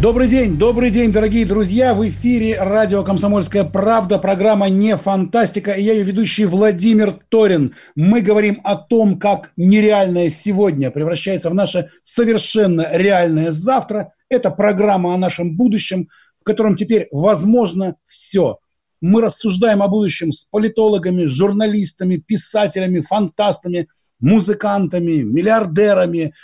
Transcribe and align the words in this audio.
Добрый 0.00 0.28
день, 0.28 0.58
добрый 0.58 0.90
день, 0.90 1.10
дорогие 1.10 1.46
друзья. 1.46 1.94
В 1.94 2.06
эфире 2.08 2.58
радио 2.60 3.02
«Комсомольская 3.02 3.64
правда», 3.64 4.18
программа 4.18 4.68
«Не 4.68 4.94
фантастика». 4.96 5.72
И 5.72 5.82
я 5.82 5.94
ее 5.94 6.04
ведущий 6.04 6.44
Владимир 6.44 7.18
Торин. 7.30 7.74
Мы 7.94 8.20
говорим 8.20 8.60
о 8.62 8.76
том, 8.76 9.18
как 9.18 9.52
нереальное 9.56 10.28
сегодня 10.28 10.90
превращается 10.90 11.48
в 11.48 11.54
наше 11.54 11.90
совершенно 12.02 12.86
реальное 12.92 13.52
завтра. 13.52 14.12
Это 14.28 14.50
программа 14.50 15.14
о 15.14 15.18
нашем 15.18 15.56
будущем, 15.56 16.08
в 16.40 16.44
котором 16.44 16.76
теперь 16.76 17.08
возможно 17.10 17.96
все. 18.04 18.58
Мы 19.00 19.22
рассуждаем 19.22 19.82
о 19.82 19.88
будущем 19.88 20.30
с 20.30 20.44
политологами, 20.44 21.24
журналистами, 21.24 22.16
писателями, 22.16 23.00
фантастами, 23.00 23.88
музыкантами, 24.20 25.22
миллиардерами, 25.22 26.34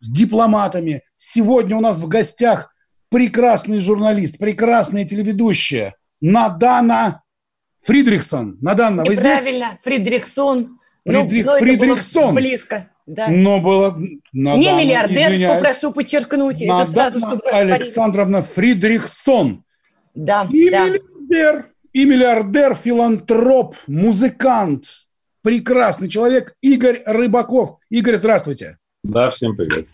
с 0.00 0.10
дипломатами. 0.10 1.02
Сегодня 1.16 1.76
у 1.76 1.80
нас 1.80 2.00
в 2.00 2.08
гостях 2.08 2.74
прекрасный 3.10 3.80
журналист, 3.80 4.38
прекрасная 4.38 5.04
телеведущая 5.04 5.94
Надана 6.20 7.22
Фридрихсон. 7.82 8.58
Надана, 8.60 9.04
вы 9.04 9.14
здесь? 9.14 9.40
Правильно, 9.40 9.78
Фридрихсон. 9.82 10.78
Фридрих, 11.06 11.46
ну, 11.46 11.58
Фридрихсон. 11.58 12.34
близко. 12.34 12.90
Да. 13.06 13.26
Но 13.28 13.60
было... 13.60 13.98
Надана, 14.32 14.60
Не 14.60 14.72
миллиардер, 14.72 15.30
извиняюсь. 15.30 15.60
попрошу 15.60 15.92
подчеркнуть. 15.92 16.60
Надана 16.60 16.82
это 16.82 16.92
сразу, 16.92 17.18
чтобы 17.20 17.42
Александровна 17.50 18.42
Фридрихсон. 18.42 19.64
Да, 20.14 20.46
и 20.50 20.70
да. 20.70 20.86
миллиардер, 20.86 21.66
и 21.92 22.04
миллиардер, 22.04 22.74
филантроп, 22.74 23.76
музыкант, 23.86 24.86
прекрасный 25.42 26.08
человек 26.08 26.54
Игорь 26.60 27.02
Рыбаков. 27.06 27.78
Игорь, 27.88 28.16
здравствуйте. 28.16 28.78
Да, 29.02 29.30
всем 29.30 29.56
привет. 29.56 29.88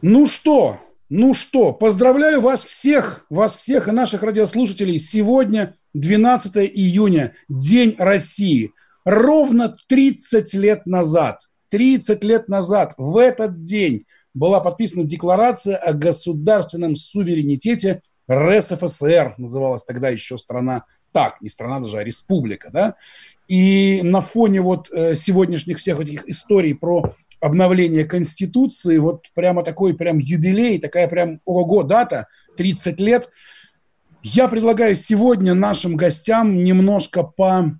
Ну 0.00 0.26
что, 0.26 0.80
ну 1.10 1.34
что, 1.34 1.74
поздравляю 1.74 2.40
вас 2.40 2.64
всех, 2.64 3.26
вас 3.28 3.54
всех 3.54 3.86
и 3.86 3.90
наших 3.90 4.22
радиослушателей. 4.22 4.98
Сегодня 4.98 5.74
12 5.92 6.56
июня, 6.56 7.34
День 7.50 7.96
России. 7.98 8.72
Ровно 9.04 9.76
30 9.88 10.54
лет 10.54 10.86
назад, 10.86 11.48
30 11.68 12.24
лет 12.24 12.48
назад 12.48 12.94
в 12.96 13.18
этот 13.18 13.62
день 13.62 14.06
была 14.32 14.60
подписана 14.60 15.04
декларация 15.04 15.76
о 15.76 15.92
государственном 15.92 16.96
суверенитете 16.96 18.00
РСФСР, 18.30 19.34
называлась 19.36 19.84
тогда 19.84 20.08
еще 20.08 20.38
страна 20.38 20.84
так, 21.12 21.40
не 21.42 21.48
страна 21.50 21.80
даже, 21.80 21.98
а 21.98 22.04
республика, 22.04 22.70
да, 22.72 22.94
и 23.48 24.00
на 24.02 24.20
фоне 24.20 24.60
вот 24.60 24.90
э, 24.92 25.14
сегодняшних 25.14 25.78
всех 25.78 26.00
этих 26.00 26.28
историй 26.28 26.74
про 26.74 27.14
обновление 27.40 28.04
Конституции, 28.04 28.98
вот 28.98 29.26
прямо 29.34 29.62
такой 29.62 29.94
прям 29.94 30.18
юбилей, 30.18 30.78
такая 30.78 31.08
прям 31.08 31.40
ого 31.44 31.82
дата, 31.82 32.26
30 32.56 33.00
лет. 33.00 33.30
Я 34.22 34.48
предлагаю 34.48 34.96
сегодня 34.96 35.54
нашим 35.54 35.96
гостям 35.96 36.64
немножко 36.64 37.22
по 37.22 37.78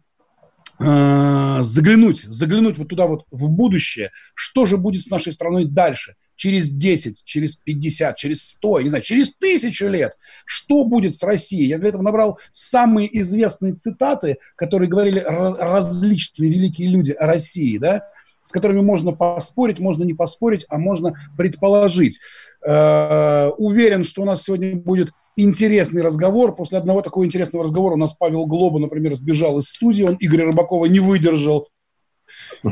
э, 0.79 1.59
заглянуть, 1.63 2.23
заглянуть 2.23 2.79
вот 2.79 2.89
туда 2.89 3.07
вот 3.07 3.27
в 3.31 3.51
будущее, 3.51 4.11
что 4.35 4.67
же 4.67 4.77
будет 4.77 5.03
с 5.03 5.11
нашей 5.11 5.33
страной 5.33 5.65
дальше, 5.65 6.15
через 6.39 6.71
10, 6.71 7.25
через 7.25 7.57
50, 7.57 8.17
через 8.17 8.49
100, 8.51 8.83
не 8.83 8.89
знаю, 8.89 9.03
через 9.03 9.37
тысячу 9.37 9.89
лет, 9.89 10.17
что 10.47 10.85
будет 10.85 11.17
с 11.17 11.25
Россией. 11.25 11.67
Я 11.67 11.79
для 11.79 11.89
этого 11.89 12.03
набрал 12.03 12.39
самые 12.53 13.09
известные 13.21 13.75
цитаты, 13.75 14.39
которые 14.55 14.89
говорили 14.89 15.19
различные 15.19 16.51
великие 16.51 16.89
люди 16.89 17.11
о 17.11 17.27
России, 17.27 17.77
да, 17.79 18.05
с 18.49 18.53
которыми 18.53 18.81
можно 18.81 19.13
поспорить, 19.13 19.79
можно 19.79 20.05
не 20.05 20.15
поспорить, 20.15 20.65
а 20.71 20.79
можно 20.79 21.15
предположить. 21.37 22.19
Э, 22.67 23.51
уверен, 23.59 24.05
что 24.05 24.23
у 24.23 24.25
нас 24.25 24.43
сегодня 24.43 24.75
будет 24.75 25.11
интересный 25.37 26.01
разговор. 26.01 26.57
После 26.57 26.79
одного 26.79 27.03
такого 27.03 27.27
интересного 27.27 27.65
разговора 27.65 27.95
у 27.95 27.99
нас 27.99 28.15
Павел 28.15 28.47
Глоба, 28.47 28.79
например, 28.79 29.15
сбежал 29.15 29.59
из 29.59 29.69
студии, 29.69 30.03
он 30.03 30.17
Игоря 30.19 30.47
Рыбакова 30.47 30.87
не 30.87 30.99
выдержал. 30.99 31.69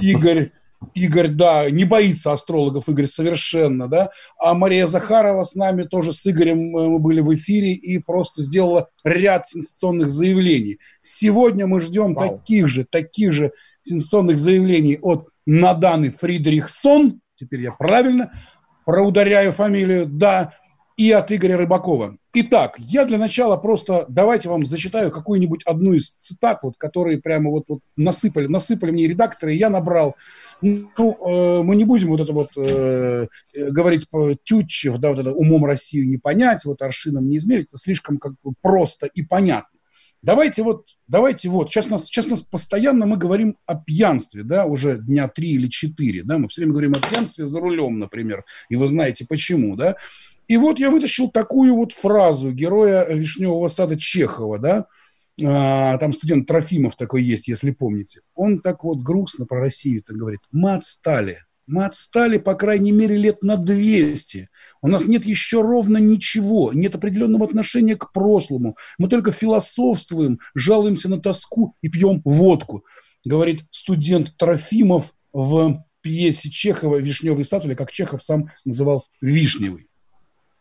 Игорь 0.00 0.50
Игорь, 0.94 1.28
да, 1.28 1.70
не 1.70 1.84
боится 1.84 2.32
астрологов, 2.32 2.88
Игорь 2.88 3.06
совершенно, 3.06 3.88
да. 3.88 4.10
А 4.38 4.54
Мария 4.54 4.86
Захарова 4.86 5.42
с 5.44 5.54
нами 5.54 5.84
тоже 5.84 6.12
с 6.12 6.26
Игорем 6.26 6.76
э, 6.76 6.88
мы 6.88 6.98
были 6.98 7.20
в 7.20 7.34
эфире 7.34 7.72
и 7.72 7.98
просто 7.98 8.42
сделала 8.42 8.88
ряд 9.02 9.46
сенсационных 9.46 10.10
заявлений. 10.10 10.78
Сегодня 11.00 11.66
мы 11.66 11.80
ждем 11.80 12.14
Вау. 12.14 12.38
таких 12.38 12.68
же, 12.68 12.84
таких 12.84 13.32
же 13.32 13.52
сенсационных 13.82 14.38
заявлений 14.38 14.98
от 15.00 15.28
Наданы 15.46 16.10
Фридрихсон, 16.10 17.20
теперь 17.36 17.62
я 17.62 17.72
правильно 17.72 18.32
проударяю 18.84 19.52
фамилию, 19.52 20.06
да, 20.06 20.54
и 20.96 21.10
от 21.12 21.30
Игоря 21.30 21.58
Рыбакова. 21.58 22.16
Итак, 22.32 22.76
я 22.78 23.04
для 23.04 23.18
начала 23.18 23.56
просто 23.56 24.06
давайте 24.08 24.48
вам 24.48 24.64
зачитаю 24.64 25.10
какую-нибудь 25.10 25.62
одну 25.64 25.92
из 25.92 26.12
цитат, 26.12 26.62
вот, 26.62 26.76
которые 26.78 27.18
прямо 27.18 27.50
вот, 27.50 27.64
вот 27.68 27.80
насыпали, 27.96 28.46
насыпали 28.46 28.90
мне 28.90 29.06
редакторы, 29.06 29.52
я 29.52 29.70
набрал. 29.70 30.16
Ну, 30.62 30.88
э, 30.98 31.62
мы 31.62 31.76
не 31.76 31.84
будем 31.84 32.08
вот 32.08 32.20
это 32.20 32.32
вот 32.32 32.50
э, 32.56 33.26
говорить 33.54 34.08
по 34.08 34.34
Тютчев, 34.42 34.98
да, 34.98 35.10
вот 35.10 35.18
это 35.18 35.32
умом 35.32 35.66
Россию 35.66 36.08
не 36.08 36.16
понять, 36.16 36.64
вот 36.64 36.80
аршином 36.80 37.28
не 37.28 37.36
измерить, 37.36 37.68
это 37.68 37.78
слишком 37.78 38.18
как 38.18 38.32
бы 38.42 38.52
просто 38.62 39.06
и 39.06 39.22
понятно. 39.22 39.75
Давайте 40.26 40.64
вот, 40.64 40.86
давайте 41.06 41.48
вот, 41.48 41.70
сейчас 41.70 41.86
нас, 41.86 42.06
сейчас 42.06 42.26
нас 42.26 42.42
постоянно 42.42 43.06
мы 43.06 43.16
говорим 43.16 43.58
о 43.64 43.76
пьянстве, 43.76 44.42
да, 44.42 44.64
уже 44.64 44.98
дня 44.98 45.28
три 45.28 45.52
или 45.52 45.68
четыре, 45.68 46.24
да, 46.24 46.38
мы 46.38 46.48
все 46.48 46.62
время 46.62 46.72
говорим 46.72 46.94
о 46.94 47.08
пьянстве 47.08 47.46
за 47.46 47.60
рулем, 47.60 48.00
например, 48.00 48.44
и 48.68 48.74
вы 48.74 48.88
знаете 48.88 49.24
почему, 49.24 49.76
да. 49.76 49.94
И 50.48 50.56
вот 50.56 50.80
я 50.80 50.90
вытащил 50.90 51.30
такую 51.30 51.76
вот 51.76 51.92
фразу 51.92 52.50
героя 52.50 53.06
Вишневого 53.08 53.68
сада 53.68 53.96
Чехова, 53.96 54.58
да, 54.58 54.86
а, 55.44 55.96
там 55.98 56.12
студент 56.12 56.48
Трофимов 56.48 56.96
такой 56.96 57.22
есть, 57.22 57.46
если 57.46 57.70
помните. 57.70 58.22
Он 58.34 58.60
так 58.60 58.82
вот 58.82 59.04
грустно 59.04 59.46
про 59.46 59.60
Россию 59.60 60.02
так 60.02 60.16
говорит. 60.16 60.40
Мы 60.50 60.74
отстали. 60.74 61.44
Мы 61.66 61.84
отстали, 61.84 62.38
по 62.38 62.54
крайней 62.54 62.92
мере, 62.92 63.16
лет 63.16 63.42
на 63.42 63.56
200. 63.56 64.48
У 64.82 64.88
нас 64.88 65.06
нет 65.06 65.24
еще 65.24 65.62
ровно 65.62 65.98
ничего, 65.98 66.72
нет 66.72 66.94
определенного 66.94 67.44
отношения 67.44 67.96
к 67.96 68.12
прошлому. 68.12 68.76
Мы 68.98 69.08
только 69.08 69.32
философствуем, 69.32 70.38
жалуемся 70.54 71.08
на 71.08 71.20
тоску 71.20 71.74
и 71.82 71.88
пьем 71.88 72.22
водку, 72.24 72.84
говорит 73.24 73.64
студент 73.72 74.36
Трофимов 74.36 75.12
в 75.32 75.84
пьесе 76.02 76.50
Чехова 76.50 76.98
«Вишневый 76.98 77.44
сад», 77.44 77.64
или 77.64 77.74
как 77.74 77.90
Чехов 77.90 78.22
сам 78.22 78.48
называл 78.64 79.06
«Вишневый». 79.20 79.88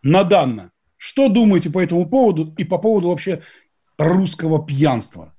Наданно. 0.02 0.72
Что 0.98 1.30
думаете 1.30 1.70
по 1.70 1.80
этому 1.80 2.10
поводу 2.10 2.52
и 2.58 2.64
по 2.64 2.80
поводу 2.80 3.10
вообще 3.10 3.44
русского 4.00 4.66
пьянства? 4.66 5.35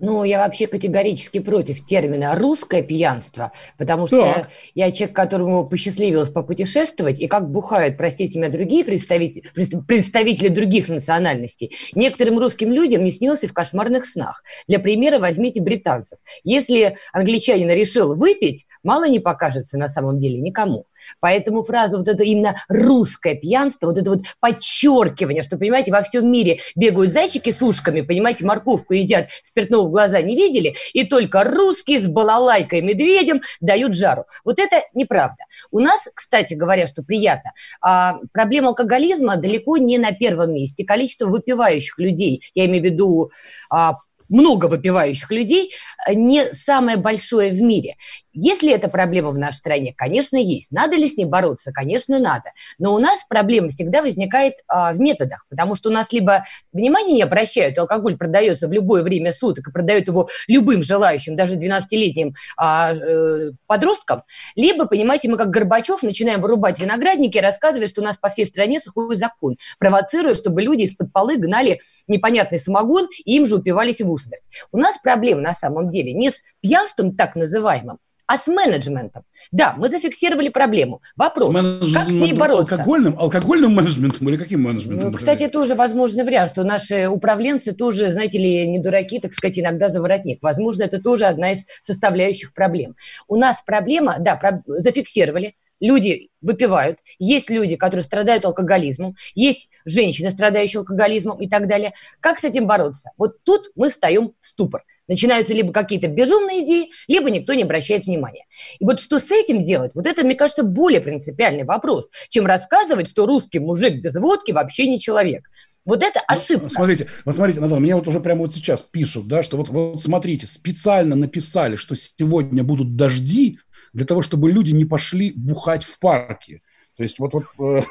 Ну, 0.00 0.24
я 0.24 0.38
вообще 0.38 0.66
категорически 0.66 1.40
против 1.40 1.84
термина 1.84 2.34
«русское 2.34 2.82
пьянство», 2.82 3.52
потому 3.76 4.06
что 4.06 4.22
так. 4.22 4.50
я 4.74 4.90
человек, 4.92 5.14
которому 5.14 5.66
посчастливилось 5.68 6.30
попутешествовать, 6.30 7.20
и 7.20 7.26
как 7.26 7.50
бухают, 7.50 7.98
простите 7.98 8.38
меня, 8.38 8.50
другие 8.50 8.82
представители, 8.82 9.44
представители 9.86 10.48
других 10.48 10.88
национальностей. 10.88 11.76
Некоторым 11.94 12.38
русским 12.38 12.72
людям 12.72 13.04
не 13.04 13.10
снился 13.10 13.46
в 13.46 13.52
кошмарных 13.52 14.06
снах. 14.06 14.42
Для 14.66 14.78
примера 14.78 15.18
возьмите 15.18 15.60
британцев. 15.60 16.18
Если 16.44 16.96
англичанин 17.12 17.70
решил 17.70 18.14
выпить, 18.16 18.66
мало 18.82 19.06
не 19.06 19.18
покажется 19.18 19.76
на 19.76 19.88
самом 19.88 20.18
деле 20.18 20.38
никому. 20.38 20.86
Поэтому 21.20 21.62
фраза 21.62 21.98
вот 21.98 22.08
это 22.08 22.22
именно 22.22 22.56
русское 22.68 23.34
пьянство, 23.34 23.88
вот 23.88 23.98
это 23.98 24.10
вот 24.10 24.20
подчеркивание, 24.40 25.42
что, 25.42 25.58
понимаете, 25.58 25.92
во 25.92 26.02
всем 26.02 26.30
мире 26.30 26.60
бегают 26.74 27.12
зайчики 27.12 27.52
с 27.52 27.62
ушками, 27.62 28.00
понимаете, 28.00 28.44
морковку 28.44 28.94
едят, 28.94 29.28
спиртного 29.42 29.89
глаза 29.90 30.20
не 30.22 30.36
видели, 30.36 30.74
и 30.92 31.04
только 31.04 31.44
русские 31.44 32.00
с 32.00 32.08
балалайкой 32.08 32.82
медведем 32.82 33.42
дают 33.60 33.94
жару. 33.94 34.24
Вот 34.44 34.58
это 34.58 34.82
неправда. 34.94 35.44
У 35.70 35.80
нас, 35.80 36.08
кстати 36.14 36.54
говоря, 36.54 36.86
что 36.86 37.02
приятно, 37.02 37.52
а, 37.80 38.18
проблема 38.32 38.68
алкоголизма 38.68 39.36
далеко 39.36 39.76
не 39.76 39.98
на 39.98 40.12
первом 40.12 40.54
месте. 40.54 40.84
Количество 40.84 41.26
выпивающих 41.26 41.98
людей, 41.98 42.42
я 42.54 42.66
имею 42.66 42.82
в 42.82 42.86
виду 42.86 43.30
а, 43.70 43.94
много 44.30 44.66
выпивающих 44.66 45.30
людей, 45.30 45.72
не 46.08 46.52
самое 46.54 46.96
большое 46.96 47.50
в 47.50 47.60
мире. 47.60 47.96
Если 48.32 48.72
эта 48.72 48.88
проблема 48.88 49.30
в 49.30 49.38
нашей 49.38 49.56
стране, 49.56 49.94
конечно, 49.96 50.36
есть. 50.36 50.70
Надо 50.70 50.96
ли 50.96 51.08
с 51.08 51.16
ней 51.16 51.24
бороться? 51.24 51.72
Конечно, 51.72 52.18
надо. 52.18 52.52
Но 52.78 52.94
у 52.94 52.98
нас 52.98 53.24
проблема 53.28 53.70
всегда 53.70 54.02
возникает 54.02 54.54
а, 54.68 54.92
в 54.92 55.00
методах, 55.00 55.46
потому 55.48 55.74
что 55.74 55.90
у 55.90 55.92
нас 55.92 56.12
либо 56.12 56.44
внимание 56.72 57.14
не 57.14 57.22
обращают, 57.22 57.78
алкоголь 57.78 58.16
продается 58.16 58.68
в 58.68 58.72
любое 58.72 59.02
время 59.02 59.32
суток 59.32 59.68
и 59.68 59.72
продают 59.72 60.06
его 60.08 60.28
любым 60.46 60.82
желающим, 60.82 61.34
даже 61.36 61.56
12-летним 61.56 62.34
а, 62.56 62.94
э, 62.94 63.50
подросткам, 63.66 64.22
либо, 64.54 64.86
понимаете, 64.86 65.28
мы 65.28 65.36
как 65.36 65.50
Горбачев 65.50 66.02
начинаем 66.02 66.40
вырубать 66.40 66.78
виноградники 66.78 67.38
и 67.38 67.40
рассказывать, 67.40 67.90
что 67.90 68.00
у 68.00 68.04
нас 68.04 68.16
по 68.16 68.28
всей 68.28 68.46
стране 68.46 68.80
сухой 68.80 69.16
закон, 69.16 69.56
провоцируя, 69.78 70.34
чтобы 70.34 70.62
люди 70.62 70.84
из-под 70.84 71.12
полы 71.12 71.36
гнали 71.36 71.80
непонятный 72.06 72.58
самогон 72.58 73.08
и 73.24 73.36
им 73.36 73.46
же 73.46 73.56
упивались 73.56 74.00
в 74.00 74.10
усмерть. 74.10 74.44
У 74.72 74.78
нас 74.78 74.98
проблема 75.02 75.40
на 75.40 75.54
самом 75.54 75.90
деле 75.90 76.12
не 76.12 76.30
с 76.30 76.42
пьянством 76.60 77.16
так 77.16 77.36
называемым, 77.36 77.98
а 78.30 78.38
с 78.38 78.46
менеджментом. 78.46 79.24
Да, 79.50 79.74
мы 79.76 79.88
зафиксировали 79.88 80.50
проблему. 80.50 81.02
Вопрос, 81.16 81.52
с 81.52 81.92
как 81.92 82.04
с 82.04 82.12
ней 82.12 82.32
бороться? 82.32 82.76
Алкогольным, 82.76 83.18
алкогольным 83.18 83.74
менеджментом 83.74 84.28
или 84.28 84.36
каким 84.36 84.62
менеджментом? 84.62 85.10
Ну, 85.10 85.16
кстати, 85.16 85.42
это 85.42 85.54
тоже 85.54 85.74
возможный 85.74 86.22
вариант, 86.22 86.52
что 86.52 86.62
наши 86.62 87.08
управленцы 87.08 87.72
тоже, 87.72 88.12
знаете 88.12 88.38
ли, 88.38 88.68
не 88.68 88.78
дураки, 88.78 89.18
так 89.18 89.34
сказать, 89.34 89.58
иногда 89.58 89.88
за 89.88 90.00
воротник. 90.00 90.40
Возможно, 90.42 90.84
это 90.84 91.02
тоже 91.02 91.24
одна 91.24 91.50
из 91.50 91.64
составляющих 91.82 92.54
проблем. 92.54 92.94
У 93.26 93.34
нас 93.34 93.64
проблема, 93.66 94.14
да, 94.20 94.36
про, 94.36 94.62
зафиксировали, 94.64 95.56
люди 95.80 96.30
выпивают, 96.40 97.00
есть 97.18 97.50
люди, 97.50 97.74
которые 97.74 98.04
страдают 98.04 98.44
алкоголизмом, 98.44 99.16
есть 99.34 99.70
женщины, 99.84 100.30
страдающие 100.30 100.78
алкоголизмом 100.78 101.38
и 101.38 101.48
так 101.48 101.66
далее. 101.66 101.94
Как 102.20 102.38
с 102.38 102.44
этим 102.44 102.68
бороться? 102.68 103.10
Вот 103.18 103.42
тут 103.42 103.72
мы 103.74 103.88
встаем 103.88 104.34
в 104.38 104.46
ступор. 104.46 104.84
Начинаются 105.10 105.52
либо 105.52 105.72
какие-то 105.72 106.06
безумные 106.06 106.64
идеи, 106.64 106.90
либо 107.08 107.32
никто 107.32 107.52
не 107.54 107.64
обращает 107.64 108.06
внимания. 108.06 108.44
И 108.78 108.84
вот 108.84 109.00
что 109.00 109.18
с 109.18 109.32
этим 109.32 109.60
делать, 109.60 109.92
вот 109.96 110.06
это, 110.06 110.24
мне 110.24 110.36
кажется, 110.36 110.62
более 110.62 111.00
принципиальный 111.00 111.64
вопрос, 111.64 112.10
чем 112.28 112.46
рассказывать, 112.46 113.08
что 113.08 113.26
русский 113.26 113.58
мужик 113.58 114.00
без 114.00 114.14
водки 114.14 114.52
вообще 114.52 114.86
не 114.86 115.00
человек. 115.00 115.42
Вот 115.84 116.04
это 116.04 116.20
ну, 116.28 116.34
ошибка. 116.36 116.62
Вот, 116.62 116.72
смотрите, 116.72 117.08
вот 117.24 117.34
смотрите, 117.34 117.58
Наталья, 117.58 117.80
мне 117.80 117.96
вот 117.96 118.06
уже 118.06 118.20
прямо 118.20 118.42
вот 118.42 118.54
сейчас 118.54 118.82
пишут, 118.82 119.26
да, 119.26 119.42
что 119.42 119.56
вот, 119.56 119.68
вот 119.70 120.00
смотрите, 120.00 120.46
специально 120.46 121.16
написали, 121.16 121.74
что 121.74 121.96
сегодня 121.96 122.62
будут 122.62 122.94
дожди 122.94 123.58
для 123.92 124.06
того, 124.06 124.22
чтобы 124.22 124.52
люди 124.52 124.70
не 124.70 124.84
пошли 124.84 125.32
бухать 125.32 125.82
в 125.82 125.98
парке. 125.98 126.62
То 127.00 127.04
есть 127.04 127.18
вот, 127.18 127.32
вот 127.32 127.44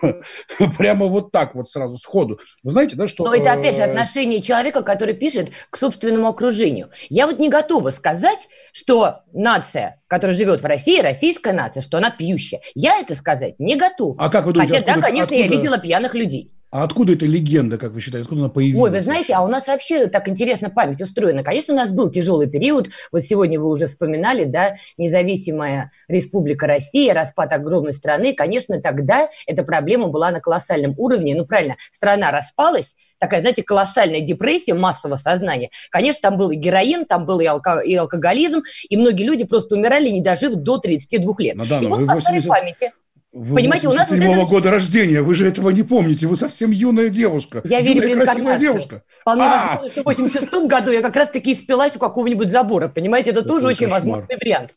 э, 0.04 0.22
прямо 0.78 1.08
вот 1.08 1.32
так 1.32 1.56
вот 1.56 1.68
сразу 1.68 1.98
сходу. 1.98 2.40
Вы 2.62 2.70
знаете, 2.70 2.96
да, 2.96 3.08
что... 3.08 3.26
Но 3.26 3.34
это 3.34 3.54
опять 3.54 3.76
же 3.76 3.82
э, 3.82 3.86
отношение 3.86 4.40
человека, 4.40 4.84
который 4.84 5.16
пишет 5.16 5.50
к 5.72 5.78
собственному 5.78 6.28
окружению. 6.28 6.92
Я 7.10 7.26
вот 7.26 7.40
не 7.40 7.50
готова 7.50 7.90
сказать, 7.90 8.50
что 8.72 9.22
нация, 9.34 10.00
которая 10.06 10.38
живет 10.38 10.62
в 10.62 10.66
России, 10.66 11.02
российская 11.02 11.54
нация, 11.54 11.82
что 11.82 11.98
она 11.98 12.12
пьющая. 12.12 12.62
Я 12.76 13.00
это 13.00 13.16
сказать 13.16 13.56
не 13.58 13.76
готова. 13.78 14.16
А 14.20 14.30
как 14.30 14.46
вы 14.46 14.54
думаете, 14.54 14.74
Хотя, 14.74 14.92
откуда, 14.92 15.02
да, 15.02 15.08
конечно, 15.08 15.36
откуда... 15.36 15.42
я 15.42 15.48
видела 15.48 15.78
пьяных 15.80 16.14
людей. 16.14 16.52
А 16.72 16.84
откуда 16.84 17.14
эта 17.14 17.26
легенда, 17.26 17.80
как 17.80 17.94
вы 17.94 18.02
считаете, 18.02 18.26
откуда 18.26 18.42
она 18.42 18.50
появилась? 18.50 18.84
Ой, 18.84 18.92
вы 18.92 19.02
знаете, 19.02 19.34
а 19.34 19.42
у 19.42 19.48
нас 19.48 19.68
вообще 19.68 20.06
так 20.06 20.28
интересно 20.30 20.70
память 20.70 21.02
устроена. 21.02 21.44
Конечно, 21.44 21.74
у 21.74 21.78
нас 21.78 21.92
был 21.92 22.12
тяжелый 22.12 22.48
период. 22.48 22.90
Вот 23.12 23.24
сегодня 23.24 23.60
вы 23.60 23.70
уже 23.70 23.88
вспоминали, 23.88 24.44
да, 24.44 24.76
независимая 24.98 25.92
Республика 26.08 26.68
Россия, 26.68 27.16
распад 27.16 27.54
огромной 27.54 27.94
страны. 27.94 28.34
Конечно, 28.34 28.80
тогда 28.80 29.30
эта 29.48 29.64
проблема 29.64 30.10
была 30.10 30.30
на 30.30 30.42
колоссальном 30.42 30.94
уровне. 30.98 31.34
Ну, 31.36 31.46
правильно, 31.48 31.76
страна 31.92 32.32
распалась, 32.32 32.96
такая, 33.18 33.42
знаете, 33.42 33.64
колоссальная 33.64 34.22
депрессия 34.22 34.76
массового 34.76 35.18
сознания. 35.18 35.72
Конечно, 35.90 36.22
там 36.22 36.38
был 36.38 36.52
и 36.52 36.56
героин, 36.56 37.06
там 37.06 37.26
был 37.26 37.40
и, 37.40 37.46
алко- 37.46 37.84
и 37.84 37.96
алкоголизм, 37.96 38.62
и 38.88 38.96
многие 38.96 39.24
люди 39.24 39.44
просто 39.44 39.76
умирали, 39.76 40.10
не 40.10 40.22
дожив 40.22 40.54
до 40.54 40.78
32 40.78 41.34
лет. 41.40 41.56
Ну, 41.56 41.64
да, 41.68 41.80
и 41.82 41.88
вот 41.88 42.06
по 42.06 42.14
80... 42.14 42.48
памяти 42.48 42.92
вы 43.40 43.56
Понимаете, 43.56 43.88
у 43.88 43.94
нас 43.94 44.10
вот 44.10 44.20
это... 44.22 44.46
года 44.46 44.70
рождения, 44.70 45.22
вы 45.22 45.34
же 45.34 45.48
этого 45.48 45.70
не 45.70 45.84
помните, 45.84 46.28
вы 46.28 46.36
совсем 46.36 46.72
юная 46.72 47.08
девушка. 47.08 47.62
Я 47.64 47.80
верю 47.80 48.14
в 48.14 48.26
красивая 48.26 48.60
девушка. 48.60 49.04
Вполне 49.22 49.44
а! 49.44 49.68
возможно, 49.68 49.90
что 49.90 50.02
в 50.02 50.06
86 50.06 50.68
году 50.68 50.92
я 50.92 51.02
как 51.02 51.16
раз-таки 51.16 51.56
спилась 51.56 51.96
у 51.96 52.00
какого-нибудь 52.00 52.50
забора, 52.50 52.90
понимаете, 52.90 53.32
это, 53.32 53.40
это 53.40 53.48
тоже 53.48 53.68
очень 53.68 53.86
кошмар. 53.86 54.02
возможный 54.02 54.36
вариант. 54.36 54.72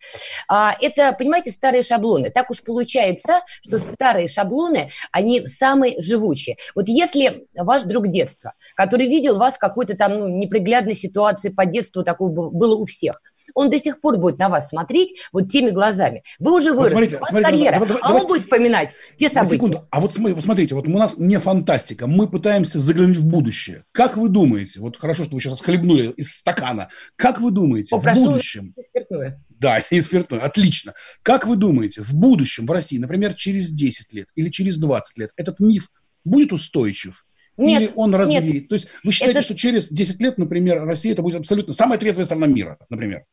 А, 0.49 0.77
это, 0.81 1.13
понимаете, 1.19 1.51
старые 1.51 1.83
шаблоны. 1.83 2.31
Так 2.31 2.53
уж 2.53 2.63
получается, 2.63 3.41
что 3.67 3.81
старые 3.81 4.29
шаблоны, 4.29 4.91
они 5.11 5.45
самые 5.49 6.01
живучие. 6.01 6.57
Вот 6.77 6.87
если 6.87 7.49
ваш 7.57 7.83
друг 7.83 8.07
детства, 8.07 8.55
который 8.77 9.09
видел 9.09 9.39
вас 9.39 9.57
в 9.57 9.59
какой-то 9.59 9.97
там 9.97 10.21
ну, 10.21 10.29
неприглядной 10.29 10.95
ситуации 10.95 11.49
по 11.49 11.67
детству, 11.67 12.05
такое 12.05 12.31
было 12.31 12.77
у 12.77 12.87
всех, 12.87 13.21
он 13.55 13.71
до 13.71 13.79
сих 13.79 14.01
пор 14.01 14.19
будет 14.19 14.39
на 14.39 14.49
вас 14.49 14.69
смотреть 14.69 15.15
вот 15.33 15.49
теми 15.49 15.71
глазами. 15.71 16.23
Вы 16.39 16.57
уже 16.57 16.73
выросли, 16.73 16.83
вот 16.83 16.91
смотрите, 16.91 17.17
у 17.17 17.21
вас 17.21 17.29
смотрите, 17.31 17.51
карьера, 17.51 17.73
давай, 17.73 17.89
а 17.89 18.01
давайте, 18.01 18.23
он 18.23 18.29
будет 18.29 18.43
вспоминать 18.43 18.95
те 19.17 19.29
события. 19.29 19.57
Секунду. 19.57 19.89
А 19.91 20.01
вот 20.01 20.15
смотрите, 20.15 20.75
вот 20.75 20.87
у 20.87 20.91
нас 20.91 21.19
не 21.19 21.39
фантастика, 21.39 22.07
мы 22.07 22.29
пытаемся 22.29 22.79
заглянуть 22.79 23.17
в 23.17 23.27
будущее. 23.27 23.85
Как 23.93 24.17
вы 24.17 24.29
думаете, 24.29 24.81
вот 24.81 24.97
хорошо, 24.97 25.25
что 25.25 25.35
вы 25.35 25.41
сейчас 25.41 25.55
отхлебнули 25.55 26.11
из 26.17 26.35
стакана, 26.37 26.89
как 27.17 27.41
вы 27.41 27.51
думаете, 27.51 27.91
Попрошу 27.91 28.25
в 28.25 28.29
будущем... 28.33 28.75
Спиртное. 28.85 29.43
Да, 29.51 29.79
и 29.91 30.01
спиртное, 30.01 30.41
отлично. 30.41 30.95
Как 31.23 31.47
вы 31.47 31.57
думаете, 31.57 32.03
в 32.03 32.15
будущем 32.15 32.67
в 32.67 32.71
России, 32.71 32.99
например, 32.99 33.35
через 33.35 33.71
10 33.71 34.13
лет 34.13 34.29
или 34.35 34.49
через 34.51 34.79
20 34.79 35.19
лет, 35.19 35.31
этот 35.37 35.61
миф 35.61 35.91
будет 36.25 36.53
устойчив? 36.53 37.25
Нет, 37.57 37.83
Или 37.83 37.91
он 37.95 38.15
развеет? 38.15 38.45
Нет. 38.45 38.69
То 38.69 38.75
есть 38.75 38.89
вы 39.05 39.13
считаете, 39.13 39.41
это... 39.41 39.45
что 39.45 39.55
через 39.55 39.91
10 39.91 40.21
лет, 40.21 40.39
например, 40.39 40.85
Россия 40.85 41.13
это 41.13 41.23
будет 41.23 41.37
абсолютно 41.37 41.75
самая 41.75 41.99
трезвая 41.99 42.25
страна 42.25 42.47
мира, 42.47 42.79
например? 42.89 43.25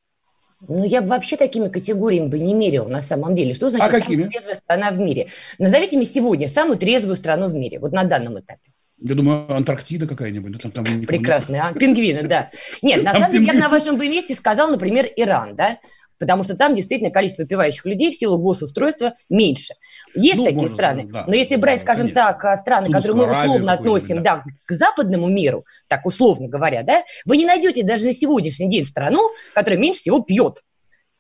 Ну, 0.67 0.83
я 0.83 1.01
бы 1.01 1.07
вообще 1.07 1.37
такими 1.37 1.69
категориями 1.69 2.27
бы 2.27 2.39
не 2.39 2.53
мерил 2.53 2.87
на 2.87 3.01
самом 3.01 3.35
деле. 3.35 3.53
Что 3.53 3.69
значит 3.69 3.87
а 3.87 3.91
какими? 3.91 4.23
самая 4.23 4.31
трезвая 4.31 4.55
страна 4.55 4.91
в 4.91 4.99
мире? 4.99 5.27
Назовите 5.57 5.95
мне 5.95 6.05
сегодня 6.05 6.47
самую 6.47 6.77
трезвую 6.77 7.15
страну 7.15 7.47
в 7.47 7.53
мире, 7.53 7.79
вот 7.79 7.93
на 7.93 8.03
данном 8.03 8.39
этапе. 8.39 8.71
Я 9.01 9.15
думаю, 9.15 9.49
Антарктида 9.53 10.07
какая-нибудь. 10.07 10.51
Ну, 10.51 10.59
там, 10.59 10.71
там 10.71 10.83
Прекрасная, 11.05 11.69
а? 11.69 11.73
пингвины, 11.73 12.23
да. 12.23 12.49
Нет, 12.81 13.03
на 13.03 13.13
самом 13.13 13.31
деле, 13.31 13.45
я 13.45 13.53
на 13.53 13.69
вашем 13.69 13.95
бы 13.95 14.09
месте 14.09 14.35
сказал, 14.35 14.69
например, 14.69 15.07
Иран, 15.15 15.55
да? 15.55 15.77
Потому 16.19 16.43
что 16.43 16.55
там 16.55 16.75
действительно 16.75 17.09
количество 17.09 17.43
выпивающих 17.43 17.85
людей 17.85 18.11
в 18.11 18.15
силу 18.15 18.37
госустройства 18.37 19.15
меньше. 19.29 19.73
Есть 20.13 20.37
ну, 20.37 20.43
такие 20.43 20.61
может, 20.61 20.75
страны, 20.75 21.07
да, 21.11 21.23
но 21.25 21.33
если 21.33 21.55
брать, 21.55 21.81
скажем 21.81 22.09
конечно. 22.09 22.21
так, 22.21 22.45
а, 22.45 22.55
страны, 22.57 22.87
Тунис, 22.87 23.01
которые 23.01 23.27
мы 23.27 23.31
условно 23.31 23.71
относим 23.71 24.17
да. 24.17 24.21
Да, 24.29 24.43
к 24.65 24.71
западному 24.71 25.27
миру, 25.27 25.65
так 25.87 26.05
условно 26.05 26.47
говоря, 26.47 26.83
да, 26.83 27.03
вы 27.25 27.37
не 27.37 27.45
найдете 27.45 27.83
даже 27.83 28.05
на 28.05 28.13
сегодняшний 28.13 28.69
день 28.69 28.83
страну, 28.83 29.21
которая 29.55 29.79
меньше 29.79 30.01
всего 30.01 30.19
пьет. 30.19 30.63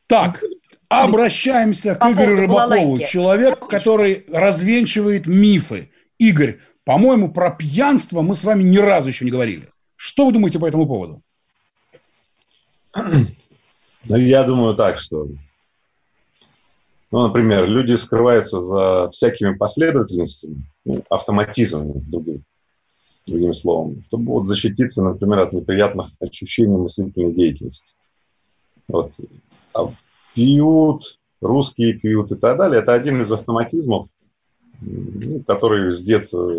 Так, 0.07 0.43
обращаемся 0.89 1.95
к 1.95 2.11
Игорю 2.11 2.35
Рыбакову, 2.35 2.99
человек, 2.99 3.67
который 3.67 4.25
развенчивает 4.31 5.25
мифы. 5.25 5.91
Игорь, 6.17 6.59
по-моему, 6.83 7.31
про 7.31 7.51
пьянство 7.51 8.21
мы 8.21 8.35
с 8.35 8.43
вами 8.43 8.63
ни 8.63 8.77
разу 8.77 9.09
еще 9.09 9.23
не 9.23 9.31
говорили. 9.31 9.69
Что 9.95 10.25
вы 10.25 10.33
думаете 10.33 10.59
по 10.59 10.65
этому 10.65 10.87
поводу? 10.87 11.21
Ну, 14.09 14.17
я 14.17 14.43
думаю 14.43 14.75
так, 14.75 14.97
что, 14.97 15.27
ну, 17.11 17.27
например, 17.27 17.69
люди 17.69 17.95
скрываются 17.95 18.59
за 18.59 19.09
всякими 19.11 19.55
последовательностями, 19.55 20.65
ну, 20.83 21.03
автоматизмами, 21.09 21.93
другим, 22.09 22.43
другим 23.27 23.53
словом, 23.53 24.01
чтобы 24.01 24.25
вот 24.31 24.47
защититься, 24.47 25.03
например, 25.03 25.39
от 25.39 25.53
неприятных 25.53 26.07
ощущений 26.19 26.75
мыслительной 26.75 27.33
деятельности. 27.33 27.93
Вот. 28.87 29.13
А 29.75 29.91
пьют, 30.33 31.19
русские 31.39 31.93
пьют 31.93 32.31
и 32.31 32.35
так 32.35 32.57
далее. 32.57 32.81
Это 32.81 32.95
один 32.95 33.21
из 33.21 33.31
автоматизмов, 33.31 34.07
ну, 34.81 35.43
который 35.43 35.91
с 35.91 36.03
детства 36.03 36.51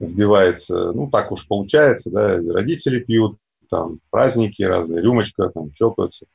вбивается, 0.00 0.92
ну, 0.92 1.10
так 1.10 1.30
уж 1.30 1.46
получается, 1.46 2.10
да, 2.10 2.36
родители 2.36 3.00
пьют, 3.00 3.36
там 3.72 4.00
праздники 4.10 4.62
разные, 4.62 5.00
рюмочка, 5.00 5.48
там 5.48 5.72
чокаются. 5.72 6.26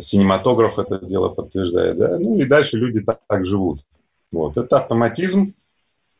Синематограф 0.00 0.80
это 0.80 0.98
дело 1.06 1.28
подтверждает, 1.28 1.96
да, 1.96 2.18
ну 2.18 2.36
и 2.36 2.44
дальше 2.44 2.76
люди 2.76 3.00
так, 3.00 3.20
так 3.28 3.46
живут. 3.46 3.80
Вот, 4.32 4.56
это 4.56 4.78
автоматизм, 4.78 5.54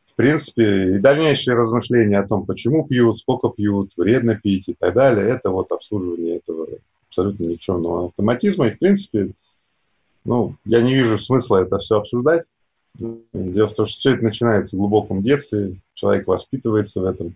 в 0.07 0.15
принципе, 0.15 0.95
и 0.95 0.99
дальнейшие 0.99 1.57
размышления 1.57 2.19
о 2.19 2.27
том, 2.27 2.45
почему 2.45 2.87
пьют, 2.87 3.19
сколько 3.19 3.49
пьют, 3.49 3.91
вредно 3.97 4.35
пить 4.35 4.69
и 4.69 4.73
так 4.73 4.93
далее, 4.93 5.27
это 5.27 5.49
вот 5.49 5.69
обслуживание 5.73 6.37
этого 6.37 6.67
абсолютно 7.09 7.43
никчемного 7.43 8.05
автоматизма. 8.07 8.67
И, 8.67 8.71
в 8.71 8.79
принципе, 8.79 9.31
ну, 10.23 10.55
я 10.63 10.81
не 10.81 10.93
вижу 10.93 11.17
смысла 11.17 11.57
это 11.57 11.77
все 11.79 11.97
обсуждать. 11.97 12.43
Дело 12.97 13.67
в 13.67 13.73
том, 13.73 13.85
что 13.85 13.99
все 13.99 14.13
это 14.13 14.23
начинается 14.23 14.77
в 14.77 14.79
глубоком 14.79 15.21
детстве, 15.21 15.75
человек 15.93 16.25
воспитывается 16.27 17.01
в 17.01 17.05
этом. 17.05 17.35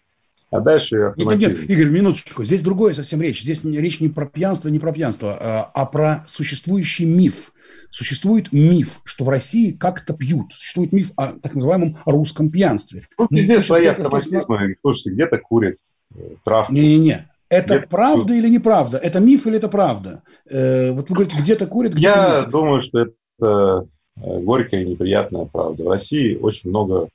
А 0.52 0.62
дальше 0.62 0.98
автоматизм. 0.98 1.50
Нет, 1.50 1.60
нет, 1.60 1.70
Игорь, 1.70 1.90
минуточку. 1.90 2.44
Здесь 2.44 2.64
другое 2.64 2.94
совсем 2.94 3.22
речь. 3.22 3.42
Здесь 3.42 3.64
речь 3.64 4.00
не 4.00 4.10
про 4.10 4.26
пьянство, 4.26 4.70
не 4.70 4.80
про 4.80 4.92
пьянство, 4.92 5.38
а, 5.40 5.72
а 5.74 5.86
про 5.86 6.26
существующий 6.28 7.06
миф. 7.06 7.54
Существует 7.92 8.52
миф, 8.52 9.02
что 9.04 9.26
в 9.26 9.30
России 9.30 9.72
как-то 9.72 10.14
пьют. 10.14 10.54
Существует 10.54 10.92
миф 10.92 11.12
о 11.16 11.34
так 11.34 11.54
называемом 11.54 11.98
русском 12.06 12.50
пьянстве. 12.50 13.04
Ну, 13.18 13.28
везде 13.30 13.62
свои 13.62 13.86
автоматизмы. 13.86 14.76
Слушайте, 14.82 15.12
где-то 15.12 15.38
курят 15.38 15.76
э, 16.16 16.20
травку. 16.44 16.74
Не-не-не. 16.74 17.30
Это 17.50 17.80
где 17.80 17.88
правда 17.88 18.34
или 18.34 18.50
неправда? 18.50 18.98
Это 18.98 19.20
миф 19.20 19.46
или 19.46 19.58
это 19.58 19.68
правда? 19.68 20.24
Э, 20.50 20.92
вот 20.92 21.10
вы 21.10 21.16
говорите, 21.16 21.38
где-то 21.40 21.68
курят, 21.68 21.94
где-то 21.94 22.10
Я 22.10 22.42
нет. 22.42 22.50
думаю, 22.50 22.82
что 22.82 23.00
это 23.00 23.14
э, 23.42 24.40
горькая 24.40 24.82
и 24.82 24.90
неприятная 24.90 25.46
правда. 25.46 25.84
В 25.84 25.90
России 25.90 26.36
очень 26.36 26.70
много 26.70 27.10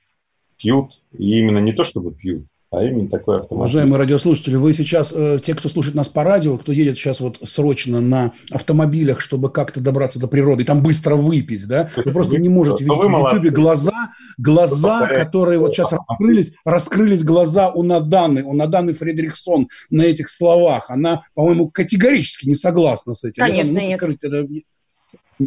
пьют, 0.57 1.01
и 1.17 1.39
именно 1.39 1.59
не 1.59 1.73
то, 1.73 1.83
чтобы 1.83 2.13
пьют, 2.13 2.45
а 2.75 2.83
именно 2.83 3.07
такой 3.09 3.37
автоматизм. 3.37 3.77
Уважаемые 3.77 3.97
радиослушатели, 3.97 4.55
вы 4.55 4.73
сейчас, 4.73 5.13
э, 5.15 5.39
те, 5.43 5.55
кто 5.55 5.69
слушает 5.69 5.95
нас 5.95 6.09
по 6.09 6.23
радио, 6.23 6.57
кто 6.57 6.71
едет 6.71 6.97
сейчас 6.97 7.19
вот 7.19 7.39
срочно 7.43 8.01
на 8.01 8.33
автомобилях, 8.51 9.21
чтобы 9.21 9.49
как-то 9.49 9.79
добраться 9.79 10.19
до 10.19 10.27
природы 10.27 10.63
и 10.63 10.65
там 10.65 10.83
быстро 10.83 11.15
выпить, 11.15 11.67
да, 11.67 11.89
вы 11.95 12.11
просто 12.11 12.37
не 12.37 12.49
можете 12.49 12.83
видеть 12.83 12.97
в 12.97 13.33
Ютубе 13.33 13.49
глаза, 13.49 14.11
глаза, 14.37 15.07
которые 15.07 15.59
вот 15.59 15.73
сейчас 15.73 15.93
раскрылись, 15.93 16.53
раскрылись 16.65 17.23
глаза 17.23 17.69
у 17.69 17.83
Наданы, 17.83 18.43
у 18.43 18.53
Наданы 18.53 18.93
Фредериксон 18.93 19.69
на 19.89 20.03
этих 20.03 20.29
словах. 20.29 20.89
Она, 20.89 21.23
по-моему, 21.33 21.69
категорически 21.69 22.47
не 22.47 22.55
согласна 22.55 23.15
с 23.15 23.23
этим. 23.23 23.41
Конечно, 23.43 23.73
ну, 23.73 23.87
нет. 23.87 23.97
Скажите. 23.97 24.63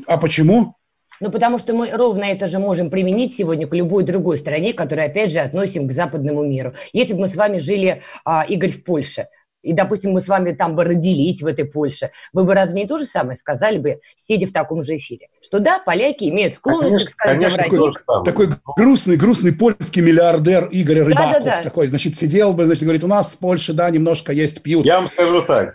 А 0.07 0.19
почему? 0.19 0.75
Ну, 1.21 1.31
потому 1.31 1.59
что 1.59 1.75
мы 1.75 1.91
ровно 1.91 2.25
это 2.25 2.47
же 2.47 2.59
можем 2.59 2.91
применить 2.91 3.35
сегодня 3.35 3.67
к 3.67 3.75
любой 3.75 4.05
другой 4.05 4.39
стране, 4.39 4.73
которую, 4.73 5.07
опять 5.07 5.33
же, 5.33 5.39
относим 5.39 5.89
к 5.89 5.93
западному 5.93 6.45
миру. 6.45 6.73
Если 6.93 7.15
бы 7.15 7.21
мы 7.21 7.29
с 7.29 7.37
вами 7.37 7.59
жили, 7.59 8.03
а, 8.25 8.45
Игорь, 8.49 8.71
в 8.71 8.85
Польше, 8.85 9.27
и, 9.63 9.73
допустим, 9.73 10.13
мы 10.13 10.21
с 10.21 10.29
вами 10.29 10.53
там 10.53 10.77
бы 10.77 10.85
родились 10.85 11.43
в 11.43 11.47
этой 11.47 11.65
Польше, 11.65 12.11
вы 12.33 12.45
бы 12.45 12.55
разве 12.55 12.83
не 12.83 12.89
то 12.89 12.99
же 12.99 13.05
самое 13.05 13.37
сказали 13.37 13.79
бы, 13.79 14.01
сидя 14.17 14.47
в 14.47 14.53
таком 14.53 14.85
же 14.85 14.97
эфире? 14.97 15.29
Что 15.43 15.59
да, 15.59 15.81
поляки 15.85 16.25
имеют 16.25 16.55
склонность, 16.55 16.91
конечно, 16.91 17.07
так 17.07 17.11
сказать, 17.11 17.41
конечно, 17.41 17.95
такой, 18.05 18.25
такой 18.25 18.49
грустный, 18.77 19.17
грустный 19.17 19.53
польский 19.53 20.01
миллиардер 20.01 20.67
Игорь 20.67 21.01
Рыбаков 21.01 21.33
да, 21.33 21.41
да, 21.41 21.57
да. 21.59 21.63
такой, 21.63 21.89
значит, 21.89 22.17
сидел 22.17 22.53
бы, 22.53 22.67
значит, 22.67 22.85
говорит, 22.85 23.03
у 23.03 23.09
нас 23.09 23.35
в 23.35 23.39
Польше, 23.39 23.73
да, 23.73 23.91
немножко 23.91 24.33
есть 24.33 24.63
пьют. 24.63 24.87
Я 24.87 25.01
вам 25.01 25.11
скажу 25.11 25.43
так, 25.43 25.75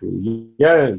я 0.58 0.96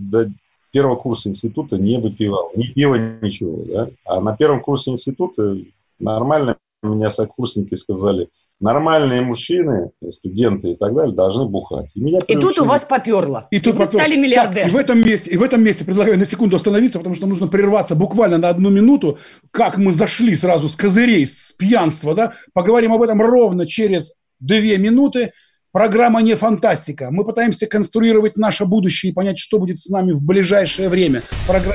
первого 0.74 0.96
курса 0.96 1.28
института 1.28 1.78
не 1.78 1.98
выпивал. 1.98 2.50
Ни 2.56 2.64
пива, 2.64 2.96
ничего. 3.22 3.62
Да? 3.64 3.88
А 4.04 4.20
на 4.20 4.36
первом 4.36 4.60
курсе 4.60 4.90
института 4.90 5.56
нормально 6.00 6.56
меня 6.82 7.08
сокурсники 7.08 7.76
сказали, 7.76 8.28
нормальные 8.60 9.22
мужчины, 9.22 9.92
студенты 10.10 10.72
и 10.72 10.74
так 10.74 10.92
далее, 10.94 11.14
должны 11.14 11.46
бухать. 11.46 11.92
И, 11.94 12.00
меня 12.00 12.18
и 12.26 12.36
тут 12.36 12.58
у 12.58 12.64
вас 12.64 12.84
поперло. 12.84 13.46
И, 13.52 13.60
тут 13.60 13.74
вы 13.74 13.86
поперло. 13.86 14.00
стали 14.00 14.16
миллиардером. 14.16 14.68
и, 14.68 14.72
в 14.72 14.76
этом 14.76 15.00
месте, 15.00 15.30
и 15.30 15.36
в 15.36 15.42
этом 15.44 15.62
месте 15.62 15.84
предлагаю 15.84 16.18
на 16.18 16.26
секунду 16.26 16.56
остановиться, 16.56 16.98
потому 16.98 17.14
что 17.14 17.26
нужно 17.26 17.46
прерваться 17.46 17.94
буквально 17.94 18.38
на 18.38 18.48
одну 18.48 18.68
минуту, 18.68 19.18
как 19.52 19.78
мы 19.78 19.92
зашли 19.92 20.34
сразу 20.34 20.68
с 20.68 20.74
козырей, 20.74 21.24
с 21.26 21.52
пьянства. 21.52 22.14
Да? 22.14 22.32
Поговорим 22.52 22.92
об 22.92 23.02
этом 23.02 23.22
ровно 23.22 23.66
через 23.66 24.16
две 24.40 24.76
минуты. 24.76 25.32
Программа 25.74 26.22
не 26.22 26.36
фантастика. 26.36 27.08
Мы 27.10 27.24
пытаемся 27.24 27.66
конструировать 27.66 28.36
наше 28.36 28.64
будущее 28.64 29.10
и 29.10 29.12
понять, 29.12 29.40
что 29.40 29.58
будет 29.58 29.80
с 29.80 29.90
нами 29.90 30.12
в 30.12 30.22
ближайшее 30.22 30.88
время. 30.88 31.20
Програ... 31.48 31.74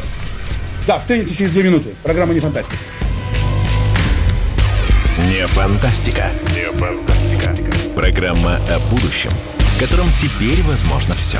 Да, 0.88 1.00
встретимся 1.00 1.36
через 1.36 1.52
две 1.52 1.64
минуты. 1.64 1.90
Программа 2.02 2.34
не 2.34 2.40
фантастика. 2.40 2.78
Не 5.28 5.46
фантастика. 5.48 6.32
Не 6.56 6.72
фантастика. 6.80 7.54
Программа 7.94 8.62
о 8.74 8.80
будущем, 8.90 9.32
в 9.58 9.80
котором 9.82 10.08
теперь 10.14 10.62
возможно 10.64 11.14
все. 11.14 11.40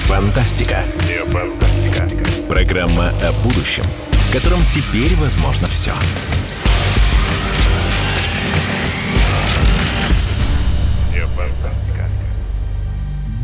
Фантастика. 0.00 0.84
Не 1.08 1.24
фантастика. 1.24 2.06
Программа 2.48 3.08
о 3.20 3.32
будущем, 3.42 3.82
в 4.12 4.32
котором 4.32 4.60
теперь 4.62 5.14
возможно 5.16 5.66
все. 5.66 5.90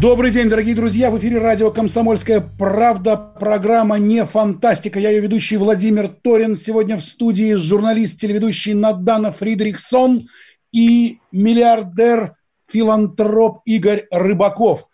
Добрый 0.01 0.31
день, 0.31 0.49
дорогие 0.49 0.77
друзья! 0.77 1.11
В 1.11 1.19
эфире 1.19 1.39
радио 1.39 1.73
«Комсомольская 1.73 2.41
правда». 2.41 3.17
Программа 3.17 3.99
«Не 3.99 4.25
фантастика». 4.25 5.01
Я 5.01 5.11
ее 5.11 5.21
ведущий 5.21 5.57
Владимир 5.57 6.09
Торин. 6.09 6.57
Сегодня 6.57 6.97
в 6.97 7.03
студии 7.03 7.55
журналист, 7.55 8.21
телеведущий 8.21 8.75
Надана 8.75 9.33
Фридрихсон 9.33 10.29
и 10.73 11.19
миллиардер, 11.33 12.37
филантроп 12.71 13.63
Игорь 13.65 14.07
Рыбаков– 14.13 14.87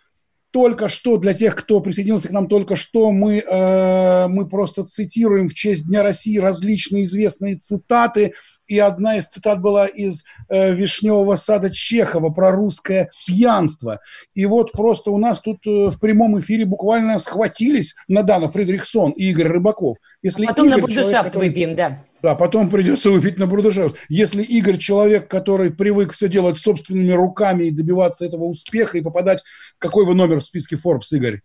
только 0.50 0.88
что, 0.88 1.16
для 1.16 1.32
тех, 1.32 1.54
кто 1.54 1.80
присоединился 1.80 2.28
к 2.28 2.32
нам 2.32 2.48
только 2.48 2.76
что, 2.76 3.10
мы, 3.12 3.38
э, 3.38 4.26
мы 4.28 4.48
просто 4.48 4.84
цитируем 4.84 5.48
в 5.48 5.54
честь 5.54 5.86
Дня 5.86 6.02
России 6.02 6.38
различные 6.38 7.04
известные 7.04 7.56
цитаты. 7.56 8.34
И 8.66 8.78
одна 8.78 9.16
из 9.16 9.26
цитат 9.26 9.60
была 9.60 9.86
из 9.86 10.24
э, 10.48 10.74
«Вишневого 10.74 11.36
сада» 11.36 11.70
Чехова 11.70 12.30
про 12.30 12.52
русское 12.52 13.10
пьянство. 13.26 14.00
И 14.34 14.46
вот 14.46 14.72
просто 14.72 15.10
у 15.10 15.18
нас 15.18 15.40
тут 15.40 15.58
э, 15.66 15.90
в 15.90 15.98
прямом 15.98 16.38
эфире 16.38 16.66
буквально 16.66 17.18
схватились 17.18 17.94
Надана 18.08 18.48
Фридрихсон 18.48 19.12
и 19.12 19.30
Игорь 19.30 19.48
Рыбаков. 19.48 19.96
Если 20.22 20.46
Потом 20.46 20.66
Игорь, 20.66 20.80
на 20.80 20.86
будушафт 20.86 21.26
который... 21.26 21.48
выпьем, 21.48 21.74
да. 21.74 22.04
Да, 22.22 22.34
потом 22.34 22.68
придется 22.68 23.10
выпить 23.10 23.38
на 23.38 23.46
брудершафт. 23.46 23.96
Если 24.08 24.42
Игорь 24.42 24.78
человек, 24.78 25.28
который 25.28 25.70
привык 25.70 26.12
все 26.12 26.28
делать 26.28 26.58
собственными 26.58 27.12
руками 27.12 27.64
и 27.64 27.70
добиваться 27.70 28.24
этого 28.24 28.44
успеха 28.44 28.98
и 28.98 29.00
попадать... 29.00 29.42
Какой 29.78 30.04
вы 30.04 30.14
номер 30.14 30.40
в 30.40 30.44
списке 30.44 30.76
Forbes, 30.76 31.12
Игорь? 31.12 31.40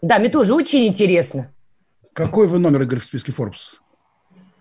Да, 0.00 0.18
мне 0.18 0.28
тоже 0.28 0.54
очень 0.54 0.86
интересно. 0.86 1.52
Какой 2.12 2.46
вы 2.46 2.58
номер, 2.58 2.82
Игорь, 2.82 3.00
в 3.00 3.04
списке 3.04 3.32
Forbes? 3.32 3.76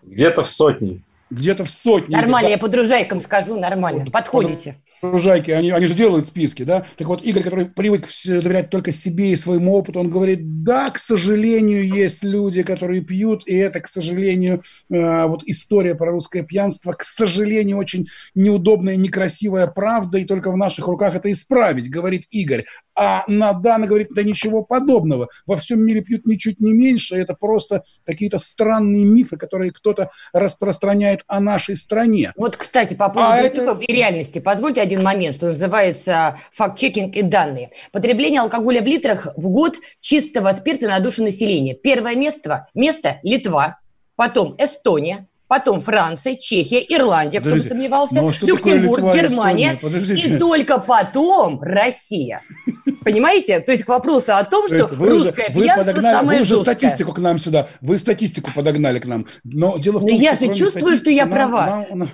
Где-то 0.04 0.44
в 0.44 0.50
сотни. 0.50 1.04
Где-то 1.30 1.64
в 1.64 1.70
сотни. 1.70 2.16
Нормально, 2.16 2.50
я 2.50 2.58
по 2.58 2.68
дружайкам 2.68 3.22
скажу, 3.22 3.60
нормально. 3.60 4.06
Подходите 4.12 4.78
лужайки, 5.02 5.52
они, 5.52 5.72
они 5.72 5.86
же 5.86 5.94
делают 5.94 6.28
списки, 6.28 6.64
да? 6.64 6.86
Так 6.98 7.08
вот, 7.08 7.22
Игорь, 7.24 7.44
который 7.44 7.66
привык 7.66 8.08
доверять 8.26 8.70
только 8.70 8.92
себе 8.92 9.32
и 9.32 9.36
своему 9.36 9.76
опыту, 9.76 10.00
он 10.00 10.10
говорит, 10.10 10.64
да, 10.64 10.90
к 10.90 11.00
сожалению, 11.00 11.86
есть 11.88 12.24
люди, 12.24 12.64
которые 12.64 13.02
пьют, 13.02 13.44
и 13.46 13.56
это, 13.56 13.80
к 13.80 13.88
сожалению, 13.88 14.64
э, 14.90 15.26
вот 15.26 15.44
история 15.46 15.96
про 15.96 16.12
русское 16.12 16.44
пьянство, 16.44 16.94
к 16.94 17.04
сожалению, 17.04 17.78
очень 17.78 18.08
неудобная, 18.36 18.96
некрасивая 18.96 19.68
правда, 19.68 20.18
и 20.18 20.26
только 20.26 20.52
в 20.52 20.58
наших 20.58 20.88
руках 20.88 21.16
это 21.16 21.32
исправить, 21.32 21.90
говорит 21.90 22.26
Игорь. 22.32 22.66
А 22.96 23.24
Надана 23.28 23.88
говорит, 23.88 24.10
да 24.12 24.22
ничего 24.22 24.64
подобного. 24.64 25.30
Во 25.46 25.56
всем 25.56 25.80
мире 25.82 26.02
пьют 26.02 26.26
ничуть 26.26 26.60
не 26.60 26.74
меньше, 26.74 27.16
это 27.16 27.34
просто 27.34 27.84
какие-то 28.06 28.38
странные 28.38 29.06
мифы, 29.06 29.38
которые 29.38 29.72
кто-то 29.72 30.12
распространяет 30.34 31.24
о 31.28 31.40
нашей 31.40 31.76
стране. 31.76 32.34
Вот, 32.36 32.58
кстати, 32.58 32.94
по 32.94 33.10
поводу 33.10 33.32
а 33.34 33.42
мифов 33.44 33.82
это... 33.82 33.92
и 33.92 33.96
реальности, 33.96 34.40
позвольте 34.40 34.82
один 34.92 35.04
момент, 35.04 35.36
что 35.36 35.48
называется 35.48 36.38
факт-чекинг 36.52 37.16
и 37.16 37.22
данные. 37.22 37.72
Потребление 37.92 38.42
алкоголя 38.42 38.82
в 38.82 38.86
литрах 38.86 39.28
в 39.38 39.48
год 39.48 39.78
чистого 40.00 40.52
спирта 40.54 40.88
на 40.88 41.00
душу 41.00 41.24
населения. 41.24 41.74
Первое 41.74 42.16
место, 42.16 42.68
место 42.74 43.20
Литва, 43.24 43.80
потом 44.16 44.56
Эстония, 44.58 45.28
потом 45.48 45.80
Франция, 45.80 46.36
Чехия, 46.36 46.80
Ирландия, 46.80 47.40
кто 47.40 47.52
бы 47.52 47.64
сомневался, 47.64 48.16
ну, 48.16 48.30
а 48.30 48.46
Люксембург, 48.46 49.00
Литва, 49.00 49.16
Германия, 49.16 49.80
и 49.82 50.38
только 50.38 50.80
потом 50.80 51.62
Россия. 51.62 52.42
Понимаете? 53.04 53.60
То 53.62 53.72
есть 53.72 53.84
к 53.84 53.88
вопросу 53.88 54.34
о 54.34 54.44
том, 54.44 54.68
что 54.68 54.88
вы 54.96 55.10
русское 55.10 55.50
уже, 55.50 55.62
пьянство 55.62 55.84
вы 55.84 55.86
подогнали, 55.86 56.16
самое 56.16 56.38
Вы 56.38 56.44
уже 56.44 56.56
жесткое. 56.56 56.76
статистику 56.76 57.14
к 57.14 57.20
нам 57.20 57.40
сюда, 57.40 57.68
вы 57.82 57.98
статистику 57.98 58.52
подогнали 58.54 59.00
к 59.00 59.06
нам. 59.06 59.26
Но 59.44 59.78
дело 59.78 59.98
в 59.98 60.02
том, 60.02 60.10
Но 60.10 60.16
что... 60.16 60.24
я 60.24 60.36
же 60.36 60.54
чувствую, 60.54 60.98
что 60.98 61.10
я 61.10 61.26
права. 61.26 61.86
Нам, 61.90 62.00
нам, 62.00 62.10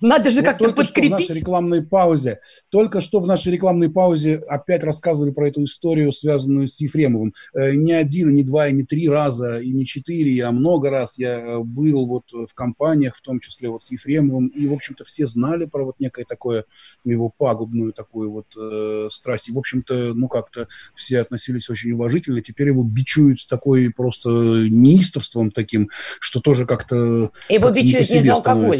Надо 0.00 0.30
же 0.30 0.42
как-то 0.42 0.72
подкрепить. 0.72 1.10
Что 1.10 1.16
в 1.16 1.28
нашей 1.28 1.40
рекламной 1.40 1.82
паузе, 1.82 2.40
только 2.70 3.00
что 3.00 3.20
в 3.20 3.26
нашей 3.26 3.52
рекламной 3.52 3.90
паузе 3.90 4.36
опять 4.48 4.82
рассказывали 4.82 5.30
про 5.30 5.48
эту 5.48 5.64
историю, 5.64 6.12
связанную 6.12 6.68
с 6.68 6.80
Ефремовым. 6.80 7.34
Э, 7.54 7.74
не 7.74 7.92
один, 7.92 8.34
не 8.34 8.42
два, 8.42 8.70
не 8.70 8.84
три 8.84 9.08
раза, 9.08 9.60
и 9.60 9.72
не 9.72 9.84
четыре, 9.84 10.44
а 10.44 10.52
много 10.52 10.90
раз 10.90 11.18
я 11.18 11.38
э, 11.38 11.58
был 11.60 12.06
вот 12.06 12.24
в 12.32 12.54
компаниях, 12.54 13.16
в 13.16 13.20
том 13.20 13.40
числе 13.40 13.68
вот 13.68 13.82
с 13.82 13.90
Ефремовым, 13.90 14.48
и, 14.48 14.66
в 14.66 14.72
общем-то, 14.72 15.04
все 15.04 15.26
знали 15.26 15.66
про 15.66 15.84
вот 15.84 15.96
некое 15.98 16.24
такое, 16.24 16.64
его 17.04 17.30
пагубную 17.36 17.92
такую 17.92 18.30
вот 18.30 18.46
э, 18.56 19.08
страсть. 19.10 19.48
И, 19.48 19.52
в 19.52 19.58
общем-то, 19.58 20.14
ну, 20.14 20.28
как-то 20.28 20.68
все 20.94 21.20
относились 21.20 21.68
очень 21.68 21.92
уважительно. 21.92 22.40
Теперь 22.40 22.68
его 22.68 22.82
бичуют 22.82 23.40
с 23.40 23.46
такой 23.46 23.90
просто 23.90 24.30
неистовством 24.30 25.50
таким, 25.50 25.90
что 26.20 26.40
тоже 26.40 26.64
как-то... 26.66 27.32
Его 27.48 27.66
как 27.66 27.74
бичуют 27.74 28.10
не, 28.10 28.22
за 28.22 28.32
алкоголь. 28.32 28.78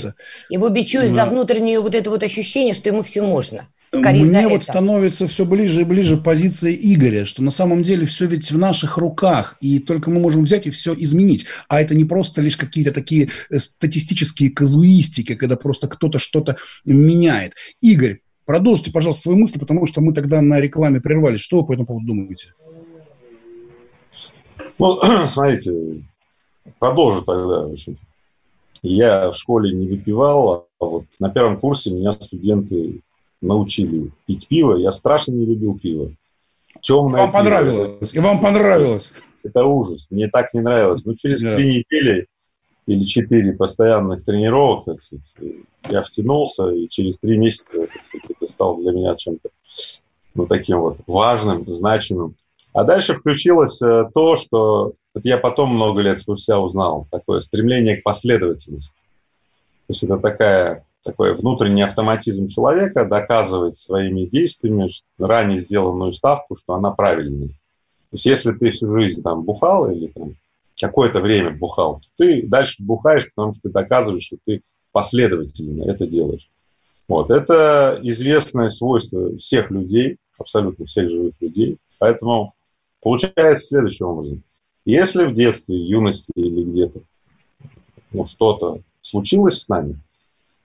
Его 0.48 0.68
бичуют 0.68 1.09
да. 1.10 1.24
за 1.24 1.30
внутреннее 1.30 1.80
вот 1.80 1.94
это 1.94 2.10
вот 2.10 2.22
ощущение, 2.22 2.74
что 2.74 2.88
ему 2.88 3.02
все 3.02 3.22
можно. 3.22 3.68
Скорее 3.92 4.24
Мне 4.24 4.46
вот 4.46 4.58
это. 4.58 4.64
становится 4.64 5.26
все 5.26 5.44
ближе 5.44 5.80
и 5.80 5.84
ближе 5.84 6.16
позиция 6.16 6.72
Игоря, 6.72 7.24
что 7.24 7.42
на 7.42 7.50
самом 7.50 7.82
деле 7.82 8.06
все 8.06 8.26
ведь 8.26 8.52
в 8.52 8.56
наших 8.56 8.98
руках, 8.98 9.56
и 9.60 9.80
только 9.80 10.10
мы 10.10 10.20
можем 10.20 10.44
взять 10.44 10.66
и 10.66 10.70
все 10.70 10.94
изменить. 10.96 11.46
А 11.68 11.80
это 11.80 11.96
не 11.96 12.04
просто 12.04 12.40
лишь 12.40 12.56
какие-то 12.56 12.92
такие 12.92 13.30
э, 13.50 13.58
статистические 13.58 14.50
казуистики, 14.50 15.34
когда 15.34 15.56
просто 15.56 15.88
кто-то 15.88 16.20
что-то 16.20 16.56
меняет. 16.86 17.54
Игорь, 17.80 18.20
продолжите, 18.44 18.92
пожалуйста, 18.92 19.22
свои 19.22 19.36
мысли, 19.36 19.58
потому 19.58 19.84
что 19.86 20.00
мы 20.00 20.14
тогда 20.14 20.40
на 20.40 20.60
рекламе 20.60 21.00
прервались. 21.00 21.40
Что 21.40 21.60
вы 21.60 21.66
по 21.66 21.72
этому 21.72 21.86
поводу 21.86 22.06
думаете? 22.06 22.54
Ну, 24.78 25.00
смотрите, 25.26 26.04
продолжу 26.78 27.22
тогда. 27.22 27.68
Я 28.82 29.32
в 29.32 29.36
школе 29.36 29.74
не 29.74 29.88
выпивал, 29.88 30.50
а 30.52 30.69
вот 30.86 31.04
на 31.18 31.30
первом 31.30 31.58
курсе 31.58 31.90
меня 31.90 32.12
студенты 32.12 33.02
научили 33.40 34.10
пить 34.26 34.48
пиво. 34.48 34.76
Я 34.76 34.92
страшно 34.92 35.32
не 35.32 35.46
любил 35.46 35.78
пиво. 35.78 36.12
Темное 36.82 37.22
вам 37.22 37.30
пиво. 37.30 37.38
понравилось? 37.38 38.14
И 38.14 38.18
вам 38.18 38.40
понравилось? 38.40 39.12
Это 39.42 39.64
ужас. 39.64 40.06
Мне 40.10 40.28
так 40.28 40.52
не 40.54 40.60
нравилось. 40.60 41.04
Но 41.04 41.14
через 41.14 41.42
три 41.42 41.78
недели 41.78 42.26
или 42.86 43.04
четыре 43.04 43.52
постоянных 43.52 44.24
тренировок, 44.24 44.84
так 44.86 45.02
сказать, 45.02 45.34
я 45.88 46.02
втянулся, 46.02 46.68
и 46.70 46.88
через 46.88 47.18
три 47.18 47.36
месяца 47.36 47.86
так 47.86 48.04
сказать, 48.04 48.30
это 48.30 48.50
стало 48.50 48.82
для 48.82 48.92
меня 48.92 49.14
чем-то 49.14 49.50
ну, 50.34 50.46
таким 50.46 50.80
вот 50.80 50.98
важным, 51.06 51.70
значимым. 51.70 52.34
А 52.72 52.84
дальше 52.84 53.14
включилось 53.14 53.80
э, 53.82 54.08
то, 54.14 54.36
что 54.36 54.94
вот 55.14 55.24
я 55.24 55.38
потом 55.38 55.74
много 55.74 56.02
лет 56.02 56.18
спустя 56.18 56.58
узнал, 56.58 57.06
такое 57.10 57.40
стремление 57.40 57.96
к 57.96 58.04
последовательности. 58.04 58.94
То 59.90 59.92
есть 59.92 60.04
это 60.04 60.18
такая 60.18 60.86
такой 61.04 61.34
внутренний 61.34 61.82
автоматизм 61.82 62.46
человека 62.46 63.06
доказывает 63.06 63.76
своими 63.76 64.24
действиями 64.24 64.88
ранее 65.18 65.56
сделанную 65.56 66.12
ставку, 66.12 66.54
что 66.54 66.74
она 66.74 66.92
правильная. 66.92 67.48
То 67.48 68.12
есть 68.12 68.24
если 68.24 68.52
ты 68.52 68.70
всю 68.70 68.86
жизнь 68.86 69.20
там 69.20 69.42
бухал 69.42 69.90
или 69.90 70.06
там 70.06 70.36
какое-то 70.80 71.18
время 71.18 71.50
бухал, 71.50 71.96
то 71.96 72.06
ты 72.18 72.46
дальше 72.46 72.84
бухаешь, 72.84 73.28
потому 73.34 73.52
что 73.52 73.62
ты 73.62 73.70
доказываешь, 73.70 74.22
что 74.22 74.36
ты 74.46 74.62
последовательно 74.92 75.90
это 75.90 76.06
делаешь. 76.06 76.48
Вот. 77.08 77.32
Это 77.32 77.98
известное 78.04 78.68
свойство 78.68 79.36
всех 79.38 79.72
людей, 79.72 80.18
абсолютно 80.38 80.86
всех 80.86 81.10
живых 81.10 81.34
людей. 81.40 81.78
Поэтому 81.98 82.54
получается 83.02 83.66
следующим 83.66 84.06
образом. 84.06 84.44
Если 84.84 85.24
в 85.24 85.34
детстве, 85.34 85.76
юности 85.76 86.30
или 86.36 86.62
где-то 86.62 87.00
ну, 88.12 88.24
что-то 88.26 88.82
случилось 89.02 89.62
с 89.62 89.68
нами– 89.68 89.98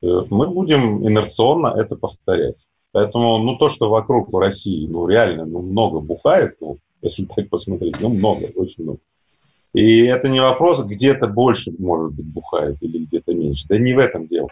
Э, 0.06 0.22
мы 0.30 0.50
будем 0.50 1.08
инерционно 1.08 1.68
это 1.68 1.96
повторять. 1.96 2.68
Поэтому, 2.92 3.39
ну, 3.39 3.58
то, 3.58 3.70
что 3.70 3.89
вокруг 3.89 4.32
в 4.32 4.38
России, 4.38 4.88
ну, 4.88 5.08
реально, 5.08 5.46
ну, 5.46 5.62
много 5.62 6.00
бухает, 6.00 6.58
ну, 6.62 6.77
если 7.01 7.25
так 7.36 7.50
посмотреть, 7.50 8.00
ну, 8.00 8.10
много, 8.10 8.46
очень 8.56 8.84
много. 8.84 9.00
И 9.74 10.06
это 10.06 10.30
не 10.30 10.39
вопрос, 10.39 10.84
где-то 10.84 11.27
больше, 11.27 11.74
может 11.77 12.13
быть, 12.13 12.25
бухает 12.25 12.77
или 12.82 13.00
где-то 13.00 13.34
меньше. 13.34 13.65
Да 13.68 13.77
не 13.77 13.94
в 13.94 14.00
этом 14.00 14.27
дело. 14.27 14.50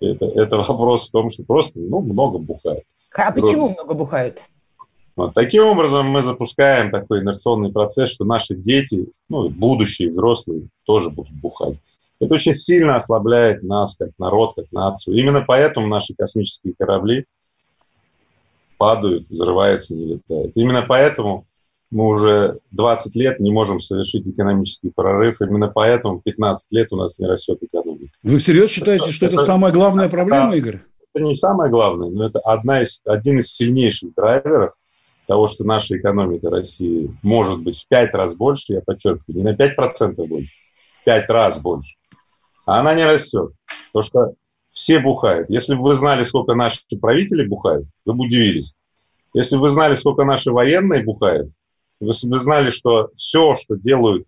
Это, 0.00 0.24
это 0.24 0.56
вопрос 0.68 1.08
в 1.08 1.10
том, 1.10 1.30
что 1.30 1.42
просто, 1.42 1.78
ну, 1.80 2.00
много 2.00 2.38
бухает. 2.38 2.84
А 3.12 3.32
почему 3.32 3.66
Просто. 3.66 3.74
много 3.74 3.94
бухают? 3.94 4.42
Вот. 5.16 5.34
Таким 5.34 5.64
образом, 5.64 6.06
мы 6.06 6.22
запускаем 6.22 6.92
такой 6.92 7.20
инерционный 7.20 7.72
процесс, 7.72 8.10
что 8.10 8.24
наши 8.24 8.54
дети, 8.54 9.08
ну, 9.28 9.48
будущие 9.48 10.12
взрослые, 10.12 10.68
тоже 10.84 11.10
будут 11.10 11.32
бухать. 11.32 11.74
Это 12.20 12.34
очень 12.34 12.52
сильно 12.52 12.96
ослабляет 12.96 13.62
нас 13.62 13.96
как 13.96 14.10
народ, 14.18 14.54
как 14.54 14.70
нацию. 14.72 15.16
Именно 15.16 15.42
поэтому 15.46 15.86
наши 15.86 16.14
космические 16.14 16.74
корабли 16.78 17.24
падают, 18.76 19.28
взрываются, 19.30 19.94
не 19.94 20.14
летают. 20.14 20.52
Именно 20.54 20.84
поэтому 20.86 21.46
мы 21.90 22.06
уже 22.08 22.58
20 22.72 23.16
лет 23.16 23.40
не 23.40 23.50
можем 23.50 23.80
совершить 23.80 24.26
экономический 24.26 24.90
прорыв. 24.90 25.40
Именно 25.40 25.68
поэтому 25.68 26.20
15 26.20 26.70
лет 26.72 26.92
у 26.92 26.96
нас 26.96 27.18
не 27.18 27.26
растет 27.26 27.58
экономика. 27.62 28.12
Вы 28.22 28.38
всерьез 28.38 28.70
считаете, 28.70 29.04
это, 29.04 29.12
что 29.12 29.26
это, 29.26 29.36
это 29.36 29.44
самая 29.44 29.72
главная 29.72 30.10
проблема, 30.10 30.54
Игорь? 30.54 30.82
Это 31.14 31.24
не 31.24 31.34
самая 31.34 31.70
главная, 31.70 32.10
но 32.10 32.26
это 32.26 32.38
одна 32.40 32.82
из, 32.82 33.00
один 33.04 33.38
из 33.38 33.52
сильнейших 33.52 34.14
драйверов 34.14 34.74
того, 35.26 35.48
что 35.48 35.64
наша 35.64 35.96
экономика 35.96 36.50
России 36.50 37.16
может 37.22 37.60
быть 37.62 37.78
в 37.78 37.88
5 37.88 38.14
раз 38.14 38.34
больше, 38.34 38.74
я 38.74 38.80
подчеркиваю, 38.82 39.38
не 39.38 39.42
на 39.42 39.54
5% 39.54 40.26
больше, 40.26 40.50
в 41.00 41.04
5 41.04 41.30
раз 41.30 41.60
больше 41.60 41.94
а 42.70 42.78
она 42.78 42.94
не 42.94 43.04
растет. 43.04 43.50
Потому 43.92 44.04
что 44.04 44.34
все 44.70 45.00
бухают. 45.00 45.50
Если 45.50 45.74
бы 45.74 45.82
вы 45.82 45.96
знали, 45.96 46.22
сколько 46.22 46.54
наши 46.54 46.80
правители 47.00 47.44
бухают, 47.44 47.88
вы 48.04 48.14
бы 48.14 48.26
удивились. 48.26 48.74
Если 49.34 49.56
бы 49.56 49.62
вы 49.62 49.70
знали, 49.70 49.96
сколько 49.96 50.24
наши 50.24 50.52
военные 50.52 51.02
бухают, 51.02 51.50
если 51.98 52.28
бы 52.28 52.38
знали, 52.38 52.70
что 52.70 53.10
все, 53.16 53.56
что 53.56 53.74
делают 53.74 54.24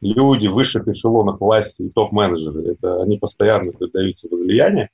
люди 0.00 0.48
в 0.48 0.54
высших 0.54 0.88
эшелонах 0.88 1.40
власти 1.40 1.82
и 1.82 1.90
топ-менеджеры, 1.90 2.72
это 2.72 3.00
они 3.00 3.16
постоянно 3.16 3.70
поддаются 3.70 4.28
возлияние, 4.28 4.90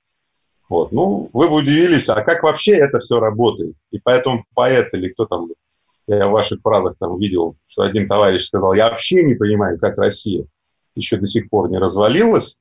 вот, 0.68 0.92
ну, 0.92 1.30
вы 1.32 1.48
бы 1.48 1.56
удивились, 1.56 2.10
а 2.10 2.20
как 2.22 2.42
вообще 2.42 2.74
это 2.74 3.00
все 3.00 3.18
работает? 3.18 3.76
И 3.92 3.98
поэтому 3.98 4.44
поэт 4.54 4.92
или 4.92 5.08
кто 5.08 5.24
там, 5.24 5.48
я 6.06 6.28
в 6.28 6.32
ваших 6.32 6.60
фразах 6.60 6.96
там 6.98 7.18
видел, 7.18 7.56
что 7.66 7.82
один 7.82 8.08
товарищ 8.08 8.44
сказал, 8.44 8.74
я 8.74 8.90
вообще 8.90 9.24
не 9.24 9.34
понимаю, 9.34 9.78
как 9.78 9.96
Россия 9.96 10.46
еще 10.94 11.16
до 11.16 11.26
сих 11.26 11.48
пор 11.48 11.70
не 11.70 11.78
развалилась, 11.78 12.56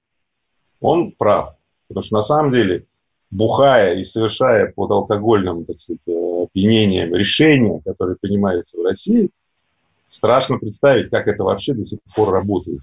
он 0.84 1.13
прав. 1.13 1.56
Потому 1.88 2.04
что 2.04 2.15
на 2.15 2.22
самом 2.22 2.52
деле, 2.52 2.86
бухая 3.32 3.96
и 3.96 4.04
совершая 4.04 4.72
под 4.72 4.91
алкогольным 4.91 5.65
так 5.65 5.80
сказать, 5.80 6.02
э, 6.08 6.43
опьянением 6.43 7.15
решения, 7.15 7.82
которые 7.86 8.17
принимаются 8.19 8.78
в 8.78 8.84
России, 8.84 9.30
страшно 10.08 10.60
представить, 10.60 11.10
как 11.10 11.28
это 11.28 11.43
вообще 11.43 11.74
до 11.74 11.84
сих 11.84 12.00
пор 12.15 12.34
работает. 12.34 12.82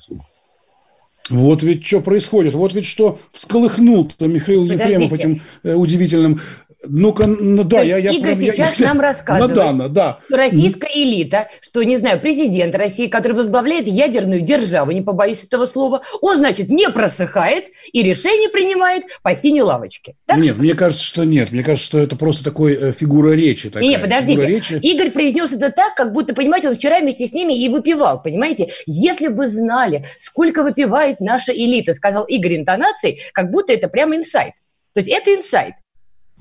Вот 1.29 1.63
ведь 1.63 1.87
что 1.87 2.01
происходит, 2.01 2.55
вот 2.55 2.75
ведь 2.75 2.87
что 2.87 3.21
всколыхнул 3.31 4.11
Михаил 4.19 4.63
Подождите. 4.63 4.91
Ефремов 4.91 5.13
этим 5.13 5.43
э, 5.63 5.75
удивительным 5.75 6.41
ну-ка, 6.83 7.27
ну 7.27 7.63
да, 7.63 7.83
я, 7.83 7.99
я... 7.99 8.11
Игорь 8.11 8.35
я, 8.35 8.53
сейчас 8.53 8.79
я, 8.79 8.89
нам 8.89 9.01
рассказывает, 9.01 9.55
Надана, 9.55 9.89
да. 9.89 10.19
что 10.25 10.37
российская 10.37 10.91
элита, 10.95 11.49
что, 11.61 11.83
не 11.83 11.99
знаю, 11.99 12.21
президент 12.21 12.75
России, 12.75 13.07
который 13.07 13.35
возглавляет 13.35 13.87
ядерную 13.87 14.41
державу, 14.41 14.91
не 14.93 15.03
побоюсь 15.03 15.45
этого 15.45 15.67
слова, 15.67 16.03
он, 16.23 16.39
значит, 16.39 16.71
не 16.71 16.89
просыхает 16.89 17.67
и 17.93 18.03
решение 18.03 18.49
принимает 18.49 19.05
по 19.23 19.35
синей 19.35 19.63
лавочке. 19.63 20.15
Так 20.25 20.39
нет, 20.39 20.55
что? 20.55 20.63
мне 20.63 20.75
кажется, 20.75 21.05
что 21.05 21.25
нет. 21.25 21.53
Мне 21.53 21.63
кажется, 21.63 21.85
что 21.85 21.99
это 21.99 22.17
просто 22.17 22.45
такой 22.45 22.75
э, 22.75 22.93
фигура 22.93 23.33
речи. 23.33 23.69
Такая. 23.69 23.87
Нет, 23.87 24.01
подождите. 24.01 24.47
Речи. 24.47 24.81
Игорь 24.83 25.11
произнес 25.11 25.53
это 25.53 25.71
так, 25.71 25.95
как 25.95 26.15
будто, 26.15 26.35
понимаете, 26.35 26.69
он 26.71 26.77
вчера 26.77 27.01
вместе 27.01 27.27
с 27.27 27.33
ними 27.33 27.53
и 27.63 27.69
выпивал, 27.69 28.23
понимаете? 28.23 28.71
Если 28.87 29.29
бы 29.29 29.49
знали, 29.49 30.07
сколько 30.19 30.63
выпивает 30.63 31.21
наша 31.21 31.53
элита, 31.53 31.93
сказал 31.93 32.25
Игорь 32.25 32.57
интонацией, 32.57 33.21
как 33.35 33.51
будто 33.51 33.73
это 33.75 33.89
прямо 33.89 34.17
инсайт. 34.17 34.53
То 34.95 35.01
есть 35.01 35.11
это 35.11 35.35
инсайт. 35.35 35.75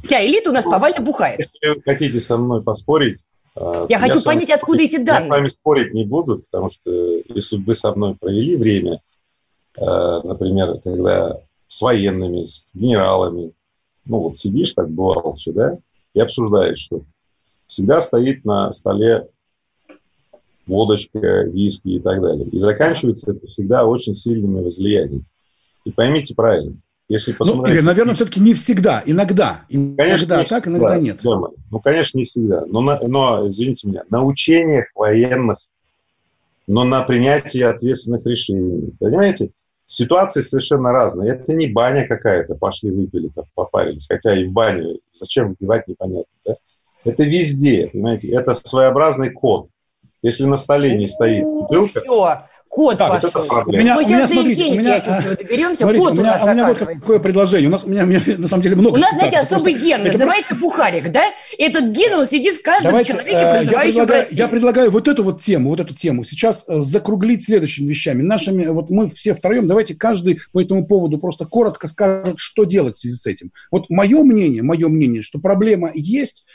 Вся 0.04 0.26
элита 0.26 0.50
у 0.50 0.54
нас 0.54 0.66
повально 0.66 1.02
бухает. 1.02 1.40
Если 1.40 1.76
вы 1.76 1.82
хотите 1.82 2.20
со 2.20 2.38
мной 2.38 2.64
поспорить, 2.64 3.20
я, 3.56 3.86
я 3.90 4.00
хочу 4.00 4.22
понять, 4.24 4.50
откуда 4.52 4.84
эти 4.84 4.98
данные. 4.98 5.28
Я 5.28 5.34
с 5.34 5.38
вами 5.38 5.48
спорить 5.50 5.94
не 5.94 6.06
буду, 6.06 6.40
потому 6.40 6.70
что 6.70 6.92
если 6.92 7.58
бы 7.58 7.66
вы 7.66 7.76
со 7.76 7.94
мной 7.94 8.16
провели 8.16 8.56
время, 8.56 9.02
э, 9.78 9.82
например, 10.24 10.80
когда 10.84 11.40
с 11.68 11.82
военными, 11.82 12.44
с 12.44 12.68
генералами, 12.74 13.52
ну 14.06 14.20
вот 14.20 14.38
сидишь, 14.38 14.74
так 14.74 14.90
бывало 14.90 15.36
все, 15.36 15.52
да, 15.52 15.78
и 16.14 16.20
обсуждаешь, 16.20 16.80
что 16.80 17.02
всегда 17.68 18.02
стоит 18.02 18.46
на 18.46 18.72
столе 18.72 19.28
водочка, 20.66 21.44
виски 21.44 21.90
и 21.90 22.00
так 22.00 22.22
далее. 22.22 22.46
И 22.48 22.58
заканчивается 22.58 23.32
это 23.32 23.46
всегда 23.48 23.86
очень 23.86 24.16
сильными 24.16 24.64
возлияниями. 24.64 25.26
И 25.84 25.92
поймите 25.92 26.36
правильно, 26.36 26.78
если 27.10 27.34
посмотреть... 27.34 27.65
Ну, 27.65 27.72
Игорь, 27.74 27.84
наверное, 27.84 28.15
все-таки 28.15 28.39
не 28.39 28.54
всегда, 28.54 29.04
иногда. 29.06 29.65
Иногда 29.67 30.04
конечно, 30.04 30.24
не 30.24 30.28
так, 30.45 30.63
всегда, 30.63 30.69
иногда 30.69 30.98
нет. 30.98 31.22
Дома. 31.22 31.52
Ну, 31.69 31.80
конечно, 31.80 32.17
не 32.17 32.24
всегда. 32.24 32.65
Но, 32.67 32.82
на, 32.82 33.00
но, 33.06 33.48
извините 33.48 33.88
меня, 33.88 34.04
на 34.10 34.24
учениях 34.24 34.86
военных, 34.95 35.58
но 36.67 36.86
на 36.86 37.02
принятие 37.02 37.67
ответственных 37.67 38.26
решений. 38.26 38.93
Понимаете? 39.00 39.52
ситуации 39.89 40.41
совершенно 40.41 40.91
разные. 40.91 41.32
Это 41.32 41.56
не 41.56 41.67
баня 41.67 42.08
какая-то, 42.08 42.56
пошли 42.56 42.91
выпили, 42.91 43.28
там, 43.30 43.45
попарились. 43.56 44.08
Хотя 44.08 44.39
и 44.39 44.45
в 44.45 44.52
бане 44.52 45.00
зачем 45.13 45.50
выпивать, 45.50 45.88
непонятно. 45.88 46.32
Да? 46.45 46.54
Это 47.04 47.24
везде, 47.24 47.88
понимаете, 47.88 48.30
это 48.30 48.54
своеобразный 48.56 49.32
код. 49.32 49.69
Если 50.22 50.43
на 50.45 50.58
столе 50.58 50.95
не 50.95 51.08
стоит 51.08 51.43
бутылка... 51.43 52.02
Все, 52.02 52.38
Кот 52.80 52.98
так, 52.98 53.22
пошел. 53.22 53.46
У 53.65 53.72
меня, 53.74 53.98
у 53.98 54.00
меня, 54.00 54.26
смотрите, 54.26 54.65
у 54.68 54.80
меня, 54.80 55.02
чувствую, 55.02 55.36
доберемся, 55.36 55.82
смотрите, 55.82 56.08
у 56.08 56.13
меня, 56.13 56.39
у, 56.42 56.48
у 56.48 56.54
меня 56.54 56.68
вот 56.70 56.78
какое 56.78 57.20
предложение. 57.20 57.68
У 57.68 57.72
нас, 57.74 57.84
у 57.84 57.89
меня, 57.89 58.04
у 58.04 58.06
меня 58.06 58.22
на 58.38 58.48
самом 58.48 58.63
деле 58.63 58.78
много 58.78 58.96
У 58.96 58.98
нас, 58.98 59.10
цитат, 59.10 59.32
знаете, 59.32 59.54
особый 59.54 59.74
просто, 59.74 59.86
ген, 59.86 60.04
называется 60.06 60.56
просто... 60.56 60.63
бухарик, 60.63 61.12
да? 61.12 61.24
Этот 61.58 61.88
ген, 61.88 62.13
он 62.13 62.26
сидит 62.26 62.56
в 62.56 62.62
каждом 62.62 62.92
Давайте, 62.92 63.12
человеке, 63.12 63.36
э, 63.36 63.63
я 63.65 63.82
предлагаю, 63.82 64.26
я 64.32 64.48
предлагаю 64.48 64.92
вот 64.92 65.10
эту 65.10 65.24
вот 65.26 65.42
тему, 65.42 65.72
вот 65.72 65.82
эту 65.82 65.94
тему 65.94 66.24
сейчас 66.24 66.63
э, 66.70 66.80
закруглить 66.80 67.44
следующими 67.44 67.86
вещами. 67.88 68.22
Нашими, 68.22 68.68
вот 68.68 68.89
мы 68.89 69.10
все 69.10 69.34
втроем, 69.34 69.68
давайте 69.68 69.94
каждый 69.94 70.39
по 70.54 70.62
этому 70.62 70.86
поводу 70.88 71.18
просто 71.18 71.44
коротко 71.44 71.89
скажет, 71.89 72.36
что 72.39 72.63
делать 72.63 72.96
в 72.96 73.00
связи 73.02 73.15
с 73.15 73.26
этим. 73.26 73.52
Вот 73.72 73.89
мое 73.89 74.24
мнение, 74.24 74.63
мое 74.63 74.88
мнение, 74.88 75.22
что 75.22 75.39
проблема 75.39 75.92
есть, 75.94 76.46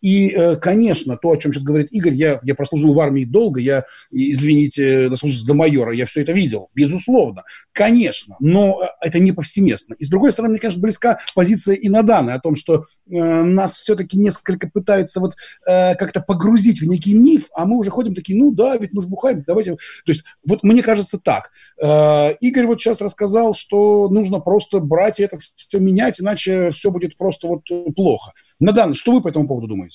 и, 0.00 0.30
э, 0.30 0.56
конечно, 0.56 1.16
то, 1.16 1.30
о 1.30 1.36
чем 1.36 1.52
сейчас 1.52 1.62
говорит 1.62 1.88
Игорь, 1.90 2.14
я, 2.14 2.40
я 2.42 2.54
прослужил 2.54 2.94
в 2.94 3.00
армии 3.00 3.24
долго, 3.24 3.60
я, 3.60 3.84
извините, 4.10 5.08
дослужился 5.08 5.46
до 5.46 5.54
майора, 5.54 5.94
я 5.94 6.06
все 6.06 6.22
это 6.22 6.32
видел, 6.32 6.70
безусловно, 6.74 7.44
конечно, 7.72 8.36
но 8.40 8.82
э, 8.82 8.86
это 9.06 9.18
не 9.18 9.32
повсеместно. 9.32 9.94
И, 9.98 10.04
с 10.04 10.08
другой 10.08 10.32
стороны, 10.32 10.52
мне, 10.52 10.60
конечно, 10.60 10.80
близка 10.80 11.18
позиция 11.34 11.74
Инаданы 11.74 12.30
о 12.30 12.40
том, 12.40 12.56
что 12.56 12.86
э, 13.08 13.42
нас 13.42 13.74
все-таки 13.74 14.18
несколько 14.18 14.68
пытаются 14.68 15.20
вот 15.20 15.34
э, 15.66 15.94
как-то 15.96 16.20
погрузить 16.20 16.80
в 16.80 16.86
некий 16.86 17.14
миф, 17.14 17.48
а 17.54 17.66
мы 17.66 17.76
уже 17.76 17.90
ходим 17.90 18.14
такие, 18.14 18.38
ну 18.38 18.52
да, 18.52 18.76
ведь 18.76 18.92
мы 18.92 19.02
же 19.02 19.08
бухаем, 19.08 19.44
давайте. 19.46 19.72
То 19.72 20.12
есть 20.12 20.24
вот 20.46 20.62
мне 20.62 20.82
кажется 20.82 21.18
так. 21.18 21.50
Э, 21.82 22.32
Игорь 22.40 22.66
вот 22.66 22.80
сейчас 22.80 23.02
рассказал, 23.02 23.54
что 23.54 24.08
нужно 24.08 24.40
просто 24.40 24.80
брать 24.80 25.20
и 25.20 25.24
это 25.24 25.38
все 25.56 25.78
менять, 25.78 26.20
иначе 26.20 26.70
все 26.70 26.90
будет 26.90 27.18
просто 27.18 27.46
вот 27.46 27.64
плохо. 27.94 28.32
Надан, 28.58 28.94
что 28.94 29.12
вы 29.12 29.20
по 29.20 29.28
этому 29.28 29.46
поводу 29.46 29.66
думаете? 29.66 29.89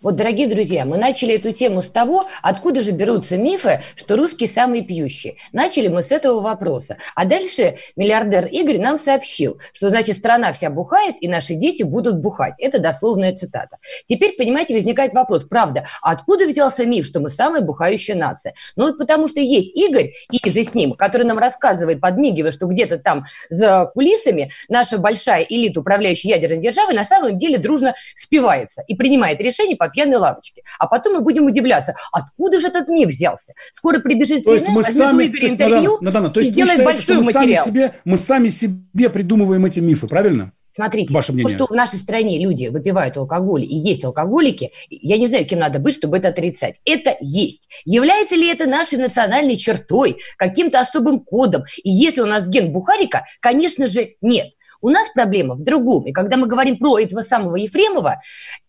Вот, 0.00 0.14
дорогие 0.14 0.46
друзья, 0.46 0.84
мы 0.84 0.96
начали 0.96 1.34
эту 1.34 1.52
тему 1.52 1.82
с 1.82 1.88
того, 1.88 2.26
откуда 2.42 2.82
же 2.82 2.92
берутся 2.92 3.36
мифы, 3.36 3.80
что 3.96 4.16
русские 4.16 4.48
самые 4.48 4.82
пьющие. 4.82 5.36
Начали 5.52 5.88
мы 5.88 6.04
с 6.04 6.12
этого 6.12 6.40
вопроса. 6.40 6.98
А 7.16 7.24
дальше 7.24 7.78
миллиардер 7.96 8.46
Игорь 8.46 8.78
нам 8.78 8.98
сообщил, 8.98 9.60
что, 9.72 9.88
значит, 9.88 10.16
страна 10.16 10.52
вся 10.52 10.70
бухает, 10.70 11.16
и 11.20 11.26
наши 11.26 11.54
дети 11.54 11.82
будут 11.82 12.20
бухать. 12.20 12.54
Это 12.58 12.78
дословная 12.78 13.34
цитата. 13.34 13.78
Теперь, 14.06 14.36
понимаете, 14.36 14.74
возникает 14.74 15.14
вопрос, 15.14 15.44
правда, 15.44 15.86
откуда 16.00 16.46
взялся 16.46 16.86
миф, 16.86 17.04
что 17.04 17.18
мы 17.18 17.28
самая 17.28 17.62
бухающая 17.62 18.14
нация? 18.14 18.54
Ну, 18.76 18.86
вот 18.86 18.98
потому 18.98 19.26
что 19.26 19.40
есть 19.40 19.74
Игорь 19.76 20.12
и 20.30 20.50
же 20.50 20.62
с 20.62 20.74
ним, 20.74 20.92
который 20.92 21.26
нам 21.26 21.38
рассказывает, 21.38 22.00
подмигивая, 22.00 22.52
что 22.52 22.66
где-то 22.66 22.98
там 22.98 23.24
за 23.50 23.90
кулисами 23.92 24.52
наша 24.68 24.98
большая 24.98 25.42
элита, 25.42 25.80
управляющая 25.80 26.30
ядерной 26.30 26.58
державой, 26.58 26.94
на 26.94 27.04
самом 27.04 27.36
деле 27.36 27.58
дружно 27.58 27.94
спивается 28.14 28.84
и 28.86 28.94
принимает 28.94 29.40
решение 29.40 29.55
решений 29.56 29.76
по 29.76 29.88
пьяной 29.88 30.18
лавочке. 30.18 30.62
А 30.78 30.86
потом 30.86 31.14
мы 31.14 31.20
будем 31.20 31.46
удивляться, 31.46 31.94
откуда 32.12 32.60
же 32.60 32.68
этот 32.68 32.88
миф 32.88 33.08
взялся. 33.08 33.54
Скоро 33.72 34.00
прибежит 34.00 34.46
CNN, 34.46 34.68
мы 34.70 34.82
сами, 34.82 35.24
есть, 35.24 35.52
интервью 35.52 35.98
Надана, 36.00 36.04
Надана, 36.04 36.30
то 36.30 36.40
есть 36.40 36.50
и 36.50 36.52
сделает 36.52 36.84
большой 36.84 37.18
материал. 37.18 37.64
Сами 37.64 37.74
себе, 37.74 37.94
мы 38.04 38.18
сами 38.18 38.48
себе 38.48 39.10
придумываем 39.10 39.64
эти 39.64 39.80
мифы, 39.80 40.06
правильно? 40.06 40.52
Смотрите, 40.74 41.14
Ваше 41.14 41.32
мнение. 41.32 41.56
то, 41.56 41.64
что 41.64 41.72
в 41.72 41.76
нашей 41.76 41.98
стране 41.98 42.38
люди 42.38 42.66
выпивают 42.66 43.16
алкоголь 43.16 43.64
и 43.64 43.74
есть 43.74 44.04
алкоголики, 44.04 44.72
я 44.90 45.16
не 45.16 45.26
знаю, 45.26 45.46
кем 45.46 45.58
надо 45.58 45.78
быть, 45.78 45.94
чтобы 45.94 46.18
это 46.18 46.28
отрицать. 46.28 46.74
Это 46.84 47.16
есть. 47.20 47.70
Является 47.86 48.34
ли 48.34 48.46
это 48.46 48.66
нашей 48.66 48.98
национальной 48.98 49.56
чертой, 49.56 50.18
каким-то 50.36 50.80
особым 50.80 51.20
кодом? 51.20 51.64
И 51.82 51.90
если 51.90 52.20
у 52.20 52.26
нас 52.26 52.46
ген 52.46 52.72
Бухарика, 52.72 53.24
конечно 53.40 53.88
же, 53.88 54.16
нет. 54.20 54.48
У 54.80 54.90
нас 54.90 55.08
проблема 55.14 55.54
в 55.54 55.62
другом. 55.62 56.06
И 56.06 56.12
когда 56.12 56.36
мы 56.36 56.46
говорим 56.46 56.76
про 56.78 56.98
этого 56.98 57.22
самого 57.22 57.56
Ефремова, 57.56 58.20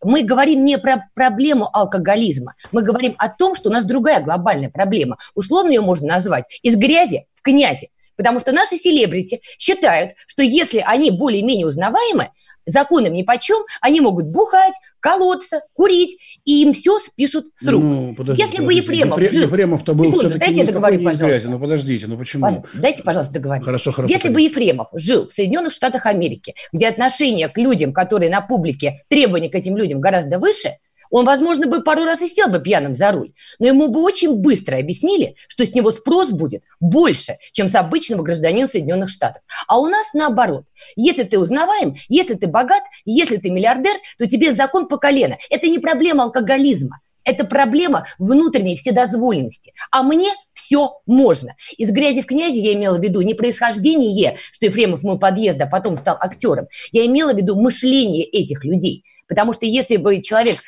мы 0.03 0.23
говорим 0.23 0.63
не 0.65 0.77
про 0.77 1.09
проблему 1.13 1.69
алкоголизма. 1.71 2.55
Мы 2.71 2.81
говорим 2.81 3.15
о 3.17 3.29
том, 3.29 3.55
что 3.55 3.69
у 3.69 3.73
нас 3.73 3.85
другая 3.85 4.21
глобальная 4.21 4.69
проблема. 4.69 5.17
Условно 5.35 5.69
ее 5.69 5.81
можно 5.81 6.07
назвать 6.07 6.59
из 6.63 6.75
грязи 6.75 7.25
в 7.33 7.41
князи. 7.41 7.89
Потому 8.15 8.39
что 8.39 8.51
наши 8.51 8.77
селебрити 8.77 9.41
считают, 9.59 10.11
что 10.25 10.41
если 10.41 10.79
они 10.79 11.11
более-менее 11.11 11.67
узнаваемы, 11.67 12.31
законом 12.67 13.13
ни 13.13 13.23
почем, 13.23 13.63
они 13.81 14.01
могут 14.01 14.25
бухать, 14.25 14.73
колоться, 14.99 15.61
курить, 15.73 16.17
и 16.45 16.61
им 16.63 16.73
все 16.73 16.99
спишут 16.99 17.45
с 17.55 17.67
рук. 17.67 17.83
Ну, 17.83 18.15
подожди, 18.15 18.43
Если 18.43 18.61
бы 18.61 18.73
Ефремов 18.73 19.19
Ефре, 19.19 19.39
жил... 19.39 19.47
Ефремов-то 19.47 19.93
был 19.93 20.11
все-таки 20.11 20.39
дайте 20.39 20.61
не 20.61 20.63
договорить, 20.63 21.03
пожалуйста. 21.03 21.49
Ну, 21.49 21.59
подождите, 21.59 22.07
ну 22.07 22.17
почему? 22.17 22.47
Дайте, 22.73 23.03
пожалуйста, 23.03 23.33
договорить. 23.33 23.65
Хорошо, 23.65 23.91
хорошо. 23.91 24.13
Если 24.13 24.29
бы 24.29 24.41
Ефремов 24.41 24.89
жил 24.93 25.27
в 25.27 25.33
Соединенных 25.33 25.73
Штатах 25.73 26.05
Америки, 26.05 26.53
где 26.71 26.87
отношение 26.87 27.47
к 27.47 27.57
людям, 27.57 27.93
которые 27.93 28.29
на 28.29 28.41
публике, 28.41 29.01
требования 29.07 29.49
к 29.49 29.55
этим 29.55 29.77
людям 29.77 29.99
гораздо 29.99 30.39
выше– 30.39 30.71
он, 31.09 31.25
возможно, 31.25 31.67
бы 31.67 31.83
пару 31.83 32.03
раз 32.03 32.21
и 32.21 32.27
сел 32.27 32.49
бы 32.49 32.59
пьяным 32.59 32.95
за 32.95 33.11
руль, 33.11 33.33
но 33.59 33.67
ему 33.67 33.87
бы 33.87 34.01
очень 34.01 34.35
быстро 34.35 34.77
объяснили, 34.77 35.35
что 35.47 35.65
с 35.65 35.73
него 35.73 35.91
спрос 35.91 36.31
будет 36.31 36.63
больше, 36.79 37.37
чем 37.53 37.69
с 37.69 37.75
обычного 37.75 38.23
гражданина 38.23 38.67
Соединенных 38.67 39.09
Штатов. 39.09 39.41
А 39.67 39.79
у 39.79 39.87
нас 39.87 40.13
наоборот. 40.13 40.65
Если 40.95 41.23
ты 41.23 41.39
узнаваем, 41.39 41.95
если 42.09 42.35
ты 42.35 42.47
богат, 42.47 42.83
если 43.05 43.37
ты 43.37 43.49
миллиардер, 43.49 43.95
то 44.17 44.27
тебе 44.27 44.53
закон 44.53 44.87
по 44.87 44.97
колено. 44.97 45.37
Это 45.49 45.67
не 45.67 45.79
проблема 45.79 46.23
алкоголизма. 46.23 46.99
Это 47.27 47.43
проблема 47.43 48.05
внутренней 48.19 48.77
вседозволенности. 48.77 49.73
А 49.91 50.01
мне 50.01 50.29
все 50.53 51.01
можно. 51.05 51.57
Из 51.77 51.91
грязи 51.91 52.21
в 52.21 52.25
князи 52.25 52.57
я 52.57 52.73
имела 52.73 52.97
в 52.97 53.03
виду 53.03 53.19
не 53.19 53.33
происхождение, 53.33 54.37
что 54.53 54.67
Ефремов 54.67 55.03
мой 55.03 55.19
подъезд, 55.19 55.59
а 55.59 55.65
потом 55.65 55.97
стал 55.97 56.15
актером. 56.21 56.67
Я 56.93 57.05
имела 57.05 57.33
в 57.33 57.37
виду 57.37 57.61
мышление 57.61 58.23
этих 58.23 58.63
людей. 58.63 59.03
Потому 59.27 59.51
что 59.51 59.65
если 59.65 59.97
бы 59.97 60.21
человек 60.21 60.59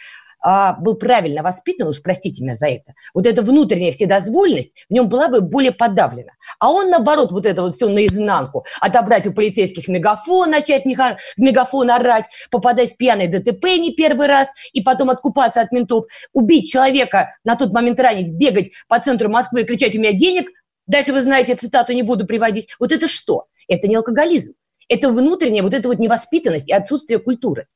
а, 0.41 0.73
был 0.73 0.95
правильно 0.95 1.43
воспитан, 1.43 1.88
уж 1.88 2.02
простите 2.02 2.43
меня 2.43 2.56
за 2.56 2.67
это, 2.67 2.93
вот 3.13 3.25
эта 3.25 3.41
внутренняя 3.41 3.91
вседозволенность 3.91 4.86
в 4.89 4.93
нем 4.93 5.10
была 5.10 5.28
бы 5.28 5.41
более 5.41 5.71
подавлена. 5.71 6.32
А 6.60 6.71
он, 6.71 6.89
наоборот, 6.89 7.32
вот 7.32 7.45
это 7.45 7.62
вот 7.62 7.75
все 7.75 7.89
наизнанку, 7.89 8.65
отобрать 8.80 9.28
у 9.28 9.34
полицейских 9.34 9.88
мегафон, 9.88 10.52
начать 10.52 10.86
в 10.86 11.17
мегафон 11.38 11.91
орать, 11.91 12.25
попадать 12.49 12.93
в 12.93 12.97
пьяный 12.97 13.28
ДТП 13.28 13.65
не 13.78 13.93
первый 13.93 14.28
раз, 14.28 14.49
и 14.73 14.82
потом 14.82 15.10
откупаться 15.10 15.62
от 15.62 15.71
ментов, 15.71 16.06
убить 16.34 16.69
человека, 16.69 17.30
на 17.43 17.56
тот 17.56 17.73
момент 17.73 17.99
ранить, 17.99 18.32
бегать 18.32 18.71
по 18.88 18.99
центру 18.99 19.30
Москвы 19.30 19.62
и 19.62 19.65
кричать 19.65 19.95
«у 19.95 19.99
меня 19.99 20.13
денег», 20.13 20.49
дальше 20.88 21.13
вы 21.13 21.21
знаете, 21.21 21.56
цитату 21.56 21.93
не 21.93 22.04
буду 22.04 22.25
приводить. 22.25 22.69
Вот 22.80 22.91
это 22.91 23.08
что? 23.08 23.45
Это 23.67 23.88
не 23.88 23.95
алкоголизм. 23.95 24.54
Это 24.88 25.12
внутренняя 25.12 25.62
вот 25.62 25.73
эта 25.73 25.88
вот 25.88 25.99
невоспитанность 25.99 26.69
и 26.69 26.73
отсутствие 26.73 27.19
культуры. 27.19 27.67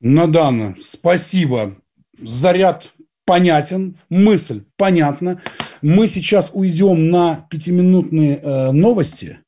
Надана, 0.00 0.76
спасибо 0.80 1.76
заряд 2.22 2.92
понятен, 3.24 3.98
мысль 4.08 4.64
понятна. 4.76 5.40
Мы 5.80 6.08
сейчас 6.08 6.50
уйдем 6.52 7.10
на 7.10 7.46
пятиминутные 7.50 8.36
э, 8.36 8.70
новости, 8.72 9.40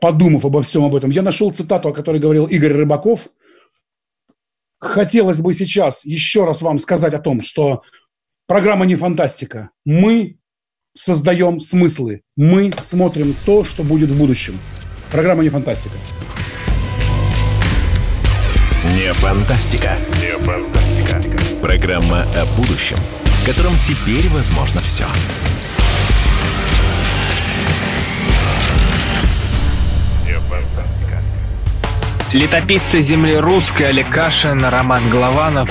подумав 0.00 0.44
обо 0.44 0.62
всем 0.62 0.84
об 0.84 0.94
этом. 0.94 1.10
Я 1.10 1.22
нашел 1.22 1.50
цитату, 1.50 1.88
о 1.88 1.92
которой 1.92 2.20
говорил 2.20 2.46
Игорь 2.46 2.72
Рыбаков. 2.72 3.28
Хотелось 4.78 5.40
бы 5.40 5.52
сейчас 5.52 6.04
еще 6.04 6.44
раз 6.44 6.62
вам 6.62 6.78
сказать 6.78 7.12
о 7.12 7.18
том, 7.18 7.42
что 7.42 7.82
программа 8.46 8.86
не 8.86 8.96
фантастика. 8.96 9.70
Мы 9.84 10.38
создаем 10.94 11.60
смыслы. 11.60 12.22
Мы 12.36 12.72
смотрим 12.80 13.36
то, 13.44 13.62
что 13.64 13.84
будет 13.84 14.10
в 14.10 14.18
будущем. 14.18 14.58
Программа 15.10 15.42
не 15.42 15.48
фантастика. 15.48 15.94
Не 18.96 19.12
фантастика. 19.12 19.98
Не 20.20 20.38
фантастика. 20.38 20.89
Программа 21.62 22.22
о 22.22 22.46
будущем, 22.56 22.96
в 23.24 23.46
котором 23.46 23.76
теперь 23.78 24.28
возможно 24.30 24.80
все. 24.80 25.04
Летописцы 32.32 33.00
земли 33.00 33.36
русской 33.36 33.88
Олег 33.88 34.08
Кашин, 34.08 34.64
Роман 34.64 35.10
Голованов. 35.10 35.70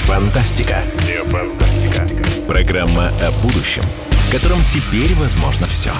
Фантастика. 0.00 0.82
Не 1.06 1.24
фантастика. 1.24 2.06
Программа 2.46 3.08
о 3.08 3.30
будущем, 3.42 3.82
в 4.10 4.32
котором 4.32 4.58
теперь 4.64 5.14
возможно 5.16 5.66
все. 5.66 5.90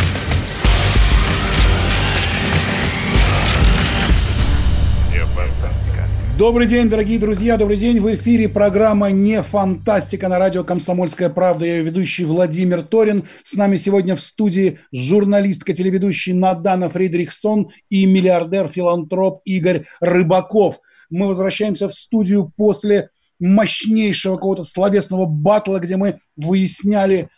Добрый 6.39 6.67
день, 6.67 6.91
дорогие 6.91 7.19
друзья, 7.19 7.57
добрый 7.57 7.79
день. 7.79 7.99
В 7.99 8.15
эфире 8.15 8.51
программа 8.51 9.11
«Не 9.11 9.43
фантастика» 9.43 10.29
на 10.29 10.39
радио 10.39 10.65
«Комсомольская 10.65 11.31
правда». 11.31 11.65
Я 11.65 11.79
ведущий 11.81 12.27
Владимир 12.27 12.83
Торин. 12.83 13.25
С 13.43 13.55
нами 13.55 13.79
сегодня 13.79 14.15
в 14.15 14.21
студии 14.21 14.79
журналистка, 14.93 15.73
телеведущий 15.73 16.35
Надана 16.35 16.91
Фридрихсон 16.91 17.71
и 17.89 18.05
миллиардер-филантроп 18.05 19.41
Игорь 19.47 19.87
Рыбаков. 20.01 20.81
Мы 21.09 21.27
возвращаемся 21.29 21.89
в 21.89 21.95
студию 21.95 22.53
после 22.55 23.09
мощнейшего 23.39 24.37
какого-то 24.37 24.65
словесного 24.65 25.27
батла, 25.27 25.79
где 25.79 25.97
мы 25.97 26.19
выясняли 26.37 27.29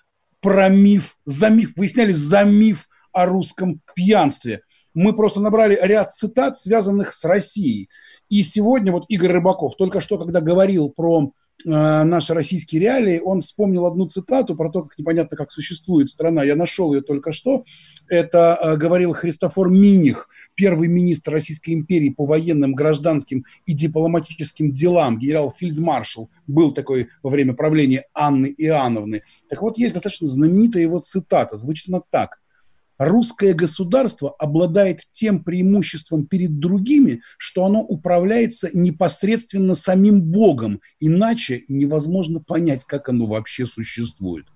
про 0.41 0.69
миф, 0.69 1.17
за 1.25 1.49
миф, 1.51 1.73
выясняли 1.77 2.13
за 2.13 2.45
миф 2.45 2.89
о 3.13 3.27
русском 3.27 3.81
пьянстве. 3.95 4.63
Мы 4.95 5.15
просто 5.15 5.41
набрали 5.41 5.79
ряд 5.81 6.13
цитат, 6.15 6.57
связанных 6.57 7.13
с 7.13 7.25
Россией. 7.25 7.89
И 8.29 8.43
сегодня 8.43 8.93
вот 8.93 9.05
Игорь 9.09 9.33
Рыбаков, 9.33 9.77
только 9.77 10.01
что, 10.01 10.19
когда 10.19 10.41
говорил 10.41 10.91
про 10.91 11.33
наши 11.65 12.35
российские 12.35 12.81
реалии, 12.81 13.21
он 13.21 13.41
вспомнил 13.41 13.87
одну 13.87 14.07
цитату 14.07 14.55
про 14.55 14.71
то, 14.71 14.83
как 14.83 14.99
непонятно, 14.99 15.37
как 15.37 15.51
существует 15.51 16.09
страна. 16.09 16.45
Я 16.45 16.55
нашел 16.55 16.95
ее 16.95 17.03
только 17.03 17.33
что. 17.33 17.65
Это 18.09 18.59
э, 18.61 18.77
говорил 18.77 19.13
Христофор 19.13 19.69
Миних, 19.69 20.29
первый 20.55 20.89
министр 20.89 21.33
Российской 21.33 21.75
империи 21.75 22.11
по 22.11 22.27
военным, 22.27 22.75
гражданским 22.75 23.45
и 23.67 23.75
дипломатическим 23.75 24.73
делам, 24.73 25.19
генерал-фельдмаршал, 25.19 26.31
был 26.47 26.73
такой 26.73 27.09
во 27.23 27.31
время 27.31 27.55
правления 27.55 28.07
Анны 28.15 28.55
Иоанновны. 28.57 29.23
Так 29.49 29.61
вот, 29.63 29.79
есть 29.79 29.95
достаточно 29.95 30.27
знаменитая 30.29 30.83
его 30.83 31.01
цитата. 31.01 31.57
Звучит 31.57 31.89
она 31.89 32.03
так– 32.11 32.41
русское 32.99 33.55
государство 33.55 34.35
обладает 34.39 35.03
тем 35.13 35.43
преимуществом 35.43 36.27
перед 36.27 36.59
другими, 36.59 37.23
что 37.39 37.65
оно 37.65 37.81
управляется 37.81 38.71
непосредственно 38.73 39.75
самим 39.75 40.21
Богом, 40.21 40.81
иначе 40.99 41.65
невозможно 41.69 42.41
понять, 42.41 42.85
как 42.85 43.09
оно 43.09 43.27
вообще 43.27 43.67
существует. 43.67 44.47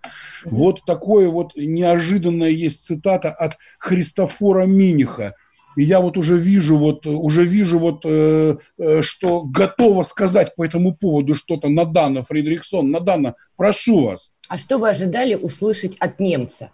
Вот 0.45 0.85
такое 0.85 1.29
вот 1.29 1.53
неожиданное 1.57 2.51
есть 2.51 2.85
цитата 2.85 3.31
от 3.31 3.57
Христофора 3.79 4.67
Миниха. 4.67 5.35
И 5.77 5.85
я 5.85 6.01
вот 6.01 6.19
уже 6.19 6.37
вижу, 6.37 6.77
вот, 6.77 7.07
уже 7.07 7.45
вижу, 7.45 7.79
вот, 7.79 8.03
э, 8.05 8.57
э, 8.79 9.03
что 9.03 9.43
готова 9.43 10.03
сказать 10.03 10.55
по 10.55 10.65
этому 10.67 10.95
поводу 10.95 11.35
что-то 11.35 11.69
Надана 11.69 12.25
Фридрихсон. 12.25 12.91
Надана, 12.91 13.37
прошу 13.57 14.05
вас. 14.05 14.35
А 14.49 14.59
что 14.59 14.77
вы 14.77 14.91
ожидали 14.91 15.35
услышать 15.35 15.97
от 15.97 16.21
немца? 16.21 16.71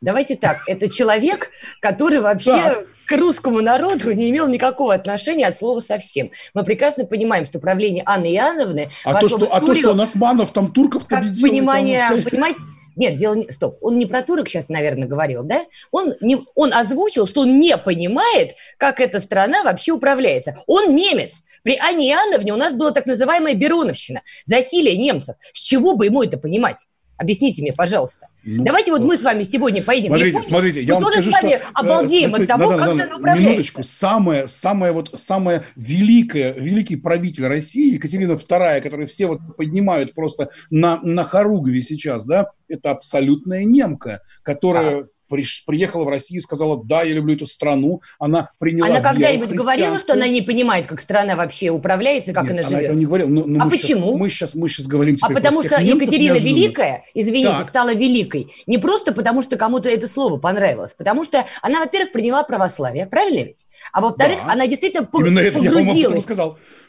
Давайте 0.00 0.36
так, 0.36 0.62
это 0.68 0.88
человек, 0.88 1.50
который 1.80 2.20
вообще 2.20 2.52
так. 2.52 2.86
к 3.06 3.16
русскому 3.16 3.60
народу 3.60 4.12
не 4.12 4.30
имел 4.30 4.46
никакого 4.46 4.94
отношения 4.94 5.46
от 5.46 5.56
слова 5.56 5.80
совсем. 5.80 6.30
Мы 6.54 6.62
прекрасно 6.62 7.04
понимаем, 7.04 7.44
что 7.44 7.58
правление 7.58 8.04
Анны 8.06 8.32
Иоанновны 8.32 8.90
а 9.04 9.20
то, 9.20 9.28
что, 9.28 9.44
историю, 9.44 9.56
а 9.56 9.60
то, 9.60 9.74
что 9.74 9.90
он 9.90 10.00
османов, 10.00 10.52
там 10.52 10.72
турков 10.72 11.08
победил. 11.08 11.48
Понимание, 11.48 12.06
там, 12.08 12.22
понимаете, 12.22 12.60
нет, 12.98 13.16
дело 13.16 13.34
не... 13.34 13.50
Стоп, 13.50 13.78
он 13.80 13.98
не 13.98 14.06
про 14.06 14.22
турок 14.22 14.48
сейчас, 14.48 14.68
наверное, 14.68 15.08
говорил, 15.08 15.42
да? 15.42 15.64
Он, 15.90 16.14
не... 16.20 16.38
он 16.54 16.72
озвучил, 16.72 17.26
что 17.26 17.42
он 17.42 17.58
не 17.58 17.76
понимает, 17.76 18.54
как 18.76 19.00
эта 19.00 19.20
страна 19.20 19.62
вообще 19.62 19.92
управляется. 19.92 20.56
Он 20.66 20.94
немец. 20.94 21.44
При 21.62 21.76
Анне 21.76 22.10
Иоанновне 22.10 22.52
у 22.52 22.56
нас 22.56 22.72
была 22.72 22.90
так 22.90 23.06
называемая 23.06 23.54
Бероновщина, 23.54 24.22
засилие 24.46 24.96
немцев. 24.96 25.36
С 25.52 25.60
чего 25.60 25.94
бы 25.94 26.06
ему 26.06 26.22
это 26.22 26.38
понимать? 26.38 26.86
Объясните 27.18 27.62
мне, 27.62 27.72
пожалуйста. 27.72 28.28
Ну, 28.44 28.64
Давайте 28.64 28.92
вот, 28.92 29.00
вот 29.00 29.08
мы 29.08 29.18
с 29.18 29.24
вами 29.24 29.42
сегодня 29.42 29.82
поедем 29.82 30.10
смотрите, 30.10 30.24
в 30.24 30.28
Японию. 30.28 30.48
Смотрите, 30.48 30.82
я 30.82 30.94
мы 30.94 31.00
вам 31.00 31.12
скажу, 31.12 31.30
с 31.30 31.34
вами 31.34 31.56
что, 31.56 31.58
э, 31.58 31.70
обалдеем 31.74 32.28
смотрите, 32.28 32.52
от 32.52 32.58
того, 32.58 32.70
надо, 32.70 32.78
как 32.78 32.86
надо, 32.86 32.98
же 32.98 33.02
она 33.02 33.16
управляется. 33.16 33.50
Минуточку. 33.50 33.82
Самое, 33.82 34.48
самое, 34.48 34.92
вот, 34.92 35.20
самое 35.20 35.64
великое, 35.74 36.52
великий 36.52 36.94
правитель 36.94 37.48
России, 37.48 37.94
Екатерина 37.94 38.32
II, 38.32 38.80
которую 38.80 39.08
все 39.08 39.26
вот 39.26 39.40
поднимают 39.56 40.14
просто 40.14 40.50
на, 40.70 41.00
на 41.02 41.24
хоругве 41.24 41.82
сейчас, 41.82 42.24
да, 42.24 42.52
это 42.68 42.92
абсолютная 42.92 43.64
немка, 43.64 44.22
которая... 44.42 45.00
А 45.00 45.06
приехала 45.28 46.04
в 46.04 46.08
Россию 46.08 46.42
сказала, 46.42 46.82
да, 46.82 47.02
я 47.02 47.14
люблю 47.14 47.34
эту 47.34 47.46
страну, 47.46 48.02
она 48.18 48.50
приняла 48.58 48.88
Она 48.88 49.00
когда-нибудь 49.00 49.50
говорила, 49.50 49.98
что 49.98 50.14
она 50.14 50.28
не 50.28 50.42
понимает, 50.42 50.86
как 50.86 51.00
страна 51.00 51.36
вообще 51.36 51.70
управляется, 51.70 52.32
как 52.32 52.44
Нет, 52.44 52.52
она, 52.52 52.60
она 52.68 52.78
живет? 52.78 52.96
не 52.96 53.06
говорила. 53.06 53.28
Но, 53.28 53.44
но 53.44 53.62
а 53.62 53.64
мы 53.66 53.70
почему? 53.70 54.06
Сейчас, 54.06 54.18
мы, 54.18 54.30
сейчас, 54.30 54.54
мы 54.54 54.68
сейчас 54.68 54.86
говорим 54.86 55.16
А 55.20 55.30
потому 55.30 55.62
что 55.62 55.80
Екатерина 55.80 56.38
Великая, 56.38 57.04
извините, 57.14 57.50
так. 57.50 57.68
стала 57.68 57.94
великой. 57.94 58.50
Не 58.66 58.78
просто 58.78 59.12
потому, 59.12 59.42
что 59.42 59.56
кому-то 59.56 59.88
это 59.88 60.08
слово 60.08 60.38
понравилось, 60.38 60.94
потому 60.94 61.24
что 61.24 61.44
она, 61.62 61.80
во-первых, 61.80 62.12
приняла 62.12 62.42
православие, 62.42 63.06
правильно 63.06 63.44
ведь? 63.44 63.66
А 63.92 64.00
во-вторых, 64.00 64.38
да. 64.46 64.52
она 64.52 64.66
действительно 64.66 65.08
Именно 65.12 65.52
погрузилась. 65.52 66.26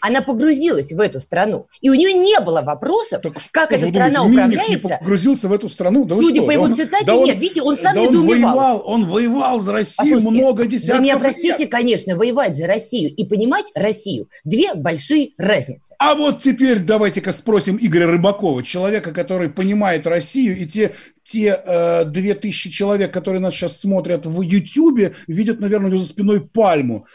Она 0.01 0.21
погрузилась 0.21 0.91
в 0.91 0.99
эту 0.99 1.19
страну. 1.19 1.67
И 1.81 1.89
у 1.89 1.93
нее 1.93 2.13
не 2.13 2.39
было 2.39 2.61
вопросов, 2.61 3.21
так, 3.21 3.33
как 3.51 3.73
эта 3.73 3.87
страна 3.87 4.19
думаете, 4.19 4.39
управляется. 4.39 4.87
Не 4.87 4.97
погрузился 4.99 5.47
в 5.47 5.53
эту 5.53 5.69
страну? 5.69 6.05
Да 6.05 6.15
Судя 6.15 6.43
по 6.43 6.51
его 6.51 6.67
цитате, 6.73 7.05
да 7.05 7.15
нет. 7.15 7.35
Он, 7.35 7.41
Видите, 7.41 7.61
он 7.61 7.75
сам 7.75 7.95
да 7.95 8.01
недоумевал. 8.01 8.21
Он 8.23 8.28
воевал, 8.29 8.83
он 8.85 9.05
воевал 9.05 9.59
за 9.59 9.73
Россию 9.73 10.15
Послушайте, 10.15 10.43
много 10.43 10.65
десятков 10.65 10.97
Вы 10.97 11.03
меня 11.03 11.19
простите, 11.19 11.57
лет. 11.57 11.71
конечно, 11.71 12.15
воевать 12.15 12.57
за 12.57 12.67
Россию 12.67 13.13
и 13.15 13.25
понимать 13.25 13.65
Россию– 13.75 14.29
две 14.43 14.73
большие 14.73 15.31
разницы. 15.37 15.95
А 15.99 16.15
вот 16.15 16.41
теперь 16.41 16.79
давайте-ка 16.79 17.33
спросим 17.33 17.77
Игоря 17.81 18.07
Рыбакова, 18.07 18.63
человека, 18.63 19.11
который 19.11 19.49
понимает 19.49 20.07
Россию, 20.07 20.57
и 20.57 20.65
те 20.65 20.93
те 21.23 21.61
э, 21.63 22.05
две 22.05 22.33
тысячи 22.33 22.71
человек, 22.71 23.13
которые 23.13 23.39
нас 23.39 23.53
сейчас 23.53 23.79
смотрят 23.79 24.25
в 24.25 24.41
Ютьюбе, 24.41 25.13
видят, 25.27 25.59
наверное, 25.59 25.95
за 25.97 26.07
спиной 26.07 26.41
пальму. 26.41 27.05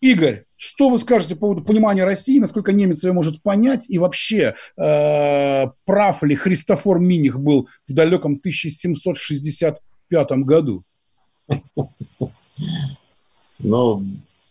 Игорь, 0.00 0.44
что 0.56 0.90
вы 0.90 0.98
скажете 0.98 1.34
по 1.34 1.40
поводу 1.40 1.64
понимания 1.64 2.04
России, 2.04 2.38
насколько 2.38 2.72
немец 2.72 3.02
ее 3.04 3.12
может 3.12 3.42
понять, 3.42 3.88
и 3.88 3.98
вообще 3.98 4.54
э, 4.76 5.66
прав 5.84 6.22
ли 6.22 6.34
Христофор 6.34 7.00
Миних 7.00 7.40
был 7.40 7.68
в 7.88 7.92
далеком 7.94 8.38
1765 10.16 10.38
году? 10.46 10.82
Ну, 13.58 14.02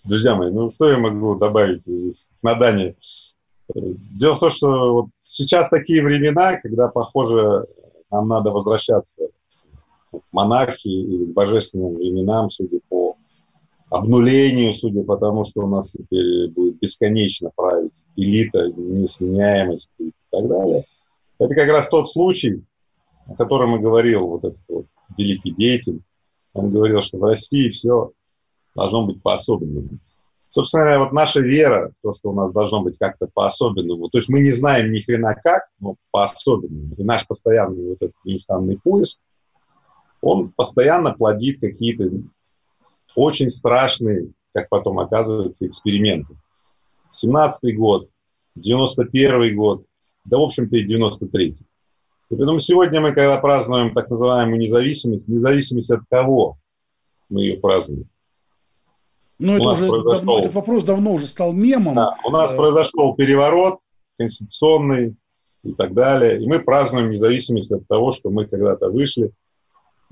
друзья 0.03 0.35
мои, 0.35 0.51
ну 0.51 0.69
что 0.69 0.89
я 0.89 0.97
могу 0.97 1.35
добавить 1.35 1.83
здесь 1.83 2.29
на 2.41 2.55
Дане? 2.55 2.95
Дело 3.73 4.35
в 4.35 4.39
том, 4.39 4.49
что 4.51 4.93
вот 4.93 5.05
сейчас 5.23 5.69
такие 5.69 6.03
времена, 6.03 6.57
когда, 6.57 6.87
похоже, 6.87 7.65
нам 8.11 8.27
надо 8.27 8.51
возвращаться 8.51 9.27
к 10.11 10.19
монархии 10.31 11.03
или 11.03 11.25
к 11.25 11.33
божественным 11.33 11.95
временам, 11.95 12.49
судя 12.49 12.79
по 12.89 13.15
обнулению, 13.89 14.73
судя 14.73 15.03
по 15.03 15.17
тому, 15.17 15.45
что 15.45 15.61
у 15.61 15.67
нас 15.67 15.91
теперь 15.91 16.49
будет 16.49 16.79
бесконечно 16.79 17.51
править 17.55 18.05
элита, 18.15 18.67
несменяемость 18.75 19.89
и 19.99 20.11
так 20.31 20.47
далее. 20.47 20.83
Это 21.39 21.55
как 21.55 21.69
раз 21.69 21.89
тот 21.89 22.11
случай, 22.11 22.63
о 23.27 23.35
котором 23.35 23.75
и 23.75 23.79
говорил 23.79 24.27
вот 24.27 24.45
этот 24.45 24.61
вот 24.67 24.85
великий 25.17 25.51
деятель. 25.51 26.01
Он 26.53 26.69
говорил, 26.69 27.01
что 27.01 27.17
в 27.17 27.23
России 27.23 27.69
все 27.69 28.11
должно 28.75 29.05
быть 29.05 29.21
по-особенному. 29.21 29.99
Собственно 30.49 30.83
говоря, 30.83 30.99
вот 30.99 31.13
наша 31.13 31.41
вера, 31.41 31.91
то, 32.03 32.13
что 32.13 32.29
у 32.29 32.33
нас 32.33 32.51
должно 32.51 32.83
быть 32.83 32.99
как-то 32.99 33.27
по-особенному, 33.33 34.09
то 34.09 34.19
есть 34.19 34.29
мы 34.29 34.39
не 34.39 34.51
знаем 34.51 34.91
ни 34.91 34.99
хрена 34.99 35.33
как, 35.33 35.63
но 35.79 35.95
по-особенному. 36.11 36.93
И 36.95 37.03
наш 37.03 37.25
постоянный 37.25 37.89
вот 37.89 37.97
этот 38.01 38.15
неустанный 38.23 38.77
поиск, 38.77 39.19
он 40.21 40.51
постоянно 40.51 41.13
плодит 41.13 41.59
какие-то 41.59 42.11
очень 43.15 43.49
страшные, 43.49 44.29
как 44.53 44.69
потом 44.69 44.99
оказывается, 44.99 45.65
эксперименты. 45.65 46.35
17-й 47.11 47.73
год, 47.73 48.09
91-й 48.57 49.55
год, 49.55 49.85
да, 50.25 50.37
в 50.37 50.41
общем-то, 50.41 50.75
и 50.77 50.87
93-й. 50.87 51.65
И 52.33 52.35
поэтому 52.35 52.59
сегодня 52.59 53.01
мы, 53.01 53.13
когда 53.13 53.37
празднуем 53.37 53.93
так 53.93 54.09
называемую 54.09 54.59
независимость, 54.59 55.27
независимость 55.27 55.91
от 55.91 56.01
кого 56.09 56.57
мы 57.29 57.41
ее 57.41 57.59
празднуем? 57.59 58.07
Ну, 59.39 59.55
это 59.55 59.63
уже 59.63 59.87
произошел... 59.87 60.11
давно, 60.11 60.39
этот 60.39 60.53
вопрос 60.53 60.83
давно 60.83 61.13
уже 61.13 61.27
стал 61.27 61.53
мемом. 61.53 61.95
Да, 61.95 62.15
у 62.23 62.29
нас 62.29 62.53
произошел 62.53 63.15
переворот 63.15 63.79
конституционный 64.17 65.15
и 65.63 65.73
так 65.73 65.93
далее. 65.93 66.41
И 66.41 66.47
мы 66.47 66.59
празднуем 66.59 67.11
независимость 67.11 67.71
от 67.71 67.87
того, 67.87 68.11
что 68.11 68.29
мы 68.29 68.45
когда-то 68.45 68.89
вышли 68.89 69.31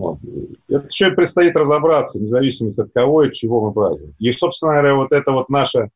вот. 0.01 0.17
Это 0.67 0.85
еще 0.87 1.11
предстоит 1.11 1.55
разобраться, 1.55 2.19
независимо 2.19 2.71
от 2.75 2.91
кого 2.91 3.23
и 3.23 3.31
чего 3.31 3.67
мы 3.67 3.71
празднуем. 3.71 4.15
И, 4.17 4.31
собственно 4.31 4.73
говоря, 4.73 4.95
вот 4.95 5.11
это 5.11 5.31
вот 5.31 5.49
наше 5.49 5.89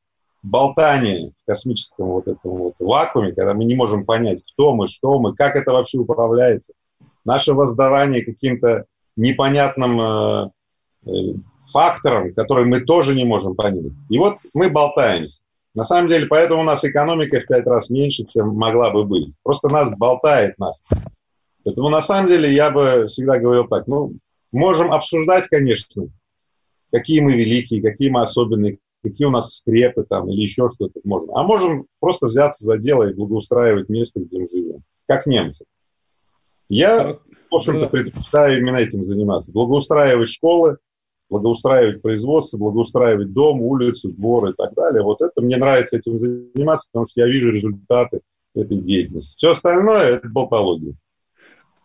болтание 0.45 1.31
в 1.31 1.47
космическом 1.47 2.07
вот 2.07 2.27
этом 2.27 2.51
вот 2.51 2.73
вакууме, 2.79 3.33
когда 3.33 3.53
мы 3.53 3.65
не 3.65 3.75
можем 3.75 4.05
понять, 4.05 4.43
кто 4.53 4.73
мы, 4.73 4.87
что 4.87 5.19
мы, 5.19 5.35
как 5.35 5.55
это 5.55 5.73
вообще 5.73 5.97
управляется, 5.97 6.73
наше 7.25 7.53
воздавание 7.53 8.23
каким-то 8.23 8.85
непонятным 9.15 9.99
э, 9.99 10.49
э, 11.07 11.11
факторам, 11.71 12.33
которые 12.33 12.67
мы 12.67 12.81
тоже 12.81 13.15
не 13.15 13.25
можем 13.25 13.55
понять. 13.55 13.91
И 14.09 14.19
вот 14.19 14.37
мы 14.53 14.69
болтаемся. 14.69 15.41
На 15.73 15.83
самом 15.83 16.07
деле, 16.07 16.27
поэтому 16.27 16.61
у 16.61 16.65
нас 16.65 16.85
экономика 16.85 17.41
в 17.41 17.47
пять 17.47 17.65
раз 17.65 17.89
меньше, 17.89 18.25
чем 18.25 18.55
могла 18.55 18.91
бы 18.91 19.03
быть. 19.03 19.33
Просто 19.43 19.67
нас 19.69 19.89
болтает 19.97 20.57
нас. 20.59 20.77
Поэтому 21.63 21.89
на 21.89 22.01
самом 22.01 22.27
деле 22.27 22.53
я 22.53 22.69
бы 22.69 23.07
всегда 23.07 23.39
говорил 23.39 23.67
так, 23.67 23.87
ну, 23.87 24.13
можем 24.51 24.93
обсуждать, 24.93 25.47
конечно, 25.47 26.05
какие 26.91 27.19
мы 27.19 27.33
великие, 27.33 27.81
какие 27.81 28.09
мы 28.09 28.21
особенные, 28.21 28.77
какие 29.05 29.27
у 29.27 29.31
нас 29.31 29.57
скрепы 29.57 30.03
там 30.03 30.29
или 30.29 30.41
еще 30.41 30.67
что-то 30.67 30.99
можно. 31.03 31.39
А 31.39 31.43
можем 31.43 31.85
просто 31.99 32.27
взяться 32.27 32.65
за 32.65 32.77
дело 32.77 33.09
и 33.09 33.13
благоустраивать 33.13 33.87
место, 33.87 34.19
где 34.19 34.39
мы 34.39 34.47
живем, 34.47 34.83
как 35.07 35.27
немцы. 35.27 35.65
Я, 36.67 37.17
в 37.51 37.55
общем-то, 37.55 37.87
предпочитаю 37.87 38.57
именно 38.57 38.77
этим 38.77 39.05
заниматься. 39.05 39.51
Благоустраивать 39.51 40.29
школы, 40.29 40.77
благоустраивать 41.29 42.01
производство, 42.01 42.57
благоустраивать 42.57 43.31
дом, 43.33 43.61
улицу, 43.61 44.09
двор 44.09 44.49
и 44.49 44.53
так 44.53 44.73
далее. 44.73 45.03
Вот 45.03 45.21
это 45.21 45.41
мне 45.43 45.57
нравится 45.57 45.97
этим 45.97 46.17
заниматься, 46.17 46.89
потому 46.91 47.05
что 47.05 47.21
я 47.21 47.27
вижу 47.27 47.51
результаты 47.51 48.21
этой 48.55 48.79
деятельности. 48.79 49.35
Все 49.37 49.51
остальное– 49.51 50.03
это 50.15 50.27
болтология. 50.27 50.95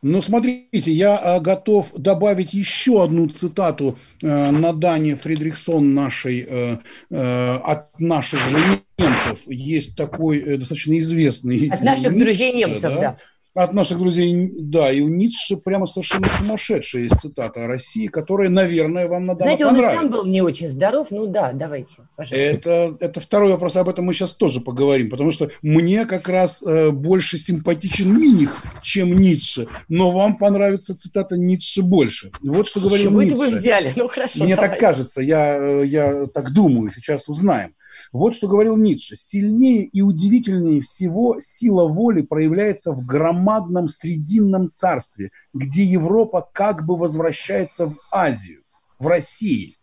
Ну, 0.02 0.22
смотрите, 0.22 0.92
я 0.92 1.16
а, 1.16 1.40
готов 1.40 1.92
добавить 1.94 2.54
еще 2.54 3.04
одну 3.04 3.28
цитату 3.28 3.98
э, 4.22 4.50
на 4.50 4.72
Дане 4.72 5.14
Фридрихсон 5.14 5.92
нашей, 5.92 6.46
э, 6.48 6.78
э, 7.10 7.56
от 7.56 8.00
наших 8.00 8.40
же 8.48 8.56
немцев. 8.98 9.42
Есть 9.46 9.96
такой 9.96 10.56
достаточно 10.56 10.98
известный... 10.98 11.68
От 11.68 11.82
наших 11.82 12.12
Ницше, 12.12 12.24
друзей 12.24 12.52
немцев, 12.54 12.94
да. 12.94 13.00
да 13.00 13.18
от 13.54 13.72
наших 13.72 13.98
друзей, 13.98 14.52
да, 14.58 14.92
и 14.92 15.00
у 15.00 15.08
Ницше 15.08 15.56
прямо 15.56 15.86
совершенно 15.86 16.28
сумасшедшая 16.38 17.04
есть 17.04 17.20
цитата 17.20 17.64
о 17.64 17.66
России, 17.66 18.06
которая, 18.06 18.48
наверное, 18.48 19.08
вам 19.08 19.26
надо 19.26 19.42
Знаете, 19.42 19.66
он 19.66 19.76
и 19.76 19.82
сам 19.82 20.08
был 20.08 20.24
не 20.24 20.40
очень 20.40 20.68
здоров, 20.68 21.08
ну 21.10 21.26
да, 21.26 21.52
давайте, 21.52 21.94
пожалуйста. 22.16 22.36
Это, 22.36 22.96
это 23.00 23.20
второй 23.20 23.50
вопрос, 23.50 23.76
об 23.76 23.88
этом 23.88 24.04
мы 24.04 24.14
сейчас 24.14 24.34
тоже 24.34 24.60
поговорим, 24.60 25.10
потому 25.10 25.32
что 25.32 25.50
мне 25.62 26.06
как 26.06 26.28
раз 26.28 26.62
э, 26.62 26.90
больше 26.90 27.38
симпатичен 27.38 28.16
Миних, 28.16 28.62
чем 28.82 29.18
Ницше, 29.18 29.66
но 29.88 30.12
вам 30.12 30.36
понравится 30.36 30.96
цитата 30.96 31.36
Ницше 31.36 31.82
больше. 31.82 32.30
Вот 32.42 32.68
что 32.68 32.80
говорил 32.80 33.06
Почему 33.06 33.22
Ницше. 33.22 33.36
вы 33.36 33.50
взяли? 33.50 33.92
Ну 33.96 34.06
хорошо, 34.06 34.44
Мне 34.44 34.54
давай. 34.54 34.70
так 34.70 34.78
кажется, 34.78 35.22
я, 35.22 35.56
э, 35.56 35.84
я 35.86 36.26
так 36.26 36.52
думаю, 36.52 36.92
сейчас 36.94 37.28
узнаем. 37.28 37.74
Вот 38.12 38.34
что 38.34 38.48
говорил 38.48 38.76
Ницше. 38.76 39.14
Сильнее 39.16 39.84
и 39.84 40.02
удивительнее 40.02 40.80
всего 40.80 41.36
сила 41.40 41.86
воли 41.86 42.22
проявляется 42.22 42.92
в 42.92 43.06
громадном 43.06 43.88
срединном 43.88 44.72
царстве, 44.74 45.30
где 45.54 45.84
Европа 45.84 46.48
как 46.52 46.84
бы 46.84 46.96
возвращается 46.96 47.86
в 47.86 47.96
Азию, 48.10 48.62
в 48.98 49.06
России. 49.06 49.76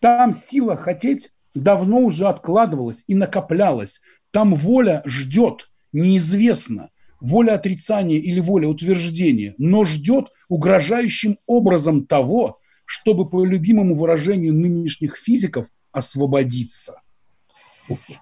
Там 0.00 0.32
сила 0.32 0.76
хотеть 0.76 1.30
давно 1.54 1.98
уже 1.98 2.26
откладывалась 2.26 3.04
и 3.06 3.14
накоплялась. 3.14 4.00
Там 4.30 4.54
воля 4.54 5.02
ждет, 5.04 5.70
неизвестно, 5.92 6.88
воля 7.20 7.54
отрицания 7.54 8.18
или 8.18 8.40
воля 8.40 8.68
утверждения, 8.68 9.54
но 9.58 9.84
ждет 9.84 10.28
угрожающим 10.48 11.38
образом 11.46 12.06
того, 12.06 12.60
чтобы 12.86 13.28
по 13.28 13.44
любимому 13.44 13.94
выражению 13.94 14.54
нынешних 14.54 15.16
физиков 15.16 15.66
освободиться– 15.92 17.02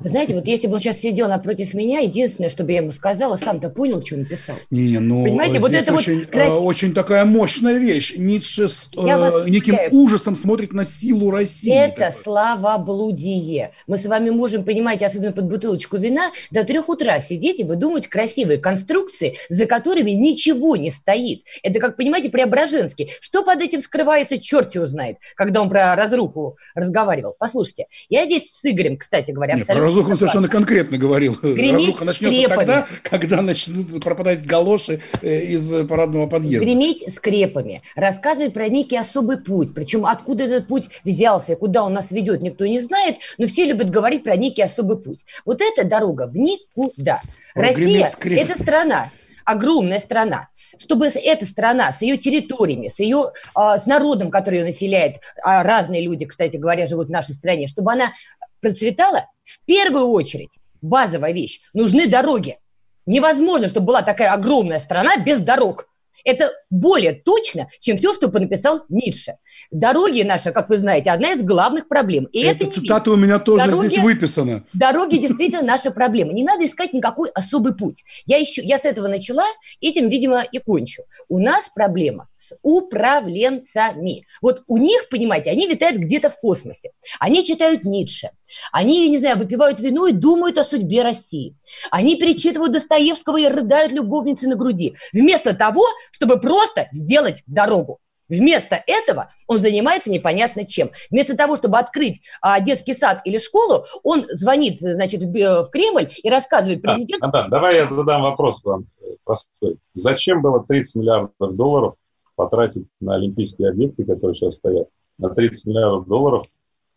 знаете, 0.00 0.34
вот 0.34 0.46
если 0.46 0.66
бы 0.66 0.74
он 0.74 0.80
сейчас 0.80 1.00
сидел 1.00 1.28
напротив 1.28 1.74
меня, 1.74 2.00
единственное, 2.00 2.50
что 2.50 2.64
бы 2.64 2.72
я 2.72 2.78
ему 2.78 2.92
сказала, 2.92 3.36
сам-то 3.36 3.70
понял, 3.70 4.04
что 4.04 4.16
написал. 4.16 4.56
Не, 4.70 4.98
ну, 4.98 5.24
Понимаете, 5.24 5.60
вот 5.60 5.72
это 5.72 5.94
очень, 5.94 6.20
вот... 6.20 6.30
Крас... 6.30 6.50
очень 6.50 6.94
такая 6.94 7.24
мощная 7.24 7.78
вещь. 7.78 8.14
Ницше 8.16 8.68
с 8.68 8.90
э, 8.96 9.48
неким 9.48 9.74
уверяю. 9.74 9.94
ужасом 9.94 10.36
смотрит 10.36 10.72
на 10.72 10.84
силу 10.84 11.30
России. 11.30 11.72
Это 11.72 11.96
такой. 11.96 12.22
славоблудие. 12.22 13.72
Мы 13.86 13.96
с 13.96 14.06
вами 14.06 14.30
можем, 14.30 14.64
понимаете, 14.64 15.06
особенно 15.06 15.32
под 15.32 15.46
бутылочку 15.46 15.96
вина, 15.96 16.30
до 16.50 16.64
трех 16.64 16.88
утра 16.88 17.20
сидеть 17.20 17.60
и 17.60 17.64
выдумывать 17.64 18.08
красивые 18.08 18.58
конструкции, 18.58 19.36
за 19.48 19.66
которыми 19.66 20.10
ничего 20.10 20.76
не 20.76 20.90
стоит. 20.90 21.44
Это, 21.62 21.80
как 21.80 21.96
понимаете, 21.96 22.30
Преображенский. 22.30 23.10
Что 23.20 23.44
под 23.44 23.62
этим 23.62 23.82
скрывается, 23.82 24.38
черт 24.38 24.74
его 24.74 24.86
знает, 24.86 25.18
когда 25.34 25.62
он 25.62 25.68
про 25.68 25.94
разруху 25.96 26.56
разговаривал. 26.74 27.34
Послушайте, 27.38 27.86
я 28.08 28.24
здесь 28.24 28.52
с 28.52 28.64
Игорем, 28.64 28.96
кстати 28.96 29.30
говоря, 29.30 29.55
нет, 29.58 29.66
про 29.66 29.80
разруху 29.80 30.10
он 30.12 30.18
совершенно 30.18 30.48
конкретно 30.48 30.98
говорил. 30.98 31.34
Греметь 31.42 31.72
Разруха 31.72 32.04
начнется 32.04 32.38
скрепами. 32.38 32.58
тогда, 32.58 32.86
когда 33.02 33.42
начнут 33.42 34.02
пропадать 34.02 34.46
галоши 34.46 35.00
э, 35.22 35.40
из 35.40 35.86
парадного 35.86 36.26
подъезда. 36.26 36.64
Греметь 36.64 37.14
скрепами, 37.14 37.80
рассказывать 37.94 38.52
про 38.52 38.68
некий 38.68 38.96
особый 38.96 39.38
путь. 39.38 39.74
Причем 39.74 40.06
откуда 40.06 40.44
этот 40.44 40.68
путь 40.68 40.88
взялся 41.04 41.56
куда 41.56 41.84
он 41.84 41.94
нас 41.94 42.10
ведет, 42.10 42.42
никто 42.42 42.66
не 42.66 42.80
знает, 42.80 43.16
но 43.38 43.46
все 43.46 43.64
любят 43.64 43.90
говорить 43.90 44.22
про 44.24 44.36
некий 44.36 44.62
особый 44.62 44.98
путь. 44.98 45.24
Вот 45.44 45.60
эта 45.60 45.86
дорога 45.86 46.28
в 46.28 46.36
никуда. 46.36 47.20
Россия– 47.54 48.08
это 48.24 48.60
страна, 48.60 49.10
огромная 49.44 49.98
страна 49.98 50.48
чтобы 50.78 51.06
эта 51.06 51.46
страна 51.46 51.92
с 51.92 52.02
ее 52.02 52.18
территориями, 52.18 52.88
с 52.88 53.00
ее, 53.00 53.32
а, 53.54 53.78
с 53.78 53.86
народом, 53.86 54.30
который 54.30 54.58
ее 54.58 54.66
населяет, 54.66 55.16
а 55.42 55.62
разные 55.62 56.02
люди, 56.02 56.26
кстати 56.26 56.58
говоря, 56.58 56.86
живут 56.86 57.08
в 57.08 57.10
нашей 57.10 57.34
стране, 57.34 57.66
чтобы 57.66 57.92
она 57.92 58.12
процветала, 58.60 59.26
в 59.46 59.64
первую 59.64 60.08
очередь, 60.08 60.58
базовая 60.82 61.32
вещь, 61.32 61.60
нужны 61.72 62.08
дороги. 62.08 62.58
Невозможно, 63.06 63.68
чтобы 63.68 63.86
была 63.86 64.02
такая 64.02 64.32
огромная 64.32 64.80
страна 64.80 65.16
без 65.18 65.38
дорог. 65.38 65.88
Это 66.24 66.50
более 66.70 67.12
точно, 67.12 67.68
чем 67.78 67.96
все, 67.96 68.12
что 68.12 68.28
написал 68.28 68.82
Ницше. 68.88 69.36
Дороги 69.70 70.22
наши, 70.22 70.50
как 70.50 70.68
вы 70.68 70.76
знаете, 70.76 71.10
одна 71.10 71.34
из 71.34 71.42
главных 71.44 71.86
проблем. 71.86 72.24
И 72.32 72.42
Эта 72.42 72.64
это 72.64 72.80
цитата 72.80 73.12
у 73.12 73.16
меня 73.16 73.38
тоже 73.38 73.64
дороги, 73.64 73.86
здесь 73.86 74.02
выписана. 74.02 74.64
Дороги 74.72 75.18
действительно 75.18 75.62
наша 75.62 75.92
проблема. 75.92 76.32
Не 76.32 76.42
надо 76.42 76.66
искать 76.66 76.92
никакой 76.92 77.30
особый 77.30 77.76
путь. 77.76 78.02
Я, 78.26 78.38
еще, 78.38 78.60
я 78.62 78.80
с 78.80 78.84
этого 78.84 79.06
начала, 79.06 79.44
этим, 79.80 80.08
видимо, 80.08 80.42
и 80.42 80.58
кончу. 80.58 81.04
У 81.28 81.38
нас 81.38 81.70
проблема 81.72 82.28
с 82.36 82.58
управленцами. 82.62 84.26
Вот 84.42 84.64
у 84.66 84.78
них, 84.78 85.08
понимаете, 85.08 85.50
они 85.50 85.68
витают 85.68 85.98
где-то 85.98 86.30
в 86.30 86.40
космосе. 86.40 86.90
Они 87.20 87.44
читают 87.44 87.84
Ницше. 87.84 88.30
Они, 88.72 89.08
не 89.08 89.18
знаю, 89.18 89.38
выпивают 89.38 89.80
вино 89.80 90.06
и 90.06 90.12
думают 90.12 90.58
о 90.58 90.64
судьбе 90.64 91.02
России. 91.02 91.56
Они 91.90 92.16
перечитывают 92.16 92.72
Достоевского 92.72 93.38
и 93.38 93.46
рыдают 93.46 93.92
любовницы 93.92 94.48
на 94.48 94.56
груди. 94.56 94.94
Вместо 95.12 95.54
того, 95.54 95.84
чтобы 96.12 96.40
просто 96.40 96.86
сделать 96.92 97.42
дорогу. 97.46 98.00
Вместо 98.28 98.82
этого 98.86 99.30
он 99.46 99.58
занимается 99.58 100.10
непонятно 100.10 100.66
чем. 100.66 100.90
Вместо 101.10 101.36
того, 101.36 101.56
чтобы 101.56 101.78
открыть 101.78 102.20
а, 102.40 102.60
детский 102.60 102.94
сад 102.94 103.20
или 103.24 103.38
школу, 103.38 103.84
он 104.02 104.24
звонит, 104.30 104.80
значит, 104.80 105.22
в, 105.22 105.32
в 105.32 105.70
Кремль 105.70 106.10
и 106.22 106.30
рассказывает 106.30 106.82
президенту... 106.82 107.24
А, 107.24 107.26
Антон, 107.26 107.50
давай 107.50 107.76
я 107.76 107.86
задам 107.86 108.22
вопрос 108.22 108.62
вам 108.64 108.86
простой. 109.24 109.78
Зачем 109.94 110.42
было 110.42 110.64
30 110.66 110.94
миллиардов 110.96 111.56
долларов 111.56 111.94
потратить 112.34 112.86
на 113.00 113.14
олимпийские 113.14 113.70
объекты, 113.70 114.04
которые 114.04 114.34
сейчас 114.34 114.56
стоят? 114.56 114.88
На 115.18 115.30
30 115.30 115.66
миллиардов 115.66 116.06
долларов 116.06 116.46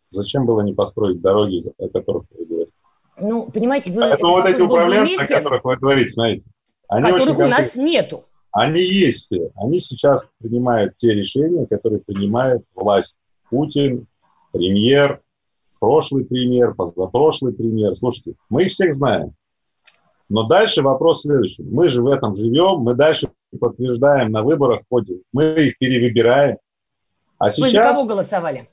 зачем 0.09 0.45
было 0.45 0.61
не 0.61 0.73
построить 0.73 1.21
дороги, 1.21 1.63
о 1.77 1.89
которых 1.89 2.23
вы 2.31 2.45
говорите? 2.45 2.71
Ну, 3.19 3.49
понимаете, 3.51 3.91
вы... 3.91 4.01
Поэтому 4.01 4.31
вот 4.31 4.45
эти 4.45 4.61
управленцы, 4.61 5.21
о 5.21 5.27
которых 5.27 5.63
вы 5.63 5.77
говорите, 5.77 6.09
смотрите, 6.11 6.45
они 6.87 7.11
которых 7.11 7.37
очень 7.37 7.47
у 7.47 7.49
нас 7.49 7.75
нету. 7.75 8.23
Они 8.51 8.81
есть. 8.81 9.31
Они 9.55 9.79
сейчас 9.79 10.23
принимают 10.39 10.97
те 10.97 11.13
решения, 11.13 11.67
которые 11.67 12.01
принимает 12.01 12.63
власть. 12.73 13.19
Путин, 13.49 14.07
премьер, 14.51 15.21
прошлый 15.79 16.25
премьер, 16.25 16.73
позапрошлый 16.73 17.53
премьер. 17.53 17.95
Слушайте, 17.95 18.33
мы 18.49 18.63
их 18.63 18.71
всех 18.71 18.93
знаем. 18.93 19.33
Но 20.29 20.43
дальше 20.43 20.81
вопрос 20.81 21.21
следующий. 21.21 21.63
Мы 21.63 21.89
же 21.89 22.01
в 22.03 22.07
этом 22.07 22.35
живем, 22.35 22.79
мы 22.79 22.93
дальше 22.93 23.29
подтверждаем 23.59 24.31
на 24.31 24.43
выборах, 24.43 24.81
ходим, 24.89 25.23
мы 25.33 25.53
их 25.53 25.77
перевыбираем. 25.79 26.57
А 27.39 27.49
сейчас, 27.49 27.59
Вы 27.59 27.69
за 27.71 27.81
кого 27.81 28.05
голосовали? 28.05 28.69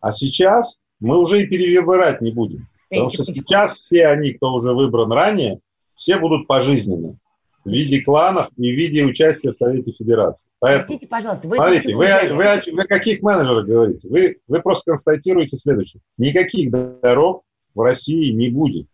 А 0.00 0.12
сейчас 0.12 0.78
мы 1.00 1.18
уже 1.18 1.42
и 1.42 1.46
перевыбирать 1.46 2.20
не 2.20 2.32
будем. 2.32 2.68
Потому 2.90 3.10
что 3.10 3.24
сейчас 3.24 3.74
все 3.76 4.06
они, 4.06 4.32
кто 4.32 4.54
уже 4.54 4.72
выбран 4.72 5.12
ранее, 5.12 5.60
все 5.94 6.18
будут 6.18 6.46
пожизненно 6.46 7.18
в 7.64 7.70
виде 7.70 8.00
кланов 8.02 8.46
и 8.56 8.72
в 8.72 8.74
виде 8.74 9.04
участия 9.04 9.52
в 9.52 9.56
Совете 9.56 9.92
Федерации. 9.92 10.48
Поэтому, 10.58 10.86
Простите, 10.86 11.06
пожалуйста, 11.06 11.48
вы 11.48 11.56
смотрите, 11.56 11.94
вы, 11.94 12.06
вы, 12.06 12.34
вы, 12.34 12.72
вы 12.72 12.82
о 12.82 12.86
каких 12.86 13.20
менеджерах 13.20 13.66
говорите? 13.66 14.08
Вы, 14.08 14.36
вы 14.46 14.62
просто 14.62 14.92
констатируете 14.92 15.58
следующее. 15.58 16.00
Никаких 16.16 16.70
дорог 16.70 17.42
в 17.74 17.80
России 17.80 18.32
не 18.32 18.48
будет. 18.48 18.86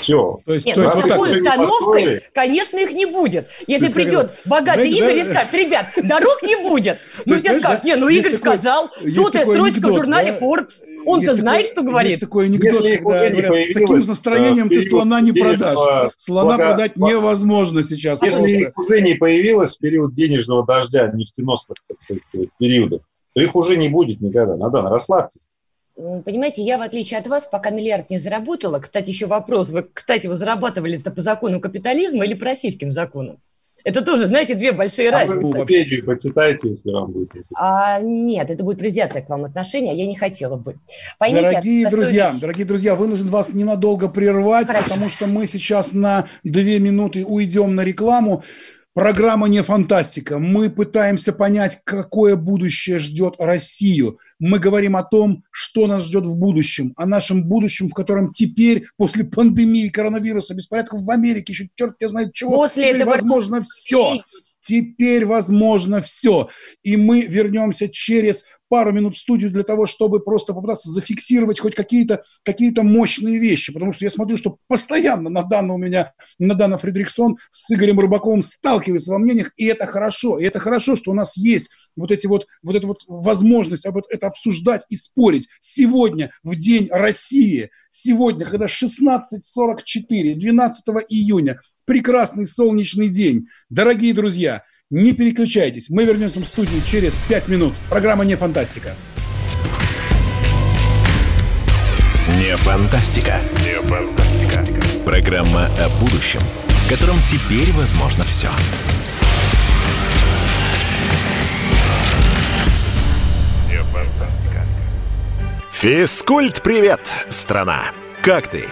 Все. 0.00 0.40
То 0.46 0.54
есть, 0.54 0.66
Нет, 0.66 0.76
то 0.76 0.82
есть, 0.82 0.96
с 0.96 1.08
такой 1.08 1.32
установкой, 1.32 2.22
конечно, 2.32 2.78
их 2.78 2.92
не 2.92 3.06
будет. 3.06 3.48
Если 3.66 3.84
есть, 3.84 3.94
придет 3.94 4.30
как, 4.30 4.46
богатый 4.46 4.88
знаете, 4.88 4.98
Игорь 4.98 5.14
да, 5.14 5.20
и 5.20 5.24
скажет, 5.24 5.54
ребят, 5.54 5.86
дорог 6.02 6.42
не 6.42 6.56
будет. 6.56 6.98
Ну, 7.26 7.38
все 7.38 7.58
скажут, 7.58 7.84
не, 7.84 7.96
ну 7.96 8.08
Игорь 8.08 8.34
сказал, 8.34 8.90
сотая 9.08 9.44
строчка 9.44 9.88
в 9.88 9.94
журнале? 9.94 10.36
Forbes, 10.38 10.84
он-то 11.06 11.34
знает, 11.34 11.66
что 11.66 11.82
говорит. 11.82 12.10
Есть 12.10 12.20
такой 12.20 12.46
анекдот, 12.46 12.82
когда 12.82 13.30
говорят, 13.30 13.54
с 13.54 13.72
таким 13.72 13.98
настроением 13.98 14.68
ты 14.68 14.82
слона 14.82 15.20
не 15.20 15.32
продашь. 15.32 16.12
Слона 16.16 16.56
продать 16.56 16.96
невозможно 16.96 17.82
сейчас. 17.82 18.22
Если 18.22 18.62
их 18.62 18.78
уже 18.78 19.00
не 19.00 19.14
появилось 19.14 19.76
в 19.76 19.78
период 19.78 20.14
денежного 20.14 20.64
дождя, 20.64 21.10
нефтеносных, 21.12 21.78
так 21.88 22.00
сказать, 22.00 22.22
периодов, 22.58 23.02
то 23.34 23.40
их 23.40 23.54
уже 23.56 23.76
не 23.76 23.88
будет 23.88 24.20
никогда. 24.20 24.56
Надо 24.56 24.82
расслабьтесь. 24.82 25.40
Понимаете, 25.96 26.62
я, 26.62 26.76
в 26.76 26.82
отличие 26.82 27.20
от 27.20 27.26
вас, 27.28 27.46
пока 27.46 27.70
миллиард 27.70 28.10
не 28.10 28.18
заработала, 28.18 28.80
кстати, 28.80 29.10
еще 29.10 29.26
вопрос, 29.26 29.70
вы, 29.70 29.84
кстати, 29.84 30.26
вы 30.26 30.34
зарабатывали 30.34 30.98
это 30.98 31.12
по 31.12 31.22
закону 31.22 31.60
капитализма 31.60 32.24
или 32.24 32.34
по 32.34 32.46
российским 32.46 32.90
законам? 32.90 33.38
Это 33.84 34.02
тоже, 34.02 34.26
знаете, 34.26 34.54
две 34.54 34.72
большие 34.72 35.10
а 35.10 35.12
разницы. 35.12 35.40
Вы 35.40 35.58
Википедию 35.58 36.06
почитайте, 36.06 36.68
если 36.70 36.90
вам 36.90 37.12
будет 37.12 37.28
интересно. 37.28 37.56
А, 37.60 38.00
нет, 38.00 38.50
это 38.50 38.64
будет 38.64 38.78
предвзятое 38.78 39.22
к 39.22 39.28
вам 39.28 39.44
отношение, 39.44 39.92
а 39.92 39.94
я 39.94 40.06
не 40.06 40.16
хотела 40.16 40.56
бы. 40.56 40.76
Поймите, 41.18 41.50
дорогие 41.50 41.90
друзья, 41.90 42.32
речь. 42.32 42.40
дорогие 42.40 42.66
друзья, 42.66 42.94
вынужден 42.94 43.28
вас 43.28 43.52
ненадолго 43.52 44.08
прервать, 44.08 44.68
Хорошо. 44.68 44.88
потому 44.88 45.10
что 45.10 45.26
мы 45.26 45.46
сейчас 45.46 45.92
на 45.92 46.26
две 46.42 46.80
минуты 46.80 47.26
уйдем 47.26 47.74
на 47.74 47.84
рекламу. 47.84 48.42
Программа 48.94 49.48
не 49.48 49.60
фантастика. 49.64 50.38
Мы 50.38 50.70
пытаемся 50.70 51.32
понять, 51.32 51.80
какое 51.82 52.36
будущее 52.36 53.00
ждет 53.00 53.34
Россию. 53.40 54.20
Мы 54.38 54.60
говорим 54.60 54.94
о 54.94 55.02
том, 55.02 55.42
что 55.50 55.88
нас 55.88 56.04
ждет 56.04 56.24
в 56.24 56.36
будущем, 56.36 56.92
о 56.96 57.04
нашем 57.04 57.42
будущем, 57.42 57.88
в 57.88 57.92
котором 57.92 58.32
теперь, 58.32 58.86
после 58.96 59.24
пандемии 59.24 59.88
коронавируса, 59.88 60.54
беспорядков 60.54 61.02
в 61.02 61.10
Америке, 61.10 61.52
еще 61.52 61.68
черт 61.74 62.00
не 62.00 62.08
знает 62.08 62.32
чего, 62.32 62.52
после 62.52 62.84
теперь 62.84 62.96
этого... 62.96 63.10
возможно 63.10 63.62
все. 63.62 64.22
Теперь 64.60 65.26
возможно 65.26 66.00
все. 66.00 66.48
И 66.84 66.96
мы 66.96 67.22
вернемся 67.22 67.88
через 67.88 68.46
пару 68.68 68.92
минут 68.92 69.14
в 69.14 69.18
студию 69.18 69.50
для 69.50 69.62
того, 69.62 69.86
чтобы 69.86 70.20
просто 70.20 70.54
попытаться 70.54 70.90
зафиксировать 70.90 71.60
хоть 71.60 71.74
какие-то 71.74 72.22
какие 72.42 72.74
мощные 72.80 73.38
вещи, 73.38 73.72
потому 73.72 73.92
что 73.92 74.04
я 74.04 74.10
смотрю, 74.10 74.36
что 74.36 74.58
постоянно 74.66 75.30
Надана 75.30 75.74
у 75.74 75.78
меня, 75.78 76.12
Надана 76.38 76.78
Фредериксон 76.78 77.36
с 77.50 77.70
Игорем 77.72 78.00
Рыбаковым 78.00 78.42
сталкивается 78.42 79.12
во 79.12 79.18
мнениях, 79.18 79.52
и 79.56 79.66
это 79.66 79.86
хорошо, 79.86 80.38
и 80.38 80.44
это 80.44 80.58
хорошо, 80.58 80.96
что 80.96 81.10
у 81.10 81.14
нас 81.14 81.36
есть 81.36 81.70
вот 81.96 82.10
эти 82.10 82.26
вот, 82.26 82.46
вот 82.62 82.74
эта 82.74 82.86
вот 82.86 83.02
возможность 83.06 83.86
об 83.86 83.98
это 84.10 84.26
обсуждать 84.26 84.84
и 84.88 84.96
спорить. 84.96 85.48
Сегодня, 85.60 86.32
в 86.42 86.56
День 86.56 86.88
России, 86.90 87.70
сегодня, 87.90 88.46
когда 88.46 88.66
16.44, 88.66 90.34
12 90.34 90.84
июня, 91.08 91.60
прекрасный 91.84 92.46
солнечный 92.46 93.08
день. 93.08 93.48
Дорогие 93.68 94.14
друзья, 94.14 94.64
не 94.94 95.12
переключайтесь. 95.12 95.90
Мы 95.90 96.04
вернемся 96.04 96.38
в 96.38 96.44
студию 96.44 96.80
через 96.86 97.14
5 97.28 97.48
минут. 97.48 97.74
Программа 97.90 98.24
«Не 98.24 98.36
фантастика». 98.36 98.94
Не 102.38 102.56
фантастика. 102.56 103.40
Не 103.64 103.80
фантастика. 103.82 104.64
Программа 105.04 105.66
о 105.66 105.88
будущем, 106.00 106.40
в 106.68 106.88
котором 106.88 107.16
теперь 107.22 107.72
возможно 107.72 108.24
все. 108.24 108.48
Не 113.68 113.82
фантастика. 113.92 114.64
Физкульт, 115.72 116.62
привет, 116.62 117.00
страна! 117.28 117.86
Как 118.22 118.48
ты? 118.48 118.64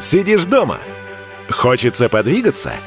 Сидишь 0.00 0.46
дома? 0.46 0.80
Хочется 1.50 2.08
подвигаться– 2.08 2.72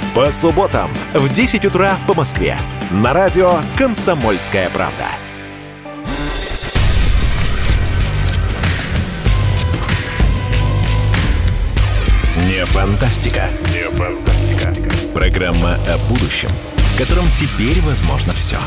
По 0.13 0.29
субботам 0.29 0.91
в 1.13 1.31
10 1.31 1.63
утра 1.63 1.95
по 2.05 2.13
Москве. 2.13 2.57
На 2.91 3.13
радио 3.13 3.53
«Комсомольская 3.77 4.69
правда». 4.69 5.05
Не 12.45 12.65
фантастика. 12.65 13.49
Не 13.69 13.89
фантастика. 13.89 14.73
Программа 15.13 15.75
о 15.87 15.97
будущем, 16.09 16.49
в 16.75 16.97
котором 16.97 17.25
теперь 17.31 17.79
возможно 17.81 18.33
все. 18.33 18.57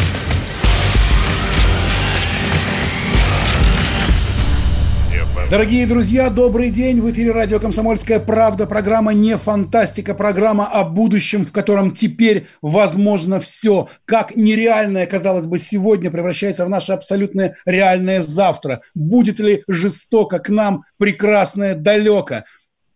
Дорогие 5.55 5.87
друзья, 5.87 6.31
добрый 6.31 6.69
день. 6.69 7.01
В 7.01 7.09
эфире 7.13 7.31
радио 7.31 7.61
«Комсомольская 7.61 8.19
правда». 8.19 8.67
Программа 8.67 9.15
«Не 9.15 9.39
фантастика». 9.39 10.13
Программа 10.13 10.67
о 10.67 10.83
будущем, 10.83 11.45
в 11.45 11.53
котором 11.53 11.93
теперь 11.93 12.49
возможно 12.61 13.39
все. 13.39 13.89
Как 14.05 14.35
нереальное, 14.35 15.07
казалось 15.07 15.47
бы, 15.47 15.59
сегодня 15.59 16.11
превращается 16.11 16.67
в 16.67 16.69
наше 16.69 16.91
абсолютное 16.91 17.57
реальное 17.67 18.21
завтра. 18.21 18.83
Будет 18.97 19.39
ли 19.39 19.63
жестоко 19.69 20.41
к 20.41 20.49
нам 20.49 20.87
прекрасное 20.99 21.77
далеко? 21.77 22.43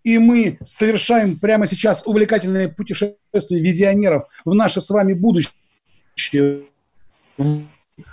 И 0.02 0.18
мы 0.18 0.58
совершаем 0.64 1.38
прямо 1.38 1.68
сейчас 1.68 2.04
увлекательное 2.06 2.68
путешествие 2.68 3.62
визионеров 3.62 4.24
в 4.44 4.52
наше 4.52 4.80
с 4.80 4.90
вами 4.90 5.12
будущее 5.12 5.52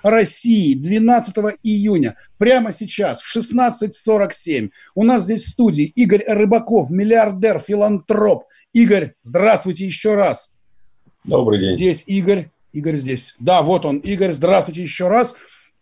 России 0.04 0.74
12 0.74 1.36
июня, 1.64 2.16
прямо 2.38 2.72
сейчас, 2.72 3.22
в 3.22 3.36
16.47. 3.36 4.70
У 4.96 5.04
нас 5.04 5.24
здесь 5.24 5.44
в 5.44 5.50
студии 5.50 5.86
Игорь 5.86 6.24
Рыбаков, 6.28 6.90
миллиардер, 6.90 7.60
филантроп. 7.60 8.46
Игорь, 8.74 9.14
здравствуйте 9.22 9.86
еще 9.86 10.16
раз. 10.16 10.52
Добрый 11.24 11.60
день. 11.60 11.76
Здесь 11.76 12.04
Игорь. 12.08 12.50
Игорь 12.74 12.96
здесь. 12.96 13.36
Да, 13.40 13.62
вот 13.62 13.86
он. 13.86 14.00
Игорь, 14.00 14.32
здравствуйте 14.32 14.82
еще 14.82 15.08
раз. 15.08 15.36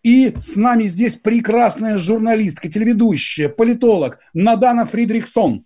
И 0.04 0.34
с 0.38 0.56
нами 0.56 0.84
здесь 0.84 1.16
прекрасная 1.16 1.98
журналистка, 1.98 2.68
телеведущая, 2.68 3.48
политолог 3.48 4.18
Надана 4.34 4.86
Фридрихсон. 4.86 5.64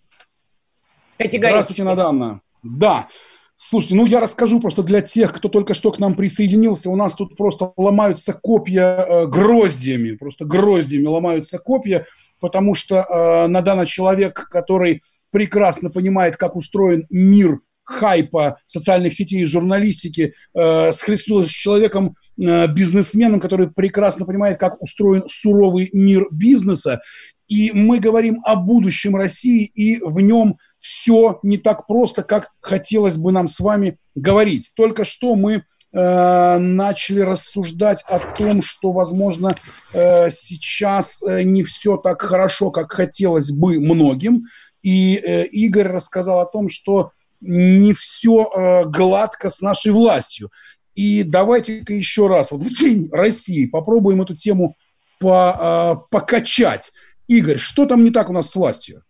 Здравствуйте, 1.18 1.82
Надана. 1.82 2.41
Да. 2.62 3.09
Слушайте, 3.61 3.97
ну 3.97 4.07
я 4.07 4.21
расскажу 4.21 4.61
просто 4.61 4.85
для 4.85 5.01
тех, 5.01 5.33
кто 5.33 5.49
только 5.49 5.75
что 5.75 5.91
к 5.91 5.99
нам 5.99 6.15
присоединился. 6.15 6.91
У 6.91 6.97
нас 6.97 7.17
тут 7.17 7.37
просто 7.37 7.73
ломаются 7.77 8.33
копья 8.33 9.05
э, 9.05 9.27
гроздьями, 9.27 10.13
просто 10.13 10.45
гроздьями 10.45 11.07
ломаются 11.07 11.59
копья, 11.59 12.07
потому 12.39 12.77
что 12.77 12.99
э, 12.99 13.63
данный 13.63 13.87
человек, 13.87 14.49
который 14.49 15.03
прекрасно 15.31 15.91
понимает, 15.91 16.37
как 16.37 16.55
устроен 16.55 17.07
мир 17.11 17.59
хайпа 17.83 18.59
социальных 18.67 19.15
сетей 19.15 19.43
и 19.43 19.47
журналистики, 19.47 20.35
э, 20.55 20.93
схлестнулась 20.93 21.49
с 21.49 21.53
человеком, 21.53 22.15
э, 22.41 22.69
бизнесменом, 22.69 23.41
который 23.41 23.73
прекрасно 23.73 24.25
понимает, 24.25 24.59
как 24.59 24.81
устроен 24.81 25.25
суровый 25.29 25.91
мир 25.93 26.29
бизнеса. 26.31 27.01
И 27.49 27.73
мы 27.73 27.99
говорим 27.99 28.41
о 28.45 28.55
будущем 28.55 29.17
России, 29.17 29.65
и 29.65 29.99
в 30.01 30.21
нем 30.21 30.59
все 30.79 31.41
не 31.43 31.59
так 31.59 31.87
просто, 31.87 32.22
как 32.22 32.51
хотелось 32.61 33.16
бы 33.16 33.33
нам 33.33 33.49
с 33.49 33.61
вами 33.61 33.99
говорить. 34.14 34.72
Только 34.76 35.05
что 35.05 35.35
мы 35.35 35.64
э, 35.93 36.59
начали 36.59 37.20
рассуждать 37.20 38.05
о 38.09 38.18
том, 38.18 38.62
что, 38.62 38.93
возможно, 38.93 39.55
э, 39.93 40.31
сейчас 40.31 41.22
э, 41.22 41.43
не 41.43 41.64
все 41.64 41.97
так 41.97 42.22
хорошо, 42.22 42.70
как 42.70 42.93
хотелось 42.93 43.51
бы 43.51 43.81
многим. 43.81 44.47
И 44.83 45.16
э, 45.16 45.47
Игорь 45.47 45.89
рассказал 45.89 46.41
о 46.41 46.47
том, 46.47 46.68
что 46.68 47.11
не 47.41 47.93
все 47.93 48.51
э, 48.51 48.85
гладко 48.87 49.51
с 49.51 49.61
нашей 49.61 49.93
властью. 49.93 50.51
И 50.95 51.22
давайте-ка 51.22 51.93
еще 51.93 52.26
раз, 52.26 52.51
вот 52.51 52.62
в 52.62 52.76
День 52.76 53.09
России 53.12 53.66
попробуем 53.66 54.22
эту 54.22 54.37
тему 54.37 54.76
по, 55.20 55.57
э, 55.61 56.09
покачать. 56.11 56.93
Игорь, 57.29 57.59
что 57.59 57.87
там 57.87 58.03
не 58.05 58.11
так 58.11 58.31
у 58.31 58.33
нас 58.33 58.51
с 58.51 58.57
властью? 58.57 59.03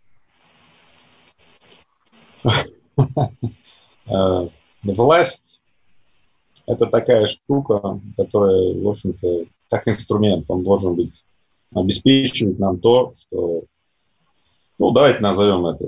Э, 4.11 4.49
власть– 4.82 5.61
это 6.66 6.86
такая 6.86 7.26
штука, 7.26 8.01
которая, 8.16 8.74
в 8.74 8.88
общем-то, 8.88 9.44
как 9.68 9.86
инструмент, 9.86 10.46
он 10.49 10.64
должен 10.64 10.94
быть 10.94 11.24
обеспечивать 11.74 12.59
нам 12.59 12.78
то, 12.78 13.12
что, 13.14 13.64
ну, 14.78 14.90
давайте 14.90 15.20
назовем 15.20 15.66
это 15.66 15.84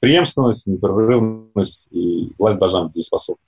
преемственность, 0.00 0.66
непрерывность, 0.66 1.88
и 1.90 2.32
власть 2.38 2.58
должна 2.58 2.84
быть 2.84 2.92
дееспособна. 2.92 3.40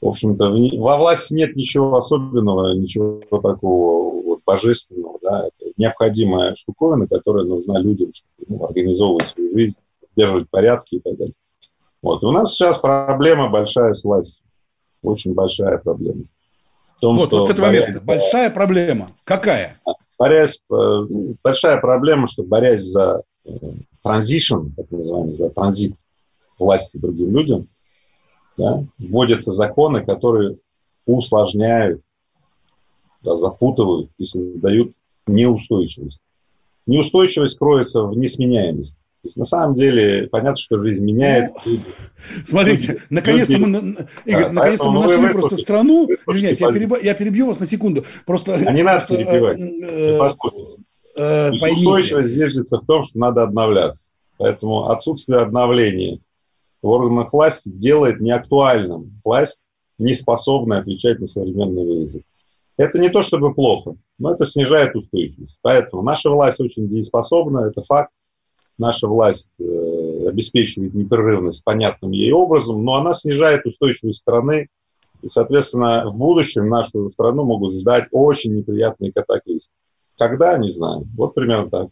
В 0.00 0.08
общем-то, 0.08 0.50
во 0.78 0.98
власти 0.98 1.34
нет 1.34 1.56
ничего 1.56 1.96
особенного, 1.96 2.74
ничего 2.74 3.20
такого 3.40 4.22
вот 4.22 4.40
божественного, 4.44 5.18
да, 5.22 5.46
это 5.46 5.72
необходимая 5.76 6.54
штуковина, 6.54 7.08
которая 7.08 7.44
нужна 7.44 7.78
людям, 7.78 8.12
чтобы 8.12 8.58
ну, 8.60 8.64
организовывать 8.64 9.28
свою 9.28 9.50
жизнь, 9.50 9.78
поддерживать 10.00 10.50
порядки 10.50 10.96
и 10.96 11.00
так 11.00 11.16
далее. 11.16 11.34
Вот. 12.02 12.22
у 12.24 12.30
нас 12.30 12.52
сейчас 12.52 12.78
проблема 12.78 13.48
большая 13.48 13.94
с 13.94 14.04
властью. 14.04 14.42
Очень 15.02 15.34
большая 15.34 15.78
проблема. 15.78 16.24
том, 17.00 17.16
вот, 17.16 17.28
что 17.28 17.38
вот 17.40 17.48
с 17.48 17.50
этого 17.50 17.66
борясь, 17.66 17.88
места. 17.88 18.02
Большая 18.02 18.50
проблема. 18.50 19.10
Какая? 19.24 19.78
Борясь, 20.18 20.60
э, 20.70 21.06
большая 21.42 21.80
проблема, 21.80 22.26
что 22.26 22.42
борясь 22.42 22.82
за 22.82 23.22
транзишн, 24.02 24.68
так 24.76 24.90
называемый, 24.90 25.32
за 25.32 25.50
транзит 25.50 25.94
власти 26.58 26.96
другим 26.96 27.36
людям, 27.36 27.66
да, 28.56 28.84
вводятся 28.98 29.52
законы, 29.52 30.04
которые 30.04 30.58
усложняют, 31.04 32.02
да, 33.22 33.36
запутывают 33.36 34.10
и 34.18 34.24
создают 34.24 34.92
неустойчивость. 35.26 36.22
Неустойчивость 36.86 37.58
кроется 37.58 38.02
в 38.02 38.16
несменяемости. 38.16 39.02
То 39.26 39.28
есть 39.28 39.36
на 39.38 39.44
самом 39.44 39.74
деле 39.74 40.28
понятно, 40.30 40.56
что 40.56 40.78
жизнь 40.78 41.02
меняется. 41.02 41.52
Ну, 41.64 41.80
смотрите, 42.44 43.02
наконец-то 43.10 43.58
мы, 43.58 44.06
Игорь, 44.24 44.44
да, 44.44 44.52
наконец-то 44.52 44.90
мы 44.92 45.00
нашли 45.00 45.32
просто 45.32 45.56
страну. 45.56 46.08
Извиняюсь, 46.28 46.60
я, 46.60 46.70
переб... 46.70 46.92
я 47.02 47.14
перебью 47.14 47.48
вас 47.48 47.58
на 47.58 47.66
секунду. 47.66 48.04
Просто, 48.24 48.54
а 48.54 48.72
не 48.72 48.84
надо 48.84 49.04
просто, 49.04 49.24
перебивать. 49.24 49.58
Э, 49.58 50.30
э, 51.16 51.50
э, 51.60 51.72
Устойчивость 51.72 52.28
зиждется 52.28 52.78
в 52.78 52.86
том, 52.86 53.02
что 53.02 53.18
надо 53.18 53.42
обновляться. 53.42 54.10
Поэтому 54.38 54.90
отсутствие 54.90 55.40
обновления 55.40 56.20
в 56.80 56.86
органах 56.86 57.32
власти 57.32 57.68
делает 57.68 58.20
неактуальным 58.20 59.20
власть, 59.24 59.66
не 59.98 60.14
способной 60.14 60.78
отвечать 60.78 61.18
на 61.18 61.26
современные 61.26 61.84
вызовы. 61.84 62.22
Это 62.76 63.00
не 63.00 63.08
то 63.08 63.22
чтобы 63.22 63.54
плохо, 63.54 63.96
но 64.18 64.32
это 64.32 64.46
снижает 64.46 64.94
устойчивость. 64.94 65.58
Поэтому 65.62 66.02
наша 66.02 66.30
власть 66.30 66.60
очень 66.60 66.88
дееспособна, 66.88 67.66
это 67.66 67.82
факт 67.82 68.12
наша 68.78 69.06
власть 69.06 69.54
э, 69.58 70.28
обеспечивает 70.28 70.94
непрерывность 70.94 71.64
понятным 71.64 72.10
ей 72.12 72.32
образом, 72.32 72.84
но 72.84 72.94
она 72.94 73.14
снижает 73.14 73.64
устойчивость 73.66 74.20
страны, 74.20 74.68
и, 75.22 75.28
соответственно, 75.28 76.10
в 76.10 76.16
будущем 76.16 76.68
нашу 76.68 77.10
страну 77.12 77.44
могут 77.44 77.74
ждать 77.74 78.08
очень 78.10 78.54
неприятные 78.56 79.12
катаклизмы. 79.12 79.70
Когда, 80.18 80.56
не 80.58 80.68
знаю. 80.68 81.06
Вот 81.16 81.34
примерно 81.34 81.70
так. 81.70 81.88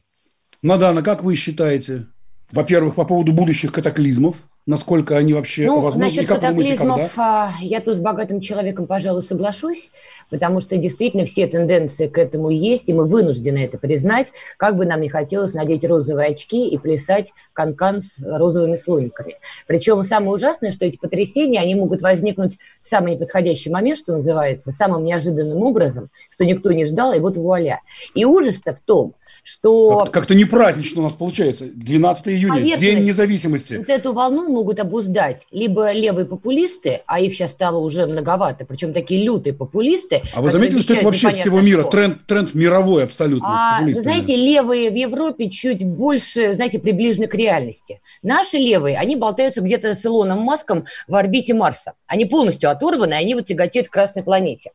Надана, 0.62 1.02
как 1.02 1.22
вы 1.22 1.34
считаете, 1.34 2.06
во-первых, 2.50 2.94
по 2.94 3.04
поводу 3.04 3.32
будущих 3.32 3.72
катаклизмов, 3.72 4.36
насколько 4.66 5.16
они 5.16 5.34
вообще 5.34 5.66
ну, 5.66 5.80
возможны? 5.80 6.00
Насчет 6.00 6.26
катаклизмов 6.26 7.12
а, 7.18 7.52
я 7.60 7.80
тут 7.80 7.96
с 7.96 7.98
богатым 7.98 8.40
человеком, 8.40 8.86
пожалуй, 8.86 9.22
соглашусь, 9.22 9.90
потому 10.30 10.60
что 10.60 10.76
действительно 10.76 11.24
все 11.24 11.46
тенденции 11.46 12.08
к 12.08 12.16
этому 12.18 12.50
есть, 12.50 12.88
и 12.88 12.94
мы 12.94 13.06
вынуждены 13.06 13.58
это 13.58 13.78
признать, 13.78 14.32
как 14.56 14.76
бы 14.76 14.86
нам 14.86 15.00
не 15.00 15.08
хотелось 15.08 15.52
надеть 15.52 15.84
розовые 15.84 16.28
очки 16.28 16.68
и 16.68 16.78
плясать 16.78 17.32
канкан 17.52 17.96
-кан 17.96 18.00
с 18.00 18.22
розовыми 18.22 18.76
слониками. 18.76 19.36
Причем 19.66 20.02
самое 20.04 20.32
ужасное, 20.32 20.72
что 20.72 20.86
эти 20.86 20.96
потрясения, 20.96 21.60
они 21.60 21.74
могут 21.74 22.00
возникнуть 22.00 22.58
в 22.82 22.88
самый 22.88 23.14
неподходящий 23.14 23.70
момент, 23.70 23.98
что 23.98 24.12
называется, 24.12 24.72
самым 24.72 25.04
неожиданным 25.04 25.62
образом, 25.62 26.10
что 26.30 26.44
никто 26.44 26.72
не 26.72 26.86
ждал, 26.86 27.12
и 27.12 27.20
вот 27.20 27.36
вуаля. 27.36 27.80
И 28.14 28.24
ужас-то 28.24 28.74
в 28.74 28.80
том, 28.80 29.14
что... 29.42 29.98
Как-то, 29.98 30.20
как 30.20 30.30
не 30.30 30.44
празднично 30.44 31.00
у 31.00 31.04
нас 31.04 31.14
получается. 31.14 31.66
12 31.66 32.28
июня, 32.28 32.76
День 32.76 33.04
независимости. 33.04 33.74
Вот 33.74 33.88
эту 33.88 34.12
волну 34.12 34.48
могут 34.48 34.80
обуздать 34.80 35.46
либо 35.50 35.92
левые 35.92 36.26
популисты, 36.26 37.02
а 37.06 37.20
их 37.20 37.34
сейчас 37.34 37.52
стало 37.52 37.78
уже 37.78 38.06
многовато, 38.06 38.64
причем 38.66 38.92
такие 38.92 39.24
лютые 39.24 39.54
популисты. 39.54 40.22
А 40.34 40.42
вы 40.42 40.50
заметили, 40.50 40.80
что 40.80 40.94
это 40.94 41.04
вообще 41.04 41.30
всего 41.30 41.60
мира, 41.60 41.82
что. 41.82 41.90
тренд, 41.90 42.26
тренд 42.26 42.54
мировой 42.54 43.04
абсолютно 43.04 43.78
а, 43.78 43.82
Вы 43.82 43.94
знаете, 43.94 44.36
левые 44.36 44.90
в 44.90 44.94
Европе 44.94 45.50
чуть 45.50 45.84
больше, 45.84 46.54
знаете, 46.54 46.78
приближены 46.78 47.26
к 47.26 47.34
реальности. 47.34 48.00
Наши 48.22 48.56
левые, 48.58 48.96
они 48.96 49.16
болтаются 49.16 49.60
где-то 49.60 49.94
с 49.94 50.04
Илоном 50.04 50.40
Маском 50.40 50.84
в 51.08 51.14
орбите 51.14 51.54
Марса. 51.54 51.94
Они 52.06 52.24
полностью 52.24 52.70
оторваны, 52.70 53.14
они 53.14 53.34
вот 53.34 53.46
тяготеют 53.46 53.88
к 53.88 53.92
Красной 53.92 54.22
планете. 54.22 54.72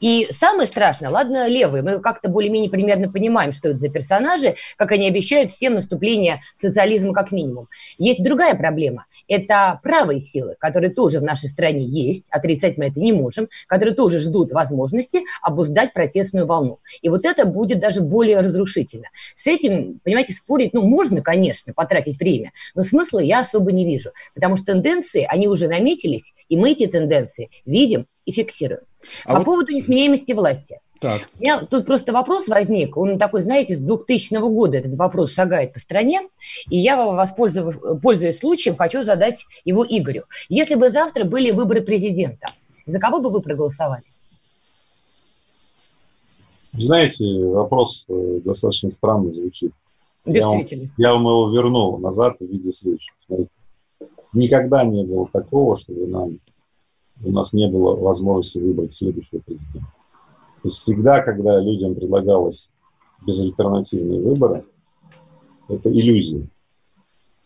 И 0.00 0.26
самое 0.30 0.66
страшное, 0.66 1.10
ладно, 1.10 1.48
левые, 1.48 1.82
мы 1.82 2.00
как-то 2.00 2.28
более-менее 2.28 2.70
примерно 2.70 3.10
понимаем, 3.10 3.52
что 3.52 3.68
это 3.68 3.78
за 3.78 3.88
персонажи, 3.92 4.56
как 4.76 4.92
они 4.92 5.08
обещают 5.08 5.50
всем 5.50 5.74
наступление 5.74 6.40
социализма 6.56 7.12
как 7.12 7.32
минимум. 7.32 7.68
Есть 7.98 8.22
другая 8.22 8.54
проблема. 8.54 9.06
Это 9.28 9.78
правые 9.82 10.20
силы, 10.20 10.56
которые 10.58 10.90
тоже 10.90 11.20
в 11.20 11.22
нашей 11.22 11.48
стране 11.48 11.84
есть, 11.84 12.26
отрицать 12.30 12.78
мы 12.78 12.86
это 12.86 13.00
не 13.00 13.12
можем, 13.12 13.48
которые 13.66 13.94
тоже 13.94 14.18
ждут 14.18 14.52
возможности 14.52 15.22
обуздать 15.42 15.92
протестную 15.92 16.46
волну. 16.46 16.80
И 17.00 17.08
вот 17.08 17.24
это 17.24 17.46
будет 17.46 17.80
даже 17.80 18.00
более 18.00 18.40
разрушительно. 18.40 19.08
С 19.36 19.46
этим, 19.46 20.00
понимаете, 20.02 20.32
спорить, 20.32 20.72
ну, 20.72 20.82
можно, 20.82 21.22
конечно, 21.22 21.72
потратить 21.74 22.18
время, 22.18 22.52
но 22.74 22.82
смысла 22.82 23.20
я 23.20 23.40
особо 23.40 23.72
не 23.72 23.84
вижу, 23.84 24.10
потому 24.34 24.56
что 24.56 24.66
тенденции, 24.66 25.26
они 25.28 25.48
уже 25.48 25.68
наметились, 25.68 26.34
и 26.48 26.56
мы 26.56 26.72
эти 26.72 26.86
тенденции 26.86 27.50
видим 27.64 28.06
и 28.24 28.32
фиксируем. 28.32 28.82
А 29.24 29.32
По 29.32 29.38
вот... 29.38 29.44
поводу 29.44 29.72
несменяемости 29.72 30.32
власти– 30.32 30.80
так. 31.02 31.28
У 31.38 31.42
меня 31.42 31.66
тут 31.66 31.84
просто 31.84 32.12
вопрос 32.12 32.46
возник. 32.46 32.96
Он 32.96 33.18
такой, 33.18 33.42
знаете, 33.42 33.76
с 33.76 33.80
2000 33.80 34.36
года 34.48 34.78
этот 34.78 34.94
вопрос 34.94 35.32
шагает 35.32 35.72
по 35.72 35.80
стране. 35.80 36.20
И 36.70 36.78
я, 36.78 36.96
пользуясь 38.00 38.38
случаем, 38.38 38.76
хочу 38.76 39.02
задать 39.02 39.44
его 39.64 39.84
Игорю. 39.84 40.24
Если 40.48 40.76
бы 40.76 40.90
завтра 40.90 41.24
были 41.24 41.50
выборы 41.50 41.82
президента, 41.82 42.52
за 42.86 43.00
кого 43.00 43.20
бы 43.20 43.30
вы 43.30 43.42
проголосовали? 43.42 44.04
Знаете, 46.72 47.26
вопрос 47.48 48.06
э, 48.08 48.40
достаточно 48.44 48.88
странно 48.90 49.30
звучит. 49.32 49.72
Действительно. 50.24 50.88
Я 50.96 51.12
вам, 51.12 51.12
я 51.12 51.12
вам 51.12 51.22
его 51.22 51.50
вернул 51.50 51.98
назад 51.98 52.36
в 52.38 52.44
виде 52.44 52.70
следующего. 52.70 53.46
Никогда 54.32 54.84
не 54.84 55.04
было 55.04 55.28
такого, 55.30 55.76
чтобы 55.76 56.06
нам, 56.06 56.38
у 57.22 57.32
нас 57.32 57.52
не 57.52 57.68
было 57.68 57.96
возможности 57.96 58.58
выбрать 58.58 58.92
следующего 58.92 59.40
президента. 59.40 59.88
Есть 60.64 60.76
всегда, 60.76 61.22
когда 61.22 61.60
людям 61.60 61.94
предлагалось 61.94 62.70
безальтернативные 63.26 64.20
выборы, 64.20 64.64
это 65.68 65.92
иллюзия. 65.92 66.46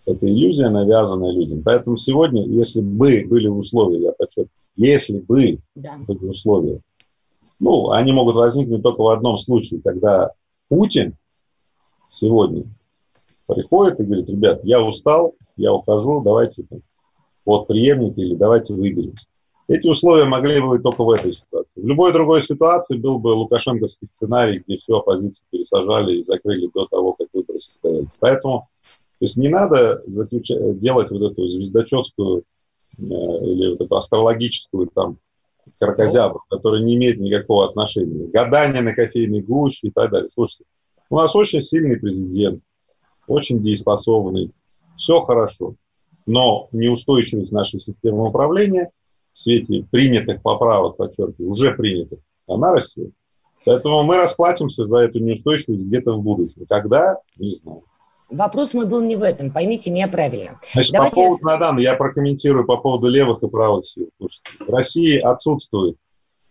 Это 0.05 0.27
иллюзия, 0.29 0.69
навязанная 0.69 1.33
людям. 1.33 1.63
Поэтому 1.63 1.97
сегодня, 1.97 2.47
если 2.47 2.81
бы 2.81 3.25
были 3.27 3.49
условия, 3.49 4.03
я 4.03 4.13
подчеркиваю, 4.13 4.51
если 4.77 5.19
бы 5.21 5.59
да. 5.75 5.97
были 6.07 6.27
условия, 6.27 6.81
ну, 7.59 7.91
они 7.91 8.13
могут 8.13 8.37
возникнуть 8.37 8.83
только 8.83 9.03
в 9.03 9.09
одном 9.09 9.39
случае, 9.39 9.81
когда 9.83 10.31
Путин 10.69 11.17
сегодня 12.11 12.65
приходит 13.47 14.01
и 14.01 14.05
говорит, 14.05 14.29
ребят, 14.29 14.61
я 14.65 14.83
устал, 14.83 15.35
я 15.57 15.73
ухожу, 15.73 16.21
давайте 16.23 16.65
вот 17.45 17.67
преемник 17.67 18.19
или 18.19 18.35
давайте 18.35 18.75
выберемся. 18.75 19.27
Эти 19.69 19.89
условия 19.89 20.27
могли 20.27 20.61
бы 20.61 20.69
быть 20.69 20.83
только 20.83 21.03
в 21.03 21.11
этой 21.11 21.35
ситуации. 21.35 21.71
В 21.75 21.87
любой 21.87 22.13
другой 22.13 22.43
ситуации 22.43 22.97
был 22.97 23.19
бы 23.19 23.29
лукашенковский 23.29 24.07
сценарий, 24.07 24.63
где 24.65 24.79
всю 24.79 24.97
оппозицию 24.97 25.45
пересажали 25.51 26.19
и 26.19 26.23
закрыли 26.23 26.71
до 26.73 26.87
того, 26.87 27.15
как 27.15 27.27
выборы 27.33 27.59
состоялись. 27.59 28.17
Поэтому 28.21 28.69
то 29.19 29.25
есть 29.25 29.37
не 29.37 29.49
надо 29.49 30.03
заключать, 30.07 30.79
делать 30.79 31.11
вот 31.11 31.33
эту 31.33 31.49
звездочетскую 31.49 32.45
э, 32.99 33.03
или 33.03 33.71
вот 33.71 33.81
эту 33.81 33.97
астрологическую 33.97 34.89
там 34.95 35.19
каркозябру, 35.81 36.43
которая 36.49 36.83
не 36.83 36.95
имеет 36.95 37.19
никакого 37.19 37.65
отношения. 37.65 38.29
Гадание 38.29 38.83
на 38.83 38.95
кофейной 38.95 39.41
гуще 39.41 39.89
и 39.89 39.91
так 39.91 40.13
далее. 40.13 40.31
Слушайте, 40.31 40.65
у 41.11 41.17
нас 41.17 41.35
очень 41.35 41.61
сильный 41.61 41.97
президент, 41.97 42.63
очень 43.27 43.63
дееспособный, 43.63 44.53
все 44.97 45.21
хорошо, 45.23 45.75
но 46.27 46.69
неустойчивость 46.71 47.51
нашей 47.51 47.81
системы 47.81 48.29
управления– 48.29 48.91
в 49.37 49.41
свете 49.41 49.87
принятых 49.91 50.41
поправок, 50.41 50.97
подчеркиваю, 50.97 51.51
уже 51.51 51.73
принятых, 51.73 52.21
она 52.49 52.73
растет. 52.73 53.11
Поэтому 53.67 54.03
мы 54.03 54.17
расплатимся 54.17 54.87
за 54.87 54.97
эту 54.99 55.19
неустойчивость 55.19 55.83
где-то 55.83 56.15
в 56.15 56.23
будущем. 56.23 56.65
Когда? 56.67 57.19
Не 57.37 57.51
знаю. 57.51 57.83
Вопрос 58.31 58.73
мой 58.73 58.87
был 58.87 59.03
не 59.03 59.15
в 59.15 59.23
этом, 59.23 59.53
поймите 59.53 59.91
меня 59.91 60.09
правильно. 60.09 60.59
Значит, 60.73 60.93
Давайте 60.93 61.15
по 61.15 61.21
поводу, 61.21 61.41
я... 61.43 61.53
Надан, 61.53 61.79
я 61.79 61.95
прокомментирую 61.97 62.65
по 62.67 62.79
поводу 62.79 63.09
левых 63.09 63.43
и 63.43 63.49
правых 63.49 63.85
сил. 63.85 64.09
В 64.19 64.71
России 64.71 65.19
отсутствуют 65.19 65.97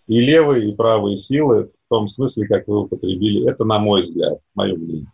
и 0.08 0.20
левые, 0.22 0.70
и 0.70 0.76
правые 0.76 1.18
силы, 1.18 1.64
в 1.66 1.90
том 1.90 2.08
смысле, 2.08 2.48
как 2.48 2.68
вы 2.68 2.82
употребили. 2.82 3.50
Это, 3.50 3.66
на 3.66 3.80
мой 3.80 4.02
взгляд, 4.02 4.40
мое 4.54 4.76
мнение. 4.76 5.12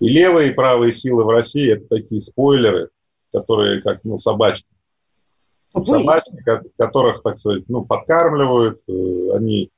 И 0.00 0.08
левые, 0.08 0.50
и 0.50 0.54
правые 0.54 0.92
силы 0.92 1.24
в 1.24 1.30
России– 1.30 1.72
это 1.72 1.86
такие 1.86 2.20
спойлеры, 2.20 2.90
которые 3.32 3.80
как 3.80 4.00
ну, 4.04 4.18
собачки 4.18 4.66
собачек, 5.84 6.62
которых, 6.78 7.22
так 7.22 7.38
сказать, 7.38 7.64
ну, 7.68 7.84
подкармливают, 7.84 8.80
э, 8.88 8.92
они 9.34 9.70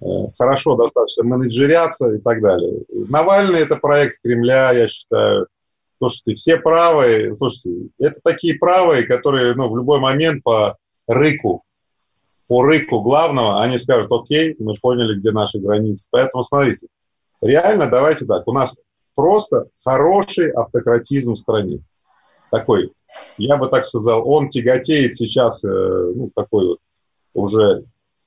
э, 0.00 0.04
хорошо 0.38 0.76
достаточно 0.76 1.24
менеджерятся 1.24 2.10
и 2.12 2.18
так 2.18 2.40
далее. 2.40 2.82
Навальный– 3.08 3.60
это 3.60 3.76
проект 3.76 4.18
Кремля, 4.22 4.72
я 4.72 4.88
считаю. 4.88 5.46
Слушайте, 5.98 6.34
все 6.34 6.56
правые, 6.56 7.34
слушайте, 7.34 7.88
это 7.98 8.20
такие 8.22 8.58
правые, 8.58 9.04
которые 9.04 9.54
ну, 9.54 9.68
в 9.68 9.76
любой 9.76 10.00
момент 10.00 10.42
по 10.42 10.76
рыку, 11.06 11.62
по 12.46 12.62
рыку 12.62 13.00
главного, 13.00 13.62
они 13.62 13.78
скажут, 13.78 14.10
окей, 14.10 14.56
мы 14.58 14.74
поняли, 14.80 15.18
где 15.18 15.30
наши 15.30 15.58
границы. 15.58 16.06
Поэтому 16.10 16.44
смотрите, 16.44 16.88
реально 17.40 17.88
давайте 17.88 18.26
так, 18.26 18.46
у 18.48 18.52
нас 18.52 18.76
просто 19.14 19.68
хороший 19.84 20.50
автократизм 20.50 21.32
в 21.32 21.38
стране. 21.38 21.80
Такой 22.54 22.92
я 23.38 23.56
бы 23.56 23.68
так 23.68 23.84
сказал, 23.86 24.28
он 24.28 24.48
тяготеет 24.48 25.16
сейчас, 25.16 25.64
э, 25.64 25.68
ну, 25.68 26.30
такой 26.34 26.66
вот 26.66 26.78
уже 27.34 27.84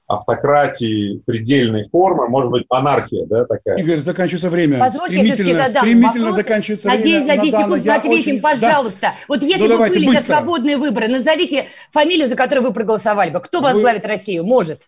автократии 0.07 1.21
предельной 1.25 1.89
формы, 1.89 2.30
может 2.30 2.49
быть, 2.49 2.65
анархия, 2.69 3.25
да, 3.25 3.45
такая. 3.45 3.78
Игорь, 3.78 3.99
заканчивается 3.99 4.49
время. 4.49 4.80
Позвольте, 4.80 5.34
стремительно, 5.34 5.67
стремительно 5.67 6.25
вопрос. 6.28 6.36
заканчивается 6.36 6.88
Надеюсь, 6.88 7.23
время. 7.25 7.28
Надеюсь, 7.28 7.53
за 7.53 7.57
10 7.57 7.65
секунд 7.65 7.88
ответим, 7.89 8.32
очень... 8.36 8.41
пожалуйста. 8.41 8.99
Да. 9.01 9.13
Вот 9.28 9.41
если 9.41 9.67
ну, 9.67 9.78
бы 9.78 9.89
были 9.89 10.05
сейчас 10.05 10.25
свободные 10.25 10.78
выборы, 10.78 11.09
назовите 11.09 11.65
фамилию, 11.91 12.30
за 12.30 12.38
которую 12.38 12.67
вы 12.67 12.73
проголосовали 12.73 13.32
бы. 13.32 13.41
Кто 13.41 13.59
возглавит 13.59 14.03
вы... 14.03 14.07
Россию? 14.07 14.45
Может. 14.45 14.88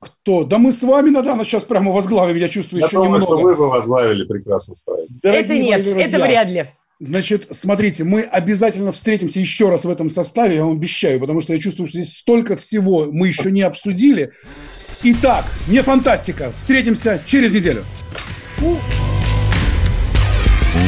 Кто? 0.00 0.44
Да 0.44 0.58
мы 0.58 0.70
с 0.70 0.82
вами, 0.82 1.10
Надана, 1.10 1.44
сейчас 1.44 1.64
прямо 1.64 1.90
возглавим, 1.90 2.36
я 2.36 2.48
чувствую 2.50 2.80
я 2.80 2.86
еще 2.86 2.96
думаю, 2.96 3.20
немного. 3.20 3.36
что 3.38 3.42
вы 3.42 3.56
бы 3.56 3.68
возглавили 3.70 4.24
прекрасно 4.24 4.76
справить. 4.76 5.08
Это 5.22 5.54
нет, 5.54 5.86
это 5.86 6.22
вряд 6.22 6.50
ли. 6.50 6.66
Значит, 7.00 7.46
смотрите, 7.52 8.02
мы 8.02 8.22
обязательно 8.22 8.90
встретимся 8.90 9.38
еще 9.38 9.68
раз 9.68 9.84
в 9.84 9.90
этом 9.90 10.10
составе, 10.10 10.56
я 10.56 10.64
вам 10.64 10.72
обещаю, 10.72 11.20
потому 11.20 11.40
что 11.40 11.52
я 11.52 11.60
чувствую, 11.60 11.86
что 11.86 12.02
здесь 12.02 12.16
столько 12.16 12.56
всего 12.56 13.06
мы 13.12 13.28
еще 13.28 13.52
не 13.52 13.62
обсудили. 13.62 14.32
Итак, 15.04 15.44
не 15.68 15.80
фантастика. 15.80 16.52
Встретимся 16.56 17.22
через 17.24 17.54
неделю. 17.54 17.84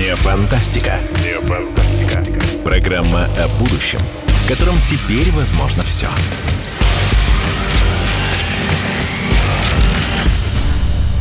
Не 0.01 0.17
фантастика. 0.17 0.99
Не 1.23 1.41
фантастика. 1.47 2.25
Программа 2.65 3.27
о 3.39 3.47
будущем, 3.61 4.01
в 4.27 4.49
котором 4.49 4.75
теперь 4.81 5.31
возможно 5.31 5.85
все. 5.85 6.09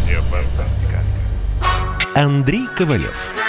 Не 0.08 0.20
фантастика. 0.20 1.04
Андрей 2.16 2.66
Ковалев. 2.76 3.49